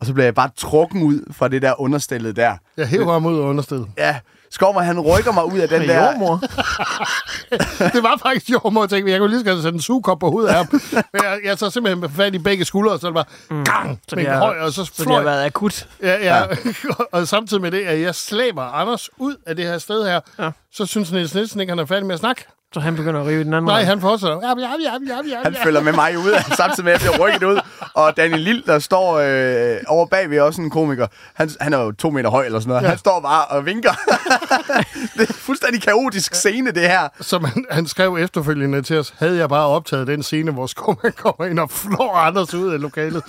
Og 0.00 0.06
så 0.06 0.12
bliver 0.12 0.24
jeg 0.24 0.34
bare 0.34 0.50
trukken 0.56 1.02
ud 1.02 1.32
fra 1.32 1.48
det 1.48 1.62
der 1.62 1.80
understillet 1.80 2.36
der. 2.36 2.56
jeg 2.76 2.86
hæver 2.88 3.12
ham 3.12 3.26
ud 3.26 3.38
og 3.38 3.48
understillet. 3.48 3.88
Ja, 3.98 4.18
Skovmer, 4.50 4.80
han 4.80 5.00
rykker 5.00 5.32
mig 5.32 5.44
ud 5.44 5.58
af 5.58 5.68
den 5.68 5.82
der... 5.82 6.04
Jordmor. 6.06 6.36
det 7.94 8.02
var 8.02 8.16
faktisk 8.22 8.50
jordmor, 8.50 8.82
jeg 8.82 8.90
tænkte, 8.90 9.12
jeg 9.12 9.20
kunne 9.20 9.30
lige 9.30 9.40
så 9.40 9.44
godt 9.50 9.62
sætte 9.62 9.76
en 9.76 9.82
sugekop 9.82 10.18
på 10.18 10.30
hovedet 10.30 10.48
af 10.48 10.54
ham. 10.54 10.66
Men 10.92 11.22
jeg, 11.22 11.40
jeg 11.44 11.58
så 11.58 11.70
simpelthen 11.70 12.10
fat 12.10 12.34
i 12.34 12.38
begge 12.38 12.64
skuldre, 12.64 12.92
og 12.92 13.00
så 13.00 13.06
er 13.06 13.10
det 13.12 13.26
bare 13.50 13.64
gang, 13.64 14.00
Så 14.08 14.16
det 14.16 14.28
høj, 14.28 14.58
og 14.58 14.72
så 14.72 14.84
Så 14.84 14.92
det 14.96 15.04
fløj 15.04 15.16
har 15.16 15.22
været 15.24 15.44
akut. 15.44 15.88
Ja, 16.02 16.36
ja. 16.38 16.44
og 17.12 17.28
samtidig 17.28 17.62
med 17.62 17.70
det, 17.70 17.80
at 17.80 18.00
jeg 18.00 18.14
slæber 18.14 18.62
Anders 18.62 19.10
ud 19.18 19.36
af 19.46 19.56
det 19.56 19.64
her 19.64 19.78
sted 19.78 20.04
her, 20.04 20.20
Ja. 20.38 20.50
så 20.72 20.86
synes 20.86 21.12
Niels 21.12 21.34
Nielsen 21.34 21.60
ikke, 21.60 21.70
han 21.70 21.78
er 21.78 21.84
færdig 21.86 22.06
med 22.06 22.14
at 22.14 22.20
snakke. 22.20 22.44
Så 22.76 22.80
han 22.80 22.96
begynder 22.96 23.20
at 23.20 23.26
rive 23.26 23.40
i 23.40 23.44
den 23.44 23.54
anden 23.54 23.66
Nej, 23.68 23.74
vej. 23.74 23.84
han 23.84 24.00
fortsætter. 24.00 24.36
Ja, 24.42 24.48
ja, 24.48 24.72
ja, 24.84 25.14
ja, 25.14 25.20
ja, 25.28 25.40
Han 25.44 25.52
ja. 25.52 25.64
følger 25.64 25.80
med 25.80 25.92
mig 25.92 26.18
ud, 26.18 26.42
samtidig 26.56 26.84
med, 26.84 26.92
at 26.92 27.04
jeg 27.04 27.10
bliver 27.12 27.28
rykket 27.28 27.42
ud. 27.42 27.60
Og 27.94 28.16
Daniel 28.16 28.40
Lille, 28.40 28.62
der 28.66 28.78
står 28.78 29.14
øh, 29.14 29.76
over 29.86 30.06
bagved, 30.06 30.40
også 30.40 30.62
en 30.62 30.70
komiker. 30.70 31.06
Han, 31.34 31.50
han 31.60 31.72
er 31.72 31.78
jo 31.78 31.92
to 31.92 32.10
meter 32.10 32.30
høj 32.30 32.44
eller 32.46 32.60
sådan 32.60 32.68
noget. 32.68 32.82
Ja. 32.82 32.88
Han 32.88 32.98
står 32.98 33.20
bare 33.20 33.44
og 33.44 33.66
vinker. 33.66 33.90
det 35.14 35.22
er 35.22 35.26
en 35.26 35.34
fuldstændig 35.34 35.82
kaotisk 35.82 36.34
scene, 36.34 36.70
det 36.70 36.82
her. 36.82 37.08
Som 37.20 37.44
han, 37.44 37.64
han 37.70 37.86
skrev 37.86 38.16
efterfølgende 38.20 38.82
til 38.82 38.98
os, 38.98 39.14
havde 39.18 39.36
jeg 39.36 39.48
bare 39.48 39.66
optaget 39.66 40.06
den 40.06 40.22
scene, 40.22 40.50
hvor 40.52 40.66
skovmand 40.66 41.14
kommer 41.24 41.50
ind 41.50 41.58
og 41.58 41.70
flår 41.70 42.14
Anders 42.14 42.54
ud 42.54 42.72
af 42.72 42.80
lokalet. 42.80 43.22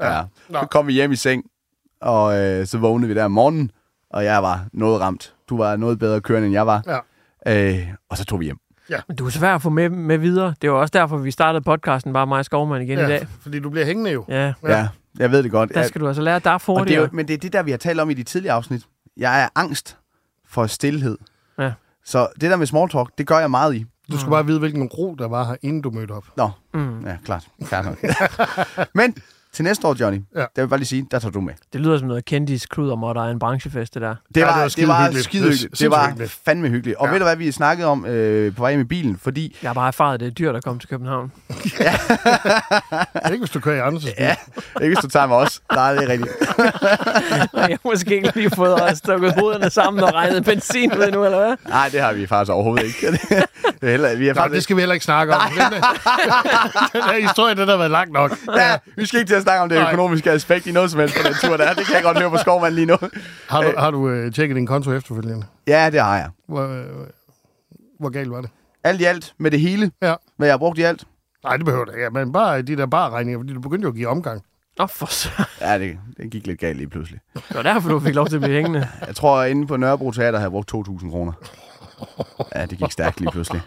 Ja. 0.00 0.22
Nå. 0.48 0.58
Så 0.60 0.66
kom 0.70 0.86
vi 0.86 0.92
hjem 0.92 1.12
i 1.12 1.16
seng, 1.16 1.44
og 2.00 2.38
øh, 2.38 2.66
så 2.66 2.78
vågnede 2.78 3.08
vi 3.08 3.14
der 3.14 3.24
om 3.24 3.30
morgenen, 3.30 3.70
og 4.10 4.24
jeg 4.24 4.42
var 4.42 4.64
noget 4.72 5.00
ramt. 5.00 5.34
Du 5.48 5.56
var 5.56 5.76
noget 5.76 5.98
bedre 5.98 6.20
kørende, 6.20 6.46
end 6.46 6.52
jeg 6.54 6.66
var. 6.66 6.82
Ja. 6.86 6.98
Øh, 7.46 7.88
og 8.10 8.16
så 8.16 8.24
tog 8.24 8.40
vi 8.40 8.44
hjem. 8.44 8.56
Men 9.08 9.16
du 9.16 9.26
er 9.26 9.30
svær 9.30 9.54
at 9.54 9.62
få 9.62 9.70
med, 9.70 9.88
med 9.90 10.18
videre. 10.18 10.54
Det 10.62 10.70
var 10.70 10.76
også 10.76 10.92
derfor, 10.92 11.16
vi 11.16 11.30
startede 11.30 11.62
podcasten, 11.64 12.12
bare 12.12 12.26
mig 12.26 12.38
og 12.38 12.44
Skovmand 12.44 12.82
igen 12.82 12.98
ja, 12.98 13.04
i 13.06 13.08
dag. 13.08 13.26
fordi 13.40 13.60
du 13.60 13.70
bliver 13.70 13.86
hængende 13.86 14.10
jo. 14.10 14.24
Ja, 14.28 14.34
Ja, 14.44 14.52
ja 14.78 14.88
jeg 15.18 15.30
ved 15.30 15.42
det 15.42 15.50
godt. 15.50 15.74
der 15.74 15.82
skal 15.82 16.00
du 16.00 16.06
altså 16.06 16.22
lære 16.22 16.38
dig 16.38 16.52
og 16.54 16.60
det 16.60 16.68
er 16.68 16.78
hurtigere. 16.78 17.02
jo, 17.02 17.08
men 17.12 17.28
det 17.28 17.34
er 17.34 17.38
det 17.38 17.52
der, 17.52 17.62
vi 17.62 17.70
har 17.70 17.78
talt 17.78 18.00
om 18.00 18.10
i 18.10 18.14
de 18.14 18.22
tidligere 18.22 18.54
afsnit. 18.54 18.82
Jeg 19.16 19.42
er 19.42 19.48
angst 19.54 19.96
for 20.48 20.66
stillhed. 20.66 21.18
Ja. 21.58 21.72
Så 22.04 22.28
det 22.40 22.50
der 22.50 22.56
med 22.56 22.66
small 22.66 22.90
talk, 22.90 23.08
det 23.18 23.26
gør 23.26 23.38
jeg 23.38 23.50
meget 23.50 23.74
i. 23.74 23.84
Du 24.12 24.18
skal 24.18 24.30
bare 24.30 24.46
vide, 24.46 24.58
hvilken 24.58 24.86
ro 24.86 25.14
der 25.18 25.28
var 25.28 25.44
her, 25.44 25.56
inden 25.62 25.82
du 25.82 25.90
mødte 25.90 26.12
op. 26.12 26.24
Nå, 26.36 26.50
Mm. 26.74 27.06
ja, 27.06 27.16
klart. 27.24 27.46
klart 27.66 27.84
nok. 27.84 27.98
Men 28.94 29.14
til 29.54 29.64
næste 29.64 29.86
år, 29.86 29.96
Johnny, 30.00 30.18
Ja. 30.34 30.40
ja. 30.40 30.44
der 30.44 30.46
vil 30.54 30.62
jeg 30.62 30.68
bare 30.68 30.78
lige 30.78 30.86
sige, 30.88 31.06
der 31.10 31.18
tager 31.18 31.32
du 31.32 31.40
med. 31.40 31.54
Det 31.72 31.80
lyder 31.80 31.98
som 31.98 32.08
noget 32.08 32.24
kendis 32.24 32.66
kludermåtter 32.66 33.22
af 33.22 33.30
en 33.30 33.38
branchefest, 33.38 33.94
det 33.94 34.02
der. 34.02 34.14
Det 34.34 34.40
Ja, 34.40 34.46
var, 34.46 34.52
det 34.52 34.58
var 34.58 34.62
det 34.64 34.72
skide 34.72 34.88
var 34.88 35.02
hyggeligt. 35.04 35.24
skide 35.24 35.42
Det 35.42 35.50
var 35.50 35.52
hyggeligt. 35.54 35.80
Det 35.80 35.90
var 35.90 36.06
hyggeligt. 36.08 36.38
fandme 36.44 36.68
hyggeligt. 36.68 36.96
Og 36.96 37.06
Ja. 37.06 37.12
ved 37.12 37.18
du 37.18 37.24
hvad, 37.24 37.36
vi 37.36 37.52
snakkede 37.52 37.88
om 37.88 38.06
øh, 38.06 38.54
på 38.56 38.62
vej 38.62 38.70
i 38.70 38.84
bilen? 38.84 39.18
Fordi 39.22 39.56
Jeg 39.62 39.68
har 39.68 39.74
bare 39.74 39.88
erfaret, 39.88 40.14
at 40.14 40.20
det 40.20 40.26
er 40.26 40.30
dyrt 40.30 40.56
at 40.56 40.64
komme 40.64 40.80
til 40.80 40.88
København. 40.88 41.32
Ikke 43.32 43.38
hvis 43.38 43.50
du 43.50 43.60
kører 43.60 43.84
i 43.84 43.88
Anders'. 43.94 44.14
Ja, 44.18 44.36
ikke 44.82 44.94
hvis 44.94 44.98
du 45.02 45.08
tager 45.08 45.26
mig 45.26 45.36
også. 45.36 45.60
Nej, 45.72 45.94
det 45.94 46.02
er 46.04 46.08
rigtigt. 46.08 46.30
jeg 47.54 47.78
har 47.82 47.88
måske 47.88 48.14
ikke 48.16 48.32
lige 48.34 48.50
fået 48.50 48.82
os 48.82 48.98
stukket 48.98 49.32
hovederne 49.38 49.70
sammen 49.70 50.04
og 50.04 50.14
regnet 50.14 50.44
benzin 50.44 50.92
ud 50.92 51.10
nu, 51.12 51.24
eller 51.24 51.38
hvad? 51.38 51.56
Nej, 51.68 51.88
det 51.92 52.00
har 52.00 52.12
vi 52.12 52.26
faktisk 52.26 52.52
overhovedet 52.52 52.84
ikke. 52.84 53.06
det 53.80 53.86
er 53.86 53.90
heller, 53.90 54.16
vi 54.16 54.26
har 54.26 54.34
Nå, 54.34 54.40
faktisk... 54.40 54.54
det 54.54 54.62
skal 54.62 54.76
vi 54.76 54.80
heller 54.80 54.92
ikke 54.94 55.04
snakke 55.04 55.34
om. 55.34 55.40
Den, 55.50 55.58
der- 55.58 56.90
den 56.92 57.02
her 57.02 57.20
historie, 57.28 57.54
den 57.54 57.68
har 57.68 57.76
været 57.76 57.90
lang 57.90 58.12
nok. 58.12 58.36
Ja, 58.56 58.76
vi 58.96 59.06
skal 59.06 59.20
ikke 59.20 59.30
til 59.30 59.34
at 59.36 59.42
snakke 59.44 59.62
om 59.62 59.68
det 59.68 59.78
Nej. 59.78 59.92
økonomiske 59.92 60.30
aspekt 60.30 60.66
i 60.66 60.72
noget 60.72 60.90
som 60.90 61.00
helst 61.00 61.14
på 61.16 61.22
den 61.28 61.34
tur 61.34 61.56
der. 61.56 61.74
Det 61.74 61.86
kan 61.86 61.94
jeg 61.94 62.02
godt 62.02 62.18
høre 62.18 62.30
på 62.30 62.36
skovmand 62.36 62.74
lige 62.74 62.86
nu. 62.86 62.96
Har 63.48 63.62
du, 63.62 63.72
har 63.78 63.90
du 63.90 64.08
øh, 64.08 64.32
tjekket 64.32 64.56
din 64.56 64.66
konto 64.66 64.92
efterfølgende? 64.92 65.46
Ja, 65.66 65.90
det 65.90 66.00
har 66.00 66.16
jeg. 66.16 66.28
Hvor, 66.48 66.66
øh, 66.68 66.84
hvor 68.00 68.08
galt 68.10 68.30
var 68.30 68.40
det? 68.40 68.50
Alt 68.84 69.00
i 69.00 69.04
alt, 69.04 69.34
med 69.38 69.50
det 69.50 69.60
hele, 69.60 69.90
Ja. 70.02 70.14
hvad 70.36 70.48
jeg 70.48 70.52
har 70.52 70.58
brugt 70.58 70.78
i 70.78 70.82
alt. 70.82 71.04
Nej, 71.44 71.56
det 71.56 71.64
behøver 71.64 71.84
det 71.84 71.94
ikke. 71.94 72.10
Men 72.10 72.32
bare 72.32 72.62
de 72.62 72.76
der 72.76 72.86
barregninger, 72.86 73.38
fordi 73.40 73.52
du 73.54 73.60
begyndte 73.60 73.82
jo 73.84 73.88
at 73.88 73.94
give 73.94 74.08
omgang. 74.08 74.42
Åh, 74.80 74.88
for 74.88 75.06
så. 75.06 75.28
Ja, 75.60 75.78
det, 75.78 75.98
det 76.16 76.30
gik 76.30 76.46
lidt 76.46 76.60
galt 76.60 76.76
lige 76.76 76.88
pludselig. 76.88 77.20
Det 77.34 77.42
var 77.56 77.62
derfor, 77.62 77.88
du 77.88 78.00
fik 78.00 78.14
lov 78.14 78.26
til 78.26 78.34
at 78.36 78.42
blive 78.42 78.54
hængende. 78.54 78.88
Jeg 79.06 79.16
tror, 79.16 79.38
at 79.40 79.50
inde 79.50 79.66
på 79.66 79.76
Nørrebro 79.76 80.10
Teater 80.10 80.38
har 80.38 80.44
jeg 80.44 80.50
brugt 80.50 80.74
2.000 80.74 81.10
kroner. 81.10 81.32
Ja, 82.54 82.66
det 82.66 82.78
gik 82.78 82.90
stærkt 82.92 83.20
lige 83.20 83.30
pludselig. 83.30 83.60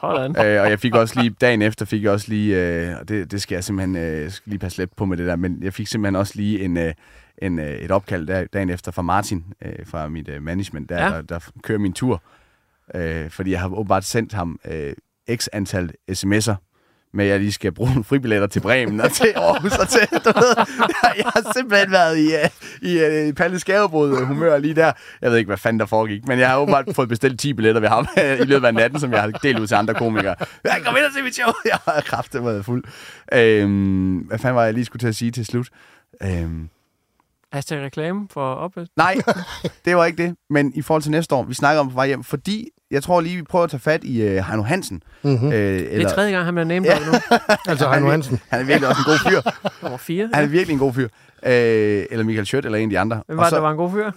Sådan. 0.00 0.30
øh, 0.46 0.62
og 0.62 0.70
jeg 0.70 0.80
fik 0.80 0.94
også 0.94 1.20
lige, 1.20 1.30
dagen 1.40 1.62
efter 1.62 1.84
fik 1.86 2.02
jeg 2.02 2.12
også 2.12 2.28
lige, 2.28 2.56
øh, 2.56 2.96
og 3.00 3.08
det, 3.08 3.30
det 3.30 3.42
skal 3.42 3.54
jeg 3.56 3.64
simpelthen 3.64 3.96
øh, 3.96 4.30
skal 4.30 4.50
lige 4.50 4.58
passe 4.58 4.78
lidt 4.78 4.96
på 4.96 5.04
med 5.04 5.16
det 5.16 5.26
der, 5.26 5.36
men 5.36 5.62
jeg 5.62 5.74
fik 5.74 5.86
simpelthen 5.86 6.16
også 6.16 6.32
lige 6.36 6.60
en, 6.64 6.76
øh, 6.76 6.94
en, 7.42 7.58
øh, 7.58 7.66
et 7.74 7.90
opkald 7.90 8.26
der, 8.26 8.44
dagen 8.52 8.70
efter 8.70 8.92
fra 8.92 9.02
Martin, 9.02 9.44
øh, 9.64 9.86
fra 9.86 10.08
mit 10.08 10.28
øh, 10.28 10.42
management, 10.42 10.88
der, 10.88 11.04
Ja. 11.04 11.10
der, 11.10 11.22
der 11.22 11.38
kører 11.62 11.78
min 11.78 11.92
tur. 11.92 12.22
Øh, 12.94 13.30
fordi 13.30 13.50
jeg 13.50 13.60
har 13.60 13.68
åbenbart 13.74 14.04
sendt 14.04 14.32
ham 14.32 14.58
øh, 14.70 14.92
x 15.36 15.48
antal 15.52 15.90
sms'er, 16.10 16.54
med 17.14 17.24
at 17.24 17.30
jeg 17.30 17.40
lige 17.40 17.52
skal 17.52 17.72
bruge 17.72 17.90
nogle 17.90 18.04
fribilletter 18.04 18.46
til 18.46 18.60
Bremen 18.60 19.00
og 19.00 19.12
til 19.12 19.32
Aarhus 19.36 19.76
og 19.78 19.88
til, 19.88 20.08
du 20.24 20.32
ved, 20.38 20.56
jeg 21.18 21.24
har 21.24 21.52
simpelthen 21.56 21.92
været 21.92 22.18
i, 22.18 22.26
uh, 22.26 22.90
i 22.90 23.28
uh, 23.28 23.34
Palle 23.34 23.58
Skærebrud 23.58 24.24
humør 24.24 24.58
lige 24.58 24.74
der. 24.74 24.92
Jeg 25.22 25.30
ved 25.30 25.38
ikke, 25.38 25.48
hvad 25.48 25.56
fanden 25.56 25.80
der 25.80 25.86
foregik, 25.86 26.28
men 26.28 26.38
jeg 26.38 26.48
har 26.48 26.58
åbenbart 26.58 26.84
fået 26.92 27.08
bestilt 27.08 27.40
10 27.40 27.52
billetter 27.52 27.80
ved 27.80 27.88
ham 27.88 28.06
i 28.40 28.44
løbet 28.44 28.66
af 28.66 28.74
natten, 28.74 29.00
som 29.00 29.12
jeg 29.12 29.20
har 29.20 29.28
delt 29.28 29.58
ud 29.58 29.66
til 29.66 29.74
andre 29.74 29.94
komikere. 29.94 30.34
Jeg 30.64 30.80
kom 30.84 30.96
ind 30.96 31.04
og 31.04 31.12
se 31.16 31.22
mit 31.22 31.34
show. 31.34 31.52
Jeg 31.64 31.78
har 31.84 32.00
kraftigt 32.00 32.44
været 32.44 32.64
fuld. 32.64 32.84
Øhm, 33.32 34.16
hvad 34.16 34.38
fanden 34.38 34.56
var 34.56 34.64
jeg 34.64 34.74
lige 34.74 34.84
skulle 34.84 35.00
til 35.00 35.08
at 35.08 35.16
sige 35.16 35.30
til 35.30 35.46
slut? 35.46 35.68
Øhm, 36.22 36.68
Hashtag 37.52 37.82
reklame 37.82 38.28
for 38.30 38.54
opvask. 38.54 38.90
Nej, 38.96 39.16
det 39.84 39.96
var 39.96 40.04
ikke 40.04 40.22
det. 40.22 40.36
Men 40.50 40.72
i 40.74 40.82
forhold 40.82 41.02
til 41.02 41.10
næste 41.10 41.34
år, 41.34 41.42
vi 41.42 41.54
snakker 41.54 41.80
om 41.80 41.88
på 41.88 41.94
vej 41.94 42.06
hjem, 42.06 42.24
fordi 42.24 42.68
jeg 42.90 43.02
tror 43.02 43.20
lige, 43.20 43.36
vi 43.36 43.42
prøver 43.42 43.64
at 43.64 43.70
tage 43.70 43.80
fat 43.80 44.04
i 44.04 44.22
uh, 44.22 44.36
Heino 44.36 44.62
Hansen. 44.62 45.02
Mhm. 45.22 45.46
Øh, 45.52 45.52
Det 45.52 46.02
er 46.02 46.08
tredje 46.08 46.32
gang, 46.32 46.44
han 46.44 46.54
bliver 46.54 46.64
named 46.64 46.88
Ja. 46.90 46.98
nu. 47.06 47.12
Altså 47.68 47.84
han, 47.86 47.94
Heino 47.94 48.10
Hansen. 48.10 48.40
Han 48.48 48.60
er 48.60 48.64
virkelig 48.64 48.88
også 48.88 49.00
en 49.06 49.12
god 49.12 49.30
fyr. 49.30 49.50
Nummer 49.82 49.98
fire. 49.98 50.28
Han 50.34 50.44
er 50.44 50.48
virkelig 50.48 50.72
en 50.72 50.78
god 50.78 50.92
fyr. 50.92 51.08
Øh, 51.46 52.04
eller 52.10 52.24
Michael 52.24 52.46
Schødt, 52.46 52.64
eller 52.64 52.78
en 52.78 52.84
af 52.84 52.90
de 52.90 52.98
andre. 52.98 53.22
Hvem 53.26 53.38
Og 53.38 53.42
var 53.42 53.48
så- 53.50 53.56
det, 53.56 53.62
der 53.62 53.62
var 53.62 53.70
en 53.70 53.76
god 53.76 53.90
fyr? 53.90 54.10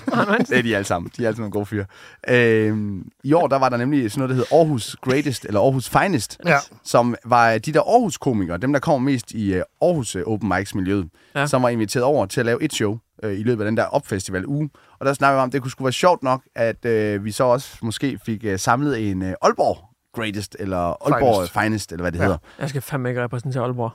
Det 0.50 0.58
er 0.58 0.62
de 0.62 0.76
alle 0.76 0.84
sammen. 0.86 1.10
De 1.16 1.22
er 1.22 1.26
alle 1.26 1.36
sammen 1.36 1.50
nogle 1.50 1.52
gode 1.52 1.66
fyre. 1.66 1.84
Øh, 2.28 2.76
I 3.24 3.32
år, 3.32 3.46
der 3.46 3.58
var 3.58 3.68
der 3.68 3.76
nemlig 3.76 4.10
sådan 4.10 4.20
noget, 4.20 4.30
der 4.30 4.36
hed 4.36 4.44
Aarhus 4.58 4.96
Greatest, 5.02 5.44
eller 5.44 5.60
Aarhus 5.60 5.88
Finest, 5.88 6.38
Ja. 6.46 6.56
som 6.84 7.14
var 7.24 7.58
de 7.58 7.72
der 7.72 7.80
Aarhus-komikere, 7.80 8.56
dem 8.58 8.72
der 8.72 8.80
kommer 8.80 9.10
mest 9.10 9.32
i 9.32 9.54
uh, 9.56 9.62
Aarhus 9.82 10.16
uh, 10.16 10.22
Open 10.26 10.48
Mics-miljøet, 10.48 11.08
Ja. 11.34 11.40
ja. 11.40 11.46
som 11.46 11.62
var 11.62 11.68
inviteret 11.68 12.04
over 12.04 12.26
til 12.26 12.40
at 12.40 12.46
lave 12.46 12.62
et 12.62 12.72
show 12.72 12.98
uh, 13.24 13.32
i 13.32 13.42
løbet 13.42 13.62
af 13.64 13.66
den 13.68 13.76
der 13.76 13.84
opfestival 13.84 14.46
uge. 14.46 14.70
Og 15.04 15.08
der 15.08 15.14
snakkede 15.14 15.38
vi 15.38 15.42
om, 15.42 15.48
at 15.48 15.52
det 15.52 15.62
kunne 15.62 15.70
sgu 15.70 15.84
være 15.84 15.92
sjovt 15.92 16.22
nok, 16.22 16.42
at 16.54 16.76
uh, 17.16 17.24
vi 17.24 17.32
så 17.32 17.44
også 17.44 17.68
måske 17.82 18.18
fik 18.26 18.44
uh, 18.44 18.52
samlet 18.56 19.10
en 19.10 19.22
uh, 19.22 19.28
Aalborg 19.42 19.78
Greatest, 20.14 20.56
eller 20.58 20.78
Aalborg 20.78 21.36
Finest, 21.42 21.52
Finest. 21.60 21.92
Eller 21.92 22.02
hvad 22.02 22.12
det 22.12 22.18
Ja. 22.18 22.22
hedder. 22.24 22.38
Jeg 22.58 22.68
skal 22.68 22.82
fandme 22.82 23.08
ikke 23.08 23.22
repræsentere 23.24 23.62
Aalborg. 23.62 23.90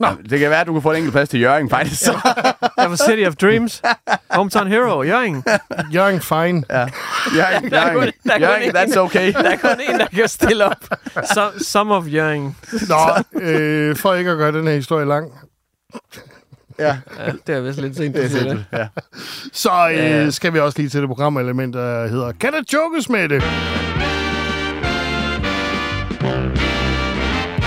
Nå. 0.00 0.08
Det 0.30 0.38
kan 0.40 0.50
være, 0.50 0.60
at 0.60 0.66
du 0.66 0.72
kan 0.72 0.82
få 0.82 0.90
en 0.90 0.96
enkelt 0.96 1.12
plads 1.12 1.28
til 1.28 1.40
Jørgen, 1.40 1.70
faktisk. 1.70 2.06
Ja. 2.06 2.12
Jeg 2.78 2.90
var 2.90 2.96
City 2.96 3.26
of 3.28 3.36
Dreams. 3.36 3.82
Hometown 4.30 4.66
Hero, 4.66 5.02
Jørgen. 5.02 5.44
Jørgen 5.94 6.20
Fine. 6.20 6.62
ja. 6.70 6.86
Jørgen, 7.36 7.70
Der 7.70 7.80
er 7.80 7.92
kun- 7.92 8.02
Jørgen, 8.02 8.12
der 8.26 8.32
er 8.34 8.38
Jørgen, 8.40 8.62
en. 8.62 8.76
that's 8.76 8.98
okay. 8.98 9.32
Der 9.32 9.50
er 9.50 9.56
kun 9.56 9.80
en, 9.94 9.98
der 10.00 10.06
kan 10.06 10.28
stille 10.28 10.64
op. 10.64 10.84
So, 11.34 11.40
some 11.58 11.94
of 11.94 12.06
Jørgen. 12.06 12.56
Nå, 12.88 13.40
øh, 13.40 13.96
for 13.96 14.14
ikke 14.14 14.30
at 14.30 14.36
gøre 14.36 14.52
den 14.52 14.66
her 14.66 14.74
historie 14.74 15.06
lang. 15.06 15.32
Ja, 16.80 16.98
Ja, 17.26 17.32
det 17.46 17.54
er 17.56 17.60
vist 17.60 17.80
lidt 17.80 17.96
sent, 17.96 18.14
det 18.14 18.22
du 18.22 18.26
er 18.36 18.40
siger 18.40 18.54
det. 18.54 18.64
Ja. 18.72 18.88
Så 19.52 19.70
øh, 19.90 19.96
Ja. 19.96 20.30
skal 20.30 20.52
vi 20.52 20.58
også 20.58 20.78
lige 20.78 20.88
til 20.88 21.00
det 21.00 21.08
programelement, 21.08 21.74
der 21.74 22.06
hedder 22.06 22.32
Kan 22.32 22.52
der 22.52 22.62
jokes 22.72 23.08
med 23.08 23.28
det? 23.28 23.42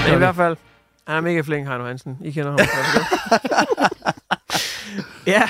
Men 0.06 0.14
i 0.14 0.18
hvert 0.18 0.36
fald, 0.36 0.58
han 1.08 1.18
er 1.18 1.22
mega 1.22 1.42
flink, 1.42 1.68
Heino 1.68 1.86
Hansen. 1.86 2.18
I 2.24 2.32
kender 2.32 2.50
ham. 2.52 2.60
ja, 5.28 5.42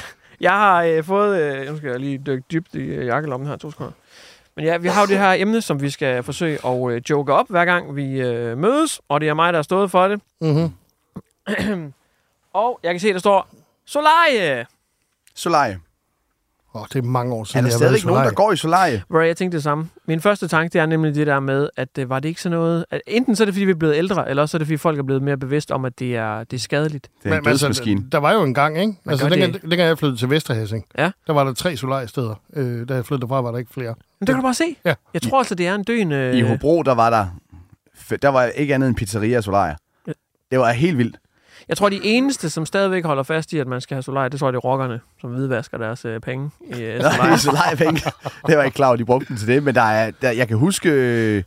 jeg 0.41 0.51
har 0.51 0.83
øh, 0.83 1.03
fået... 1.03 1.41
Øh, 1.41 1.67
nu 1.71 1.77
skal 1.77 1.89
jeg 1.89 1.99
lige 1.99 2.21
dykke 2.25 2.43
dybt 2.51 2.75
i 2.75 2.79
øh, 2.79 3.05
jakkelommen 3.05 3.49
her, 3.49 3.55
to 3.55 3.71
sekunder. 3.71 3.91
Men 4.55 4.65
ja, 4.65 4.77
vi 4.77 4.87
har 4.87 5.01
jo 5.01 5.07
det 5.07 5.17
her 5.19 5.31
emne, 5.31 5.61
som 5.61 5.81
vi 5.81 5.89
skal 5.89 6.23
forsøge 6.23 6.59
at 6.67 6.91
øh, 6.91 7.01
joke 7.09 7.33
op, 7.33 7.45
hver 7.49 7.65
gang 7.65 7.95
vi 7.95 8.21
øh, 8.21 8.57
mødes. 8.57 9.01
Og 9.09 9.21
det 9.21 9.29
er 9.29 9.33
mig, 9.33 9.53
der 9.53 9.57
har 9.57 9.63
stået 9.63 9.91
for 9.91 10.07
det. 10.07 10.21
Mm-hmm. 10.41 10.71
Og 12.53 12.79
jeg 12.83 12.93
kan 12.93 12.99
se, 12.99 13.13
der 13.13 13.19
står... 13.19 13.47
Solarie! 13.85 14.65
Solarie. 15.35 15.79
Oh, 16.75 16.85
det 16.93 16.95
er 16.99 17.01
mange 17.01 17.33
år 17.33 17.39
Er 17.41 17.43
siden, 17.43 17.65
der 17.65 17.71
jeg 17.71 17.77
har 17.79 17.85
været 17.85 18.03
i 18.03 18.07
nogen, 18.07 18.25
der 18.25 18.31
går 18.33 18.51
i 18.51 18.57
solarie? 18.57 19.03
Bro, 19.09 19.19
jeg 19.19 19.37
tænkte 19.37 19.55
det 19.55 19.63
samme. 19.63 19.89
Min 20.07 20.21
første 20.21 20.47
tanke, 20.47 20.73
det 20.73 20.81
er 20.81 20.85
nemlig 20.85 21.15
det 21.15 21.27
der 21.27 21.39
med, 21.39 21.69
at 21.77 21.97
øh, 21.99 22.09
var 22.09 22.19
det 22.19 22.29
ikke 22.29 22.41
sådan 22.41 22.57
noget... 22.57 22.85
At 22.91 23.01
enten 23.07 23.35
så 23.35 23.43
er 23.43 23.45
det, 23.45 23.53
fordi 23.53 23.65
vi 23.65 23.71
er 23.71 23.75
blevet 23.75 23.95
ældre, 23.95 24.29
eller 24.29 24.41
også 24.43 24.57
er 24.57 24.59
det, 24.59 24.67
fordi 24.67 24.77
folk 24.77 24.99
er 24.99 25.03
blevet 25.03 25.23
mere 25.23 25.37
bevidst 25.37 25.71
om, 25.71 25.85
at 25.85 25.99
det 25.99 26.15
er, 26.15 26.43
det 26.43 26.57
er 26.57 26.59
skadeligt. 26.61 27.09
Det 27.23 27.31
er 27.33 27.37
en 27.37 27.43
dødsmaskine. 27.43 28.05
der 28.11 28.17
var 28.17 28.33
jo 28.33 28.43
en 28.43 28.53
gang, 28.53 28.79
ikke? 28.79 28.93
Altså, 29.07 29.25
gør 29.25 29.29
dengang, 29.29 29.53
det 29.53 29.61
dengang 29.61 29.81
jeg 29.81 29.97
flyttede 29.97 30.19
til 30.19 30.29
Vesterhæsing, 30.29 30.85
Ja. 30.97 31.11
der 31.27 31.33
var 31.33 31.43
der 31.43 31.53
tre 31.53 31.77
solarsteder. 31.77 32.35
Øh, 32.53 32.89
da 32.89 32.93
jeg 32.93 33.05
flyttede 33.05 33.21
derfra, 33.21 33.41
var 33.41 33.51
der 33.51 33.57
ikke 33.57 33.73
flere. 33.73 33.95
Men 34.19 34.27
det 34.27 34.27
kan 34.27 34.35
du 34.35 34.41
bare 34.41 34.53
se. 34.53 34.75
Ja. 34.85 34.93
Jeg 35.13 35.21
tror 35.21 35.37
altså, 35.39 35.55
det 35.55 35.67
er 35.67 35.75
en 35.75 35.83
døende... 35.83 36.37
I 36.37 36.41
Hobro, 36.41 36.83
der 36.83 36.93
var 36.95 37.09
der, 37.09 37.27
der 38.21 38.29
var 38.29 38.43
ikke 38.45 38.75
andet 38.75 38.87
end 38.87 38.95
pizzeria 38.95 39.37
og 39.37 39.43
solarie. 39.43 39.75
Ja. 40.07 40.11
Det 40.51 40.59
var 40.59 40.71
helt 40.71 40.97
vildt. 40.97 41.17
Jeg 41.69 41.77
tror, 41.77 41.89
de 41.89 41.99
eneste, 42.03 42.49
som 42.49 42.65
stadigvæk 42.65 43.05
holder 43.05 43.23
fast 43.23 43.53
i, 43.53 43.59
at 43.59 43.67
man 43.67 43.81
skal 43.81 43.95
have 43.95 44.03
solarie, 44.03 44.29
det 44.29 44.39
tror 44.39 44.47
jeg, 44.47 44.53
det 44.53 44.57
er 44.57 44.61
rockerne, 44.61 44.99
som 45.21 45.29
hvidvasker 45.29 45.77
deres 45.77 46.05
øh, 46.05 46.19
penge 46.19 46.49
i 46.75 46.81
øh, 46.81 46.99
Nej, 46.99 47.11
solarie. 47.11 47.37
solariepenge. 47.49 48.01
Det 48.47 48.57
var 48.57 48.63
ikke 48.63 48.75
klar, 48.75 48.91
at 48.91 48.99
de 48.99 49.05
brugte 49.05 49.27
den 49.27 49.37
til 49.37 49.47
det. 49.47 49.63
Men 49.63 49.75
der 49.75 49.81
er, 49.81 50.11
der, 50.21 50.31
jeg 50.31 50.47
kan 50.47 50.57
huske, 50.57 50.89
øh, 50.89 51.43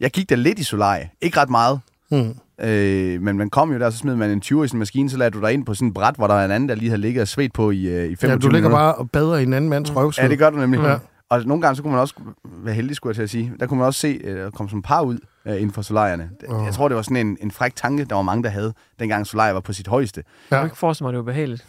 jeg 0.00 0.10
gik 0.10 0.28
der 0.28 0.36
lidt 0.36 0.58
i 0.58 0.64
solarie. 0.64 1.10
Ikke 1.20 1.40
ret 1.40 1.50
meget. 1.50 1.80
Hmm. 2.10 2.34
Øh, 2.60 3.22
men 3.22 3.38
man 3.38 3.50
kom 3.50 3.72
jo 3.72 3.78
der, 3.78 3.90
så 3.90 3.98
smed 3.98 4.16
man 4.16 4.30
en 4.30 4.40
20 4.40 4.64
i 4.64 4.68
sin 4.68 4.78
maskine, 4.78 5.10
så 5.10 5.16
lagde 5.16 5.30
du 5.30 5.40
dig 5.40 5.52
ind 5.52 5.66
på 5.66 5.74
sådan 5.74 5.88
en 5.88 5.94
bræt, 5.94 6.14
hvor 6.14 6.26
der 6.26 6.34
var 6.34 6.44
en 6.44 6.50
anden, 6.50 6.68
der 6.68 6.74
lige 6.74 6.88
havde 6.88 7.00
ligget 7.00 7.22
og 7.22 7.28
svedt 7.28 7.52
på 7.52 7.70
i, 7.70 7.86
øh, 7.86 8.04
i 8.10 8.16
25 8.16 8.30
Ja, 8.30 8.34
du 8.36 8.40
ligger 8.48 8.68
minutter. 8.68 8.78
bare 8.78 8.94
og 8.94 9.10
bader 9.10 9.36
i 9.36 9.42
en 9.42 9.52
anden 9.52 9.70
mands 9.70 9.96
røvsved. 9.96 10.24
Ja, 10.24 10.30
det 10.30 10.38
gør 10.38 10.50
du 10.50 10.56
nemlig. 10.56 10.80
Ja. 10.80 10.96
Og 11.30 11.44
nogle 11.44 11.62
gange, 11.62 11.76
så 11.76 11.82
kunne 11.82 11.90
man 11.92 12.00
også 12.00 12.14
være 12.44 12.74
heldig, 12.74 12.96
skulle 12.96 13.10
jeg 13.10 13.16
til 13.16 13.22
at 13.22 13.30
sige. 13.30 13.52
Der 13.60 13.66
kunne 13.66 13.78
man 13.78 13.86
også 13.86 14.00
se, 14.00 14.20
øh, 14.24 14.38
der 14.38 14.50
kom 14.50 14.68
sådan 14.68 14.78
et 14.78 14.84
par 14.84 15.02
ud 15.02 15.18
øh, 15.46 15.54
inden 15.54 15.72
for 15.72 15.82
solarierne. 15.82 16.30
Åh. 16.48 16.64
Jeg 16.64 16.74
tror, 16.74 16.88
det 16.88 16.96
var 16.96 17.02
sådan 17.02 17.16
en, 17.16 17.38
en 17.40 17.50
fræk 17.50 17.76
tanke, 17.76 18.04
der 18.04 18.14
var 18.14 18.22
mange, 18.22 18.42
der 18.42 18.48
havde, 18.50 18.74
dengang 18.98 19.26
solarie 19.26 19.54
var 19.54 19.60
på 19.60 19.72
sit 19.72 19.88
højeste. 19.88 20.22
Jeg 20.50 20.58
kan 20.58 20.66
ikke 20.66 20.76
forestille 20.78 21.04
mig, 21.04 21.08
at 21.08 21.12
det 21.12 21.18
var 21.26 21.32
behageligt. 21.32 21.66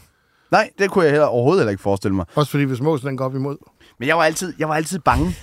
Nej, 0.51 0.69
det 0.79 0.91
kunne 0.91 1.03
jeg 1.03 1.11
heller, 1.11 1.27
overhovedet 1.27 1.61
heller 1.61 1.71
ikke 1.71 1.83
forestille 1.83 2.15
mig. 2.15 2.25
Også 2.35 2.51
fordi, 2.51 2.63
hvis 2.63 2.81
måsen 2.81 3.07
den 3.07 3.17
går 3.17 3.25
op 3.25 3.35
imod. 3.35 3.57
Men 3.99 4.07
jeg 4.07 4.17
var 4.17 4.23
altid, 4.23 4.53
jeg 4.59 4.69
var 4.69 4.75
altid 4.75 4.99
bange. 4.99 5.35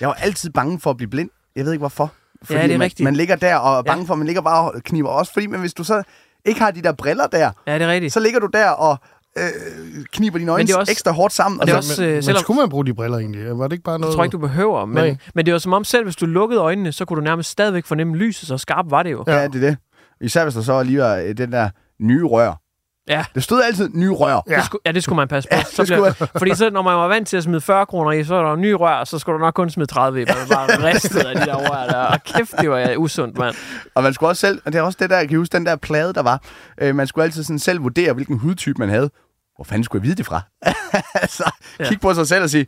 Jeg 0.00 0.08
var 0.08 0.14
altid 0.14 0.50
bange 0.50 0.80
for 0.80 0.90
at 0.90 0.96
blive 0.96 1.10
blind. 1.10 1.30
Jeg 1.56 1.64
ved 1.64 1.72
ikke 1.72 1.80
hvorfor. 1.80 2.12
Fordi 2.42 2.58
Ja, 2.60 2.66
det 2.66 2.74
er 2.74 2.78
man, 2.78 2.84
rigtigt. 2.84 3.04
man 3.04 3.16
ligger 3.16 3.36
der 3.36 3.56
og 3.56 3.78
er 3.78 3.82
bange 3.82 4.02
Ja. 4.02 4.08
for, 4.08 4.12
at 4.14 4.18
man 4.18 4.26
ligger 4.26 4.42
bare 4.42 4.70
og 4.72 4.82
kniber 4.84 5.08
også. 5.08 5.32
Fordi 5.32 5.46
men 5.46 5.60
hvis 5.60 5.74
du 5.74 5.84
så 5.84 6.02
ikke 6.44 6.60
har 6.60 6.70
de 6.70 6.82
der 6.82 6.92
briller 6.92 7.26
der, 7.26 7.50
Ja, 7.66 7.74
det 7.74 7.82
er 7.82 7.88
rigtigt. 7.88 8.12
så 8.12 8.20
ligger 8.20 8.40
du 8.40 8.46
der 8.46 8.70
og 8.70 8.96
øh, 9.38 10.04
kniber 10.12 10.38
dine 10.38 10.52
øjne 10.52 10.60
Men 10.60 10.66
det 10.66 10.74
er 10.74 10.78
også- 10.78 10.92
ekstra 10.92 11.10
hårdt 11.12 11.34
sammen. 11.34 11.60
og 11.60 11.66
det 11.66 11.74
er 11.74 11.80
så- 11.80 11.90
også, 11.92 12.02
Men, 12.02 12.08
øh, 12.10 12.14
men 12.14 12.22
selvom- 12.22 12.40
skulle 12.42 12.60
man 12.60 12.68
bruge 12.68 12.86
de 12.86 12.94
briller 12.94 13.18
egentlig? 13.18 13.58
Var 13.58 13.64
det 13.68 13.72
ikke 13.72 13.82
bare 13.84 13.92
Jeg 13.92 13.98
noget... 14.00 14.14
tror 14.16 14.24
ikke, 14.24 14.32
du 14.32 14.38
behøver, 14.38 14.84
men, 14.84 14.94
Nej. 14.94 15.16
men 15.34 15.46
det 15.46 15.52
var 15.52 15.58
som 15.58 15.72
om 15.72 15.84
selv, 15.84 16.04
hvis 16.04 16.16
du 16.16 16.26
lukkede 16.26 16.60
øjnene, 16.60 16.92
så 16.92 17.04
kunne 17.04 17.16
du 17.16 17.24
nærmest 17.24 17.50
stadigvæk 17.50 17.84
fornemme 17.86 18.16
lyset, 18.16 18.48
så 18.48 18.58
skarpt 18.58 18.90
var 18.90 19.02
det 19.02 19.12
jo. 19.12 19.24
Ja, 19.26 19.46
det 19.48 19.64
er 19.64 19.68
det. 19.68 19.76
Især 20.20 20.42
hvis 20.42 20.54
der 20.54 20.60
så 20.62 20.82
lige 20.82 20.98
var 20.98 21.16
øh, 21.16 21.36
den 21.36 21.52
der 21.52 21.70
nye 22.00 22.24
rør. 22.24 22.60
Ja. 23.08 23.24
Det 23.34 23.42
stod 23.42 23.62
altid 23.62 23.90
nye 23.94 24.10
rør. 24.10 24.42
Ja. 24.50 24.56
Det 24.56 24.64
skulle, 24.64 24.82
ja, 24.86 24.92
det 24.92 25.02
skulle 25.02 25.16
man 25.16 25.28
passe 25.28 25.48
på. 25.52 25.56
Ja, 25.56 25.62
så 25.62 25.82
det 25.82 25.88
skulle 25.88 26.14
bliver, 26.14 26.26
fordi 26.38 26.54
så, 26.54 26.70
når 26.70 26.82
man 26.82 26.94
var 26.94 27.08
vant 27.08 27.28
til 27.28 27.36
at 27.36 27.42
smide 27.42 27.60
40 27.60 27.86
kroner 27.86 28.12
i, 28.12 28.24
så 28.24 28.34
er 28.34 28.42
der 28.42 28.52
en 28.52 28.60
ny 28.60 28.70
rør, 28.70 29.04
så 29.04 29.18
skulle 29.18 29.34
du 29.34 29.44
nok 29.44 29.54
kun 29.54 29.70
smide 29.70 29.86
30 29.86 30.22
i. 30.22 30.24
Man 30.24 30.36
var 30.48 30.66
bare 30.66 30.84
ristet 30.92 31.18
af 31.18 31.36
de 31.36 31.46
der 31.46 31.54
rør 31.54 31.86
der. 31.86 31.98
Og 31.98 32.22
kæft, 32.24 32.54
det 32.60 32.70
var 32.70 32.78
ja, 32.78 32.96
usundt, 32.96 33.38
mand. 33.38 33.54
Og 33.94 34.02
man 34.02 34.14
skulle 34.14 34.30
også 34.30 34.40
selv, 34.40 34.62
og 34.64 34.72
det 34.72 34.78
er 34.78 34.82
også 34.82 34.98
det 35.00 35.10
der, 35.10 35.18
jeg 35.18 35.28
kan 35.28 35.38
huske, 35.38 35.52
den 35.52 35.66
der 35.66 35.76
plade, 35.76 36.12
der 36.12 36.22
var. 36.22 36.42
Øh, 36.80 36.94
man 36.94 37.06
skulle 37.06 37.24
altid 37.24 37.44
sådan 37.44 37.58
selv 37.58 37.82
vurdere, 37.82 38.12
hvilken 38.12 38.38
hudtype 38.38 38.78
man 38.78 38.88
havde. 38.88 39.10
Hvor 39.56 39.64
fanden 39.64 39.84
skulle 39.84 40.00
jeg 40.00 40.06
vide 40.06 40.16
det 40.16 40.26
fra? 40.26 40.40
altså, 41.22 41.50
ja. 41.80 41.88
kig 41.88 42.00
på 42.00 42.14
sig 42.14 42.28
selv 42.28 42.42
og 42.42 42.50
sige, 42.50 42.66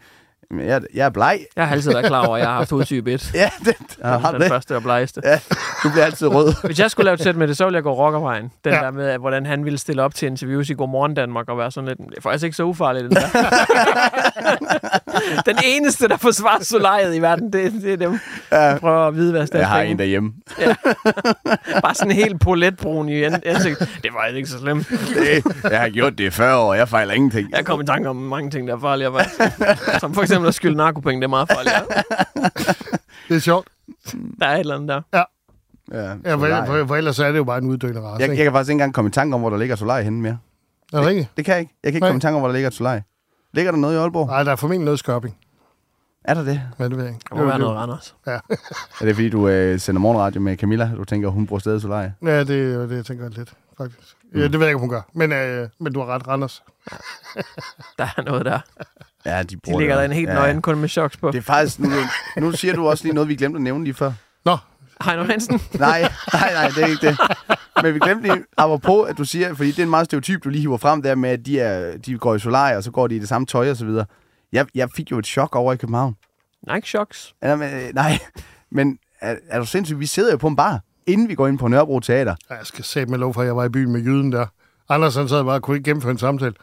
"Jamen, 0.51 0.66
jeg, 0.66 0.80
jeg 0.94 1.05
er 1.07 1.11
bleg. 1.11 1.40
Jeg 1.57 1.66
har 1.66 1.74
altid 1.74 1.92
været 1.92 2.07
klar 2.07 2.26
over, 2.26 2.36
at 2.36 2.40
jeg 2.40 2.49
har 2.49 2.57
haft 2.57 2.70
hudtype 2.70 3.12
1. 3.12 3.30
Ja, 3.34 3.51
det, 3.64 3.74
Ja, 4.05 4.18
har 4.18 4.30
den 4.32 4.40
det? 4.40 4.49
første 4.49 4.76
og 4.76 4.82
blegeste. 4.82 5.20
Ja, 5.24 5.38
du 5.82 5.90
bliver 5.90 6.05
altid 6.05 6.26
rød. 6.26 6.55
Hvis 6.66 6.78
jeg 6.80 6.90
skulle 6.90 7.05
lave 7.05 7.14
et 7.14 7.22
sæt 7.22 7.36
med 7.36 7.49
det, 7.49 7.57
så 7.57 7.64
ville 7.64 7.76
jeg 7.76 7.82
gå 7.82 7.92
rockervejen. 7.94 8.51
Den 8.64 8.72
Ja. 8.72 8.78
ja. 8.78 8.84
der 8.84 8.90
med, 8.90 9.07
at 9.09 9.20
hvordan 9.20 9.47
han 9.47 9.64
ville 9.64 9.78
stille 9.78 10.03
op 10.03 10.14
til 10.14 10.26
interviews 10.26 10.70
i 10.70 10.74
Godmorgen 10.74 11.14
Danmark 11.14 11.49
og 11.49 11.59
være 11.59 11.70
sådan 11.70 11.88
lidt... 11.88 11.99
Det 11.99 12.16
er 12.16 12.20
faktisk 12.22 12.44
ikke 12.44 12.57
så 12.57 12.62
ufarligt, 12.64 13.05
den 13.05 13.12
der. 13.12 13.26
den 15.47 15.57
eneste, 15.64 16.09
der 16.09 16.16
forsvarer 16.16 16.62
solariet 16.64 17.14
i 17.14 17.22
verden, 17.22 17.53
det, 17.53 17.72
det 17.72 17.92
er 17.92 17.97
dem. 17.97 18.18
Ja. 18.53 18.78
Prøver 18.78 19.07
at 19.09 19.14
vide, 19.14 19.32
hvad 19.32 19.47
Jeg 19.55 19.68
har 19.68 19.80
en 19.80 19.99
derhjemme. 19.99 20.32
Bare 21.82 21.94
sådan 21.94 22.12
helt 22.12 22.40
poletbrun 22.40 23.09
i 23.09 23.22
an- 23.22 23.42
ansigtet. 23.47 23.88
Det 24.03 24.11
var 24.14 24.36
ikke 24.36 24.49
så 24.49 24.59
slemt. 24.59 24.88
Det, 24.88 25.44
jeg 25.70 25.80
har 25.80 25.88
gjort 25.88 26.18
det 26.18 26.24
i 26.24 26.30
40 26.30 26.59
år, 26.59 26.74
jeg 26.74 26.88
fejler 26.88 27.14
ingenting. 27.14 27.51
Jeg 27.57 27.64
kom 27.64 27.80
i 27.80 27.86
tanke 27.86 28.09
om 28.09 28.16
mange 28.16 28.51
ting, 28.51 28.68
der 28.68 28.76
er 28.76 28.80
farlige. 28.80 29.11
faktisk. 29.12 30.01
Som 30.01 30.14
for 30.14 30.22
eksempel 30.22 30.36
at 30.45 30.55
skylde 30.55 30.76
narkopenge, 30.76 31.20
det 31.20 31.24
er 31.24 31.28
meget 31.28 31.49
farligt. 31.49 31.74
Det 33.28 33.37
er 33.37 33.41
sjovt. 33.41 33.68
Der 34.41 34.47
er 34.47 34.55
et 34.55 34.61
eller 34.61 34.74
andet 34.74 34.89
der. 34.89 35.03
Ja, 35.18 35.22
Ja, 36.24 36.34
for, 36.34 36.41
solarie. 36.41 36.66
for, 36.66 36.87
for 36.87 36.97
ellers 36.97 37.18
er 37.18 37.30
det 37.32 37.39
jo 37.39 37.45
bare 37.45 37.59
en 37.59 37.66
uddøende 37.66 38.01
race. 38.01 38.12
jeg, 38.12 38.20
jeg 38.20 38.30
ikke? 38.30 38.43
kan 38.45 38.53
faktisk 38.53 38.68
ikke 38.70 38.74
engang 38.74 38.95
komme 38.95 39.09
i 39.09 39.12
tanke 39.12 39.34
om, 39.34 39.41
hvor 39.41 39.51
der 39.51 39.57
ligger 39.57 39.76
solarie 39.76 40.05
henne 40.05 40.20
mere. 40.22 40.39
Er 40.93 40.99
det 40.99 41.07
rigtigt? 41.07 41.28
Det 41.37 41.45
kan 41.45 41.53
jeg 41.53 41.61
ikke. 41.61 41.74
Jeg 41.84 41.93
kan 41.93 41.97
ikke 41.97 42.01
Nej. 42.05 42.09
komme 42.09 42.18
i 42.18 42.20
tanke 42.20 42.34
om, 42.34 42.41
hvor 42.41 42.49
der 42.49 42.53
ligger 42.55 42.70
et. 42.70 43.03
Ligger 43.53 43.72
der 43.72 43.78
noget 43.78 43.95
i 43.95 43.99
Aalborg? 43.99 44.26
Nej, 44.26 44.43
der 44.43 44.53
er 44.53 44.57
formentlig 44.57 44.84
noget 44.84 44.99
skørping. 44.99 45.37
Er 46.24 46.34
der 46.34 46.45
det? 46.45 46.62
Men 46.78 46.91
det 46.91 46.97
ved 46.99 47.05
jeg 47.05 47.14
ikke. 47.14 47.24
Der 47.30 47.37
må 47.37 47.45
være 47.45 47.59
noget 47.59 47.76
Randers. 47.76 48.14
Ja. 48.26 48.32
Er 49.01 49.05
det 49.05 49.14
fordi, 49.14 49.28
du 49.30 49.49
øh, 49.49 49.80
sender 49.80 50.01
morgenradio 50.01 50.41
med 50.41 50.57
Camilla? 50.57 50.91
Du 50.97 51.05
tænker, 51.05 51.28
hun 51.28 51.47
bruger 51.47 51.61
stadig 51.61 51.80
solarie? 51.80 52.14
ja, 52.22 52.45
det 52.45 52.74
er 52.74 52.87
det, 52.87 52.97
jeg 52.97 53.05
tænker 53.07 53.28
lidt, 53.28 53.53
faktisk. 53.78 54.16
Ja, 54.37 54.43
det 54.43 54.53
ved 54.53 54.61
jeg 54.61 54.68
ikke, 54.68 54.74
om 54.74 54.80
hun 54.80 54.91
gør. 54.91 55.03
Men, 55.14 55.32
øh, 55.32 55.68
men 55.80 55.93
du 55.93 56.01
har 56.01 56.07
ret, 56.07 56.28
Randers. 56.28 56.62
Der 57.99 58.09
er 58.16 58.22
noget 58.22 58.45
der. 58.47 58.61
Ja, 59.24 59.43
de 59.43 59.57
De 59.66 59.78
ligger 59.78 59.97
der 59.97 60.03
en 60.03 60.12
helt 60.12 60.28
også. 60.28 60.41
nøgen, 60.41 60.62
kun 60.62 60.78
med 60.78 60.89
choks 60.89 61.16
på. 61.16 61.30
Det 61.30 61.39
er 61.39 61.43
faktisk... 61.43 61.78
Nu, 61.78 61.89
nu 62.37 62.53
siger 62.53 62.74
du 62.74 62.89
også 62.89 63.05
lige 63.05 63.14
noget, 63.14 63.28
vi 63.28 63.34
glemte 63.37 63.57
at 63.57 63.62
nævne 63.62 63.84
lige 63.84 63.95
før. 63.95 64.12
Nå, 64.45 64.57
Heino 65.05 65.24
Hansen. 65.24 65.61
Nej, 65.78 66.01
nej, 66.32 66.53
nej, 66.53 66.68
det 66.68 66.82
er 66.82 66.87
ikke 66.87 67.07
det. 67.07 67.18
Men 67.82 67.95
vi 67.95 67.99
glemte 67.99 68.22
lige, 68.22 68.45
apropos, 68.57 69.09
at 69.11 69.18
du 69.18 69.24
siger, 69.24 69.55
fordi 69.55 69.70
det 69.70 69.78
er 69.78 69.82
en 69.82 69.91
meget 69.91 70.05
stereotyp, 70.05 70.45
du 70.45 70.49
lige 70.49 70.61
hiver 70.61 70.76
frem 70.76 71.03
der 71.03 71.14
med, 71.14 71.30
at 71.30 71.47
de, 71.47 71.61
er, 71.61 71.97
de 71.99 72.18
går 72.18 72.34
i 72.34 72.39
solarie, 72.39 72.76
og 72.76 72.82
så 72.84 72.91
går 72.91 73.07
de 73.07 73.16
i 73.16 73.18
det 73.18 73.28
samme 73.28 73.47
tøj 73.47 73.70
og 73.70 73.76
så 73.76 73.84
videre. 73.87 74.07
Jeg, 74.53 74.66
jeg 74.74 74.91
fik 74.91 75.11
jo 75.11 75.18
et 75.18 75.26
chok 75.26 75.57
over 75.57 75.72
i 75.72 75.76
København. 75.76 76.16
Nike 76.74 76.89
Shocks. 76.89 77.34
Ja, 77.43 77.57
men, 77.57 77.74
øh, 77.74 77.95
nej, 77.95 78.18
men 78.70 78.99
er, 79.20 79.37
er 79.49 79.59
du 79.59 79.66
sindssygt? 79.66 80.01
Vi 80.01 80.07
sidder 80.07 80.30
jo 80.30 80.37
på 80.37 80.47
en 80.49 80.57
bar, 80.57 80.80
inden 81.07 81.28
vi 81.28 81.34
går 81.34 81.46
ind 81.46 81.59
på 81.59 81.68
Nørrebro 81.68 82.00
Teater. 82.00 82.34
jeg 82.50 82.59
skal 82.62 82.84
sætte 82.84 83.11
med 83.11 83.18
lov 83.18 83.34
for, 83.34 83.40
at 83.40 83.46
jeg 83.46 83.57
var 83.57 83.64
i 83.64 83.68
byen 83.68 83.92
med 83.92 84.00
jyden 84.00 84.32
der. 84.32 84.46
Anders 84.88 85.14
han 85.16 85.28
sad 85.28 85.44
bare 85.44 85.54
og 85.54 85.62
kunne 85.62 85.76
ikke 85.76 85.84
gennemføre 85.90 86.12
en 86.12 86.18
samtale. 86.18 86.54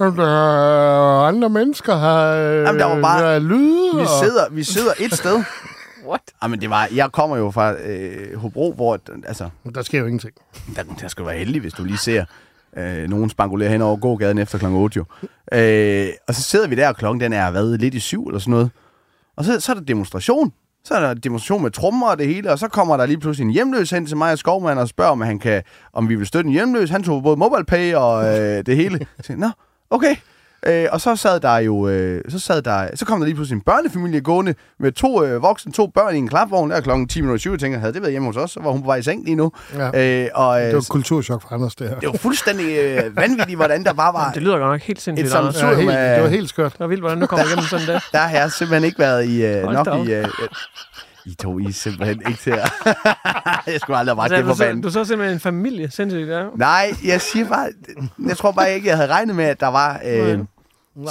Jamen, 0.00 0.18
Der 0.18 0.26
er 0.26 1.26
andre 1.26 1.48
mennesker 1.48 1.96
her. 1.98 2.16
øh, 2.26 2.62
Jamen, 2.64 2.80
der 2.80 2.86
var 2.86 3.00
bare- 3.00 3.22
Der 3.22 3.28
er 3.28 3.38
lyde. 3.38 3.90
Vi 3.96 4.00
og- 4.02 4.08
sidder, 4.24 4.50
vi 4.50 4.64
sidder 4.64 4.92
et 5.00 5.12
sted. 5.14 5.44
What? 6.08 6.20
Jamen, 6.42 6.60
det 6.60 6.70
var, 6.70 6.88
jeg 6.94 7.12
kommer 7.12 7.36
jo 7.36 7.50
fra 7.50 7.72
øh, 7.72 8.38
Hobro, 8.38 8.72
hvor 8.72 8.98
altså, 9.26 9.48
Der 9.74 9.82
sker 9.82 9.98
jo 9.98 10.04
ingenting. 10.06 10.32
der, 10.76 10.82
der 11.00 11.08
skal 11.08 11.26
være 11.26 11.36
heldig, 11.38 11.60
hvis 11.60 11.72
du 11.72 11.84
lige 11.84 11.98
ser 11.98 12.24
Øh, 12.76 13.08
nogen 13.08 13.30
spangulerer 13.30 13.70
hen 13.70 13.82
over 13.82 13.96
gågaden 13.96 14.38
efter 14.38 14.58
kl. 14.58 14.64
8 14.66 14.96
jo. 14.96 15.04
Øh, 15.58 16.08
og 16.28 16.34
så 16.34 16.42
sidder 16.42 16.68
vi 16.68 16.74
der, 16.74 16.88
og 16.88 16.96
klokken 16.96 17.20
den 17.20 17.32
er 17.32 17.50
været 17.50 17.80
lidt 17.80 17.94
i 17.94 18.00
syv 18.00 18.26
eller 18.26 18.38
sådan 18.38 18.50
noget. 18.50 18.70
Og 19.36 19.44
så, 19.44 19.60
så 19.60 19.72
er 19.72 19.76
der 19.76 19.82
demonstration. 19.82 20.52
Så 20.84 20.94
er 20.94 21.00
der 21.00 21.14
demonstration 21.14 21.62
med 21.62 21.70
trommer 21.70 22.08
og 22.08 22.18
det 22.18 22.26
hele, 22.26 22.52
og 22.52 22.58
så 22.58 22.68
kommer 22.68 22.96
der 22.96 23.06
lige 23.06 23.18
pludselig 23.18 23.44
en 23.44 23.52
hjemløs 23.52 23.90
hen 23.90 24.06
til 24.06 24.16
mig 24.16 24.32
og 24.32 24.38
Skovmand 24.38 24.78
og 24.78 24.88
spørger, 24.88 25.10
om, 25.10 25.20
han 25.20 25.38
kan, 25.38 25.62
om 25.92 26.08
vi 26.08 26.14
vil 26.14 26.26
støtte 26.26 26.48
en 26.48 26.52
hjemløs. 26.52 26.90
Han 26.90 27.02
tog 27.02 27.22
både 27.22 27.36
MobilePay 27.36 27.94
og 27.94 28.24
øh, 28.24 28.66
det 28.66 28.76
hele. 28.76 29.06
Jeg 29.28 29.36
Nå, 29.36 29.50
okay. 29.90 30.16
Øh, 30.66 30.86
og 30.92 31.00
så 31.00 31.16
sad 31.16 31.40
der 31.40 31.56
jo, 31.56 31.88
øh, 31.88 32.20
så, 32.28 32.38
sad 32.38 32.62
der, 32.62 32.88
så 32.94 33.04
kom 33.04 33.18
der 33.20 33.24
lige 33.26 33.34
pludselig 33.34 33.56
en 33.56 33.60
børnefamilie 33.62 34.20
gående 34.20 34.54
med 34.80 34.92
to 34.92 35.24
øh, 35.24 35.42
voksne, 35.42 35.72
to 35.72 35.86
børn 35.86 36.14
i 36.14 36.18
en 36.18 36.28
klapvogn 36.28 36.70
der 36.70 36.80
klokken 36.80 37.08
10 37.08 37.20
minutter 37.20 37.38
20. 37.40 37.52
Jeg 37.52 37.60
tænker, 37.60 37.78
havde 37.78 37.92
det 37.92 38.02
været 38.02 38.12
hjemme 38.12 38.28
hos 38.28 38.36
os, 38.36 38.50
så 38.50 38.60
var 38.62 38.70
hun 38.70 38.80
på 38.82 38.86
vej 38.86 38.96
i 38.96 39.02
seng 39.02 39.24
lige 39.24 39.34
nu. 39.34 39.52
Ja. 39.76 40.22
Øh, 40.24 40.28
og, 40.34 40.60
øh, 40.60 40.66
Det 40.66 40.74
var 40.74 40.84
kulturschok 40.88 41.42
for 41.42 41.52
Anders, 41.54 41.74
det 41.74 41.88
her. 41.88 41.98
det 41.98 42.06
var 42.08 42.18
fuldstændig 42.18 42.78
øh, 42.78 43.16
vanvittigt, 43.16 43.56
hvordan 43.58 43.84
der 43.84 43.92
bare 43.92 44.12
var 44.14 44.30
Det 44.32 44.42
lyder 44.42 44.58
godt 44.58 44.70
nok 44.70 44.80
helt 44.80 45.00
sindssygt. 45.00 45.26
et 45.28 45.34
Ja, 45.60 45.74
helt, 45.74 45.90
det 45.90 46.22
var 46.22 46.28
helt 46.28 46.48
skørt. 46.48 46.72
Det 46.72 46.80
var 46.80 46.86
vildt, 46.86 47.02
hvordan 47.02 47.20
du 47.20 47.26
kommer 47.26 47.46
igennem 47.46 47.64
sådan 47.64 47.86
der. 47.86 48.00
Der 48.12 48.18
har 48.18 48.38
jeg 48.38 48.52
simpelthen 48.52 48.84
ikke 48.84 48.98
været 48.98 49.24
i, 49.24 49.44
øh, 49.46 49.62
nok 49.62 49.86
i... 50.08 50.12
Øh, 50.12 50.18
øh, 50.24 50.28
I 51.30 51.34
to, 51.34 51.58
I 51.58 51.64
er 51.64 51.72
simpelthen 51.72 52.22
ikke 52.28 52.40
til 52.40 52.50
at... 52.50 52.72
jeg 53.66 53.80
skulle 53.80 53.98
aldrig 53.98 54.10
have 54.12 54.16
bragt 54.16 54.32
Altså, 54.32 54.36
det 54.36 54.44
du, 54.44 54.48
på 54.50 54.54
så, 54.56 54.64
banen. 54.64 54.82
du 54.82 54.90
så 54.90 55.04
simpelthen 55.04 55.34
en 55.36 55.40
familie, 55.40 55.90
sindssygt. 55.90 56.28
Ja. 56.28 56.44
Nej, 56.56 56.90
jeg 57.04 57.20
siger 57.20 57.48
bare... 57.48 57.68
Jeg 58.28 58.36
tror 58.36 58.52
bare 58.52 58.74
ikke, 58.74 58.88
jeg 58.88 58.96
havde 58.96 59.10
regnet 59.12 59.36
med, 59.36 59.44
at 59.44 59.60
der 59.60 59.66
var... 59.68 60.00
Øh, 60.04 60.38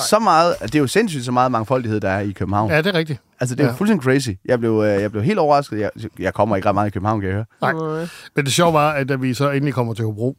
så 0.10 0.20
meget... 0.20 0.56
Det 0.62 0.76
er 0.76 0.80
jo 0.80 0.88
sindssygt 0.88 1.26
så 1.26 1.32
meget 1.32 1.52
mangfoldighed, 1.52 2.00
der 2.00 2.10
er 2.10 2.20
i 2.20 2.32
København. 2.32 2.72
Ja, 2.72 2.78
det 2.78 2.88
er 2.88 2.94
rigtigt. 2.94 3.22
Altså, 3.40 3.56
det 3.56 3.62
er 3.62 3.66
jo 3.68 3.72
Ja. 3.72 3.78
fuldstændig 3.78 4.04
crazy. 4.04 4.30
Jeg 4.46 4.60
blev, 4.60 4.72
øh, 4.86 5.02
jeg 5.02 5.12
blev 5.12 5.24
helt 5.24 5.40
overrasket. 5.40 5.80
Jeg, 5.80 5.92
jeg 6.20 6.34
kommer 6.34 6.56
ikke 6.56 6.68
ret 6.68 6.76
meget 6.76 6.88
i 6.88 6.92
København, 6.92 7.22
kan 7.22 7.30
jeg 7.30 7.36
høre. 7.36 7.46
Nej. 7.62 8.08
Men 8.36 8.46
det 8.46 8.54
sjove 8.54 8.74
var, 8.74 8.92
at 8.92 9.10
da 9.10 9.16
vi 9.16 9.34
så 9.34 9.50
endelig 9.52 9.74
kommer 9.74 9.94
til 9.94 10.06
Hobro, 10.06 10.38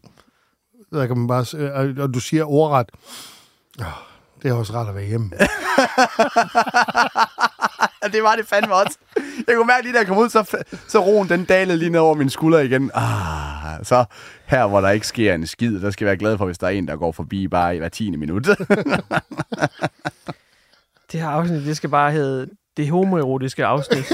der 0.92 1.06
kan 1.06 1.18
man 1.18 1.26
bare... 1.28 1.44
øh, 1.88 1.96
Og 1.98 2.14
du 2.14 2.20
siger 2.20 2.44
ordret, 2.44 2.86
"Åh, 3.80 3.86
det 4.42 4.48
er 4.48 4.52
også 4.54 4.72
rart 4.74 4.88
at 4.88 4.94
være 4.94 5.04
hjemme. 5.06 5.30
Ja, 8.02 8.08
det 8.08 8.22
var 8.22 8.36
det 8.36 8.46
fandme 8.46 8.74
også. 8.74 8.98
Jeg 9.46 9.56
kunne 9.56 9.66
mærke 9.66 9.82
lige, 9.82 9.92
da 9.92 9.98
jeg 9.98 10.06
kom 10.06 10.18
ud, 10.18 10.28
så, 10.28 10.64
så 10.88 10.98
roen 10.98 11.28
den 11.28 11.44
dalede 11.44 11.78
lige 11.78 11.90
ned 11.90 12.00
over 12.00 12.14
mine 12.14 12.30
skuldre 12.30 12.64
igen. 12.66 12.90
Ah, 12.94 13.84
så 13.84 14.04
her, 14.46 14.66
hvor 14.66 14.80
der 14.80 14.90
ikke 14.90 15.06
sker 15.06 15.34
en 15.34 15.46
skid, 15.46 15.80
der 15.80 15.90
skal 15.90 16.04
jeg 16.04 16.08
være 16.08 16.16
glad 16.16 16.38
for, 16.38 16.44
hvis 16.46 16.58
der 16.58 16.66
er 16.66 16.70
en, 16.70 16.88
der 16.88 16.96
går 16.96 17.12
forbi 17.12 17.48
bare 17.48 17.74
i 17.76 17.78
hver 17.78 17.88
tiende 17.88 18.18
minut. 18.18 18.46
Det 21.12 21.20
her 21.20 21.28
afsnit, 21.28 21.64
det 21.64 21.76
skal 21.76 21.90
bare 21.90 22.12
hedde 22.12 22.48
det 22.76 22.90
homoerotiske 22.90 23.64
afsnit. 23.66 24.04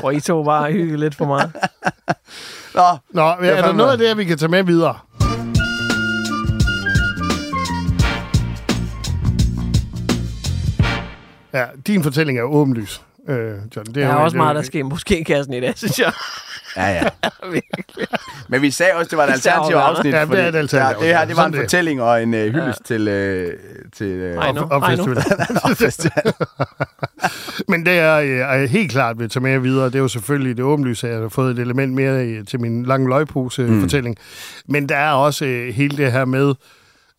hvor 0.00 0.10
I 0.10 0.20
to 0.20 0.44
bare 0.44 0.72
hygge 0.72 0.96
lidt 0.96 1.14
for 1.14 1.24
meget. 1.24 1.52
Nå, 2.74 2.82
Nå, 3.10 3.22
er 3.22 3.36
der 3.40 3.62
fandme- 3.62 3.72
noget 3.72 3.92
af 3.92 3.98
det, 3.98 4.08
her, 4.08 4.14
vi 4.14 4.24
kan 4.24 4.38
tage 4.38 4.48
med 4.50 4.62
videre? 4.62 4.98
Ja, 11.54 11.64
din 11.86 12.02
fortælling 12.02 12.38
er 12.38 12.42
åbenlys, 12.42 13.02
øh, 13.28 13.36
John. 13.36 13.60
Det 13.86 13.94
Der 13.94 14.06
er 14.08 14.12
jo- 14.14 14.22
også 14.24 14.34
det 14.34 14.36
meget, 14.36 14.56
der 14.56 14.62
sker 14.62 14.84
måske 14.84 15.20
i 15.20 15.22
kassen 15.22 15.54
i 15.54 15.60
dag, 15.60 15.72
synes 15.78 15.98
jeg. 15.98 16.12
ja, 16.76 16.88
ja. 16.92 17.08
Men 18.48 18.62
vi 18.62 18.70
sagde 18.70 18.92
også, 18.94 19.08
det 19.08 19.18
var 19.18 19.24
et 19.24 19.28
er 19.28 19.32
alternativ 19.32 19.76
afsnit. 19.76 20.12
Ja, 20.14 20.18
det 20.18 20.22
er 20.22 20.26
fordi- 20.26 20.40
et 20.48 20.54
alternativ 20.54 21.02
Ja, 21.02 21.08
det 21.08 21.18
her, 21.18 21.24
det 21.24 21.36
var 21.36 21.46
en 21.46 21.54
fortælling 21.54 22.02
og 22.02 22.22
en 22.22 22.34
øh, 22.34 22.52
hyldest 22.52 22.84
til... 22.84 23.08
Øh, 23.08 23.56
til 23.96 24.06
øh, 24.06 24.36
Ej, 24.36 24.52
nu. 24.52 25.74
festival. 25.74 26.32
Men 27.68 27.86
det 27.86 27.98
er, 27.98 28.16
øh, 28.16 28.28
er 28.28 28.66
helt 28.66 28.90
klart, 28.90 29.18
vil 29.18 29.28
tage 29.30 29.42
med 29.42 29.58
videre. 29.58 29.86
Det 29.86 29.94
er 29.94 29.98
jo 29.98 30.08
selvfølgelig 30.08 30.56
det 30.56 30.64
åbenlyse, 30.64 31.06
at 31.08 31.12
jeg 31.14 31.22
har 31.22 31.28
fået 31.28 31.50
et 31.52 31.58
element 31.58 31.92
mere 31.92 32.26
i- 32.26 32.44
til 32.44 32.60
min 32.60 32.84
lange 32.86 33.08
løgpose-fortælling. 33.08 34.16
Men 34.68 34.88
der 34.88 34.96
er 34.96 35.12
også 35.12 35.44
øh, 35.44 35.74
hele 35.74 35.96
det 35.96 36.12
her 36.12 36.24
med 36.24 36.54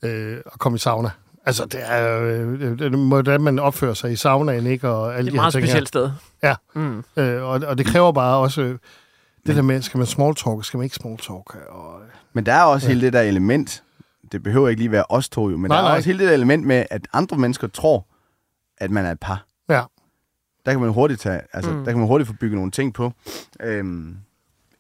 øh, 0.04 0.38
at 0.54 0.60
komme 0.60 0.76
i 0.76 0.80
sauna. 0.80 1.10
Altså, 1.46 1.66
det 1.66 1.80
er 1.84 2.22
øh, 2.22 2.62
det- 2.80 3.08
hvordan 3.08 3.42
man 3.42 3.60
opfører 3.60 3.94
sig 3.94 4.12
i 4.12 4.16
saunaen, 4.16 4.66
ikke? 4.68 4.90
Og 4.90 5.16
alle 5.16 5.18
Det 5.18 5.28
er 5.28 5.32
et 5.32 5.36
meget 5.36 5.54
ting 5.54 5.64
specielt 5.64 5.88
sted. 5.88 6.12
Ja, 6.44 6.56
Mm. 6.76 7.04
øh, 7.18 7.44
og, 7.44 7.62
og 7.68 7.78
det 7.78 7.86
kræver 7.86 8.12
bare 8.12 8.38
også 8.38 8.62
øh, 8.62 8.78
det 9.46 9.56
der 9.56 9.62
med, 9.62 9.82
skal 9.82 9.98
man 9.98 10.08
small 10.08 10.36
talk, 10.36 10.66
skal 10.66 10.78
man 10.78 10.84
ikke 10.84 10.96
small 10.96 11.18
talk? 11.18 11.56
Og, 11.70 12.00
øh, 12.02 12.08
Men 12.34 12.46
der 12.46 12.54
er 12.54 12.64
også 12.64 12.88
hele 12.88 13.02
det 13.02 13.14
der 13.14 13.22
element. 13.22 13.84
Det 14.32 14.44
behøver 14.44 14.70
ikke 14.70 14.82
lige 14.82 14.92
være 14.92 15.04
os 15.10 15.30
to, 15.30 15.50
jo, 15.50 15.58
men 15.58 15.70
Nej, 15.70 15.78
der 15.78 15.84
er 15.84 15.88
nej. 15.88 15.98
også 15.98 16.10
hele 16.10 16.20
det 16.20 16.28
der 16.28 16.34
element 16.34 16.66
med, 16.68 16.86
at 16.92 17.08
andre 17.14 17.38
mennesker 17.38 17.68
tror, 17.68 18.06
at 18.78 18.92
man 18.92 19.06
er 19.06 19.12
et 19.12 19.20
par. 19.20 19.46
ja. 19.70 19.84
Der 20.66 20.72
kan 20.72 20.82
man 20.82 20.90
hurtigt 20.90 21.22
tage, 21.22 21.42
altså, 21.54 21.72
mm. 21.72 21.78
der 21.78 21.92
kan 21.92 21.98
man 22.00 22.08
hurtigt 22.08 22.28
få 22.28 22.34
bygget 22.40 22.56
nogle 22.56 22.72
ting 22.72 22.94
på. 22.94 23.12
Øhm, 23.60 24.18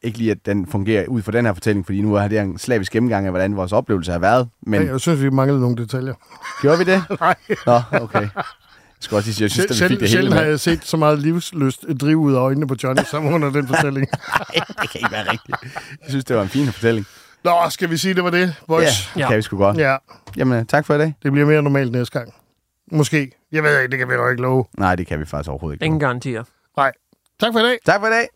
ikke 0.04 0.18
lige, 0.18 0.32
at 0.32 0.46
den 0.46 0.68
fungerer 0.68 1.08
ud 1.08 1.22
fra 1.22 1.32
den 1.32 1.46
her 1.46 1.54
fortælling, 1.54 1.86
fordi 1.86 2.02
nu 2.02 2.16
er 2.16 2.28
det 2.28 2.40
en 2.40 2.58
slavisk 2.58 2.92
gennemgang 2.92 3.26
af, 3.26 3.32
hvordan 3.32 3.56
vores 3.56 3.72
oplevelse 3.72 4.12
har 4.12 4.20
været. 4.20 4.50
Men 4.62 4.80
Men, 4.82 4.90
jeg 4.90 5.00
synes, 5.00 5.22
vi 5.22 5.30
manglede 5.30 5.62
nogle 5.62 5.76
detaljer. 5.78 6.14
gjorde 6.62 6.78
vi 6.78 6.84
det? 6.84 7.04
Nej. 7.22 7.36
Nå, 7.66 7.82
okay. 7.92 8.22
Jeg 8.22 8.30
skal 9.00 9.16
også 9.16 9.28
lige 9.28 9.36
sige, 9.36 9.44
jeg 9.44 9.52
synes, 9.52 9.82
at 9.82 9.90
vi 9.90 9.94
fik 9.94 10.00
det 10.00 10.10
hele 10.10 10.12
sjældent 10.12 10.34
har 10.34 10.42
med. 10.42 10.50
jeg 10.50 10.60
set 10.60 10.86
så 10.86 10.98
meget 10.98 11.20
livsløst 11.20 11.86
drive 12.02 12.18
ud 12.18 12.34
af 12.34 12.40
øjnene 12.40 12.68
på 12.68 12.76
Johnny, 12.84 13.04
som 13.04 13.26
under 13.26 13.50
den 13.50 13.68
fortælling. 13.68 14.08
Nej, 14.40 14.66
det 14.82 14.90
kan 14.92 15.00
ikke 15.02 15.12
være 15.12 15.32
rigtigt. 15.32 15.58
Jeg 16.02 16.10
synes, 16.10 16.26
det 16.26 16.36
var 16.36 16.42
en 16.42 16.50
fin 16.50 16.68
fortælling. 16.68 17.06
Nå, 17.44 17.52
skal 17.70 17.90
vi 17.90 17.98
sige, 17.98 18.14
det 18.14 18.24
var 18.24 18.30
det, 18.30 18.56
boys? 18.68 18.84
Ja, 18.84 18.88
det 19.14 19.20
Ja. 19.20 19.28
kan 19.28 19.38
vi 19.38 19.42
sgu 19.42 19.58
godt. 19.58 19.78
ja. 19.78 19.98
Jamen, 20.38 20.60
øh, 20.60 20.66
tak 20.66 20.86
for 20.86 20.94
i 20.94 20.98
dag. 20.98 21.14
Det 21.24 21.32
bliver 21.32 21.48
mere 21.48 21.62
normalt 21.62 21.92
næste 21.92 22.20
gang. 22.20 22.34
Måske. 22.92 23.32
Jeg 23.52 23.64
ved 23.64 23.80
ikke, 23.80 23.92
det 23.92 24.00
kan 24.00 24.10
vi 24.10 24.14
nok 24.14 24.32
ikke 24.32 24.42
love. 24.44 24.66
Nej, 24.78 24.96
det 24.96 25.08
kan 25.08 25.20
vi 25.20 25.26
faktisk 25.26 25.50
overhovedet 25.50 25.76
ikke. 25.76 25.86
Ingen 25.86 26.00
garantier. 26.00 26.44
Nej. 26.78 26.92
Tak 27.40 27.54
for 27.54 27.60
i 27.60 27.64
dag. 27.64 27.78
Tak 27.86 28.00
for 28.00 28.08
i 28.08 28.12
dag. 28.12 28.28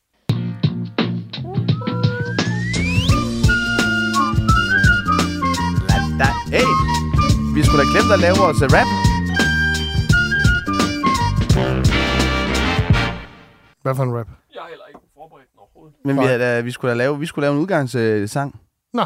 Skulle 7.76 7.92
da 7.92 7.98
glemt 7.98 8.14
at 8.14 8.20
lave 8.20 8.36
vores 8.44 8.62
uh, 8.62 8.68
rap. 8.76 8.90
Hvad 13.82 13.96
for 13.96 14.04
en 14.04 14.18
rap? 14.18 14.28
Jeg 14.54 14.64
er 14.64 14.70
heller 14.70 14.86
ikke 14.88 15.00
forberedt 15.14 15.50
overhovedet. 15.58 15.96
Men 16.06 16.20
vi, 16.20 16.26
havde, 16.26 16.64
vi, 16.64 16.72
skulle 16.72 16.92
da 16.92 16.98
lave, 16.98 17.20
vi 17.20 17.26
skulle 17.26 17.44
lave 17.44 17.54
en 17.56 17.62
udgangssang. 17.62 18.60
Nå, 18.94 19.06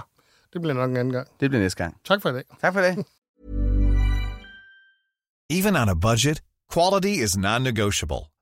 det 0.54 0.62
bliver 0.62 0.74
nok 0.74 0.90
en 0.90 0.98
anden 0.98 1.14
gang. 1.14 1.28
Det 1.40 1.50
bliver 1.50 1.62
næste 1.62 1.84
gang. 1.84 1.98
Tak 2.06 2.22
for 2.22 2.30
i 2.30 2.34
dag. 2.34 2.44
Tak 2.62 2.74
for 2.74 2.80
i 2.80 2.84
dag. 2.84 2.98
Even 5.58 5.76
on 5.76 5.90
a 5.90 5.94
budget, 5.94 6.42
quality 6.74 7.14
is 7.24 7.38
non-negotiable. 7.38 8.24